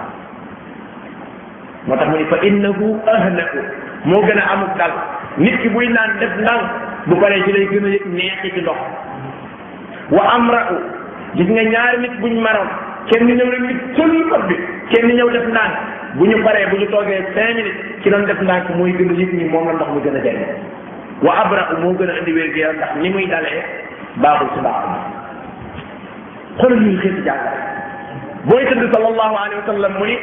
[1.88, 3.60] moo tax mu ne fa innahu ahnaku
[4.06, 4.92] moo gën a amuk dal
[5.38, 6.68] nit ki buy naan def ndànk
[7.08, 8.78] bu paree ci lay gën a yëg neexi ci ndox
[10.12, 10.78] wa amra'u
[11.36, 12.68] gis nga ñaari nit buñ maroon
[13.08, 14.56] kenn ñëw rek nit sëllu pot bi
[14.94, 15.76] kenn ñëw def ndànk
[16.18, 19.14] bu ñu paree bu ñu toogee cinq minutes ci doon def ndànk mooy gën a
[19.14, 20.60] yëg ni moom la ndox mu gën a jëriñ
[21.24, 23.64] wa abra'u moo gën a indi wér gu ndax ni muy dalee
[24.16, 25.21] baaxul si baax
[26.62, 27.60] xoolal ñuy xeeti jàngale
[28.50, 30.16] booy tëdd sallallahu alayhi wa sallam mu ni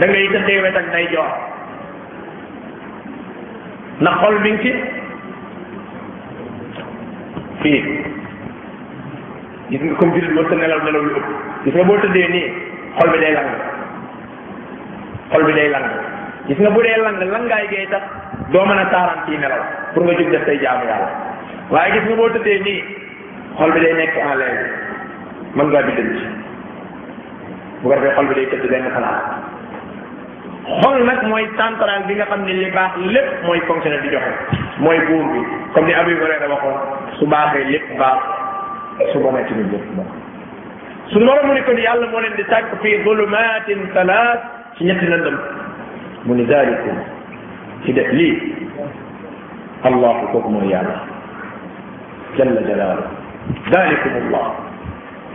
[0.00, 1.30] da ngay tëddee wet ak day joor
[4.22, 4.72] xol mi ngi
[7.62, 7.78] fii
[9.70, 11.10] gis nga comme jullit mën ta nelaw nelaw yu
[11.68, 12.46] ëpp nga boo tëddee nii
[12.98, 13.50] xol bi day lang
[15.32, 15.86] xol bi day lang
[16.46, 18.02] gis nga bu dee lang langaay gay tax
[18.52, 19.62] doo mën a taaraan ciy nelaw
[19.94, 21.10] pour nga jóg def say jaamu yàlla
[21.72, 22.80] waaye gis nga boo tëddee nii
[23.58, 24.83] xol bi day nekk en l'air
[25.56, 26.24] mën ngaa bisanci
[27.82, 29.24] bu ko defee xol bi day tëdd benn xalaat
[30.82, 34.32] xol nag mooy central bi nga xam ne li baax lépp mooy fonctionner di joxe
[34.84, 35.40] mooy buur bi
[35.74, 36.76] comme ni Abu Hurayra waxoon
[37.18, 38.20] su baaxee lépp baax
[39.12, 40.06] su bonee ci lépp bon
[41.12, 44.38] suñu borom mu ne kon yàlla moo leen di tàgg fii zulumatin salaat
[44.76, 45.36] ci ñetti lëndëm
[46.24, 46.98] mu ni daalikum
[47.84, 48.36] ci def lii
[49.84, 50.98] allahu kooku mooy yàlla
[52.36, 53.06] jalla jalaalu
[53.72, 54.46] daalikum allah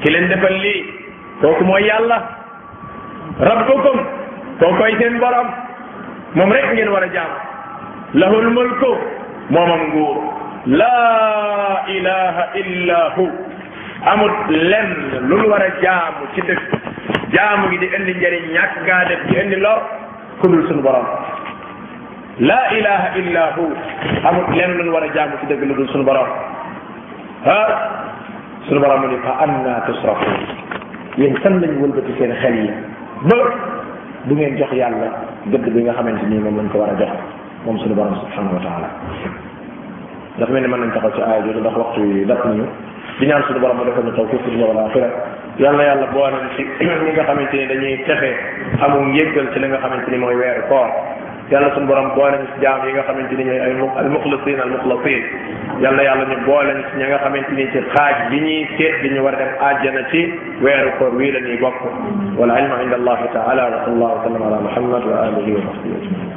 [0.02, 0.80] ki leen defal lii
[1.42, 2.18] kooku mooy yàlla
[3.50, 3.98] rabbukum
[4.60, 5.48] kookoy seen borom
[6.36, 7.32] moom rek ngeen war a jaam
[8.22, 8.92] lahul mulku
[9.56, 10.18] moomam nguur
[10.82, 13.26] laa ilaha illa hu
[14.14, 14.38] amut
[14.72, 14.90] lenn
[15.30, 16.64] lu war a jaamu ci dëkk
[17.36, 21.08] jaamu gi di indi njëriñ ñàkk ngaa def di suñu borom
[22.50, 23.66] laa ilaha illa hu
[24.30, 26.30] amut lenn lu war a jaamu ci dëgg lu dul suñu borom
[28.68, 30.34] suñu borom ni fa anna tusrafun
[31.18, 32.72] yéen fan lañu wëlbati seen xel yi
[33.30, 33.38] ba
[34.26, 35.07] du ngeen jox yàlla
[35.48, 37.10] gëdd bi nga xamante nii moom lañ ko war a jox
[37.65, 38.88] moom suñu borom subhanahu wa taala
[40.38, 42.65] dafa mel ni mën nañ taxaw ci aaya jooju ndax waxtu yi dab nañu
[43.19, 45.07] di ñaan suñu borom mu defal ñu taw fi dunya wal axira
[45.60, 46.64] yàlla yàlla boo nañ ci
[47.06, 48.31] ñi nga xamante ni dañuy texe
[48.84, 50.88] amul njéggal ci li nga xamante ni mooy weeru koor
[51.52, 54.60] yàlla suñu borom boole ñu ci jaam yi nga xamante ni ñooy ay al muxlisin
[54.66, 55.22] al muxlisin
[55.84, 58.94] yàlla yàlla ñu boole ñu ci ña nga xamante ni ci xaaj bi ñuy seet
[59.02, 60.22] bi ñu war a dem àjjana ci
[60.64, 61.80] weeru koor wii la ñuy bokk
[62.40, 66.30] wala ilma inda allahi taala wa sallallahu wa sallam ala muhammad wa alihi wa sahbihi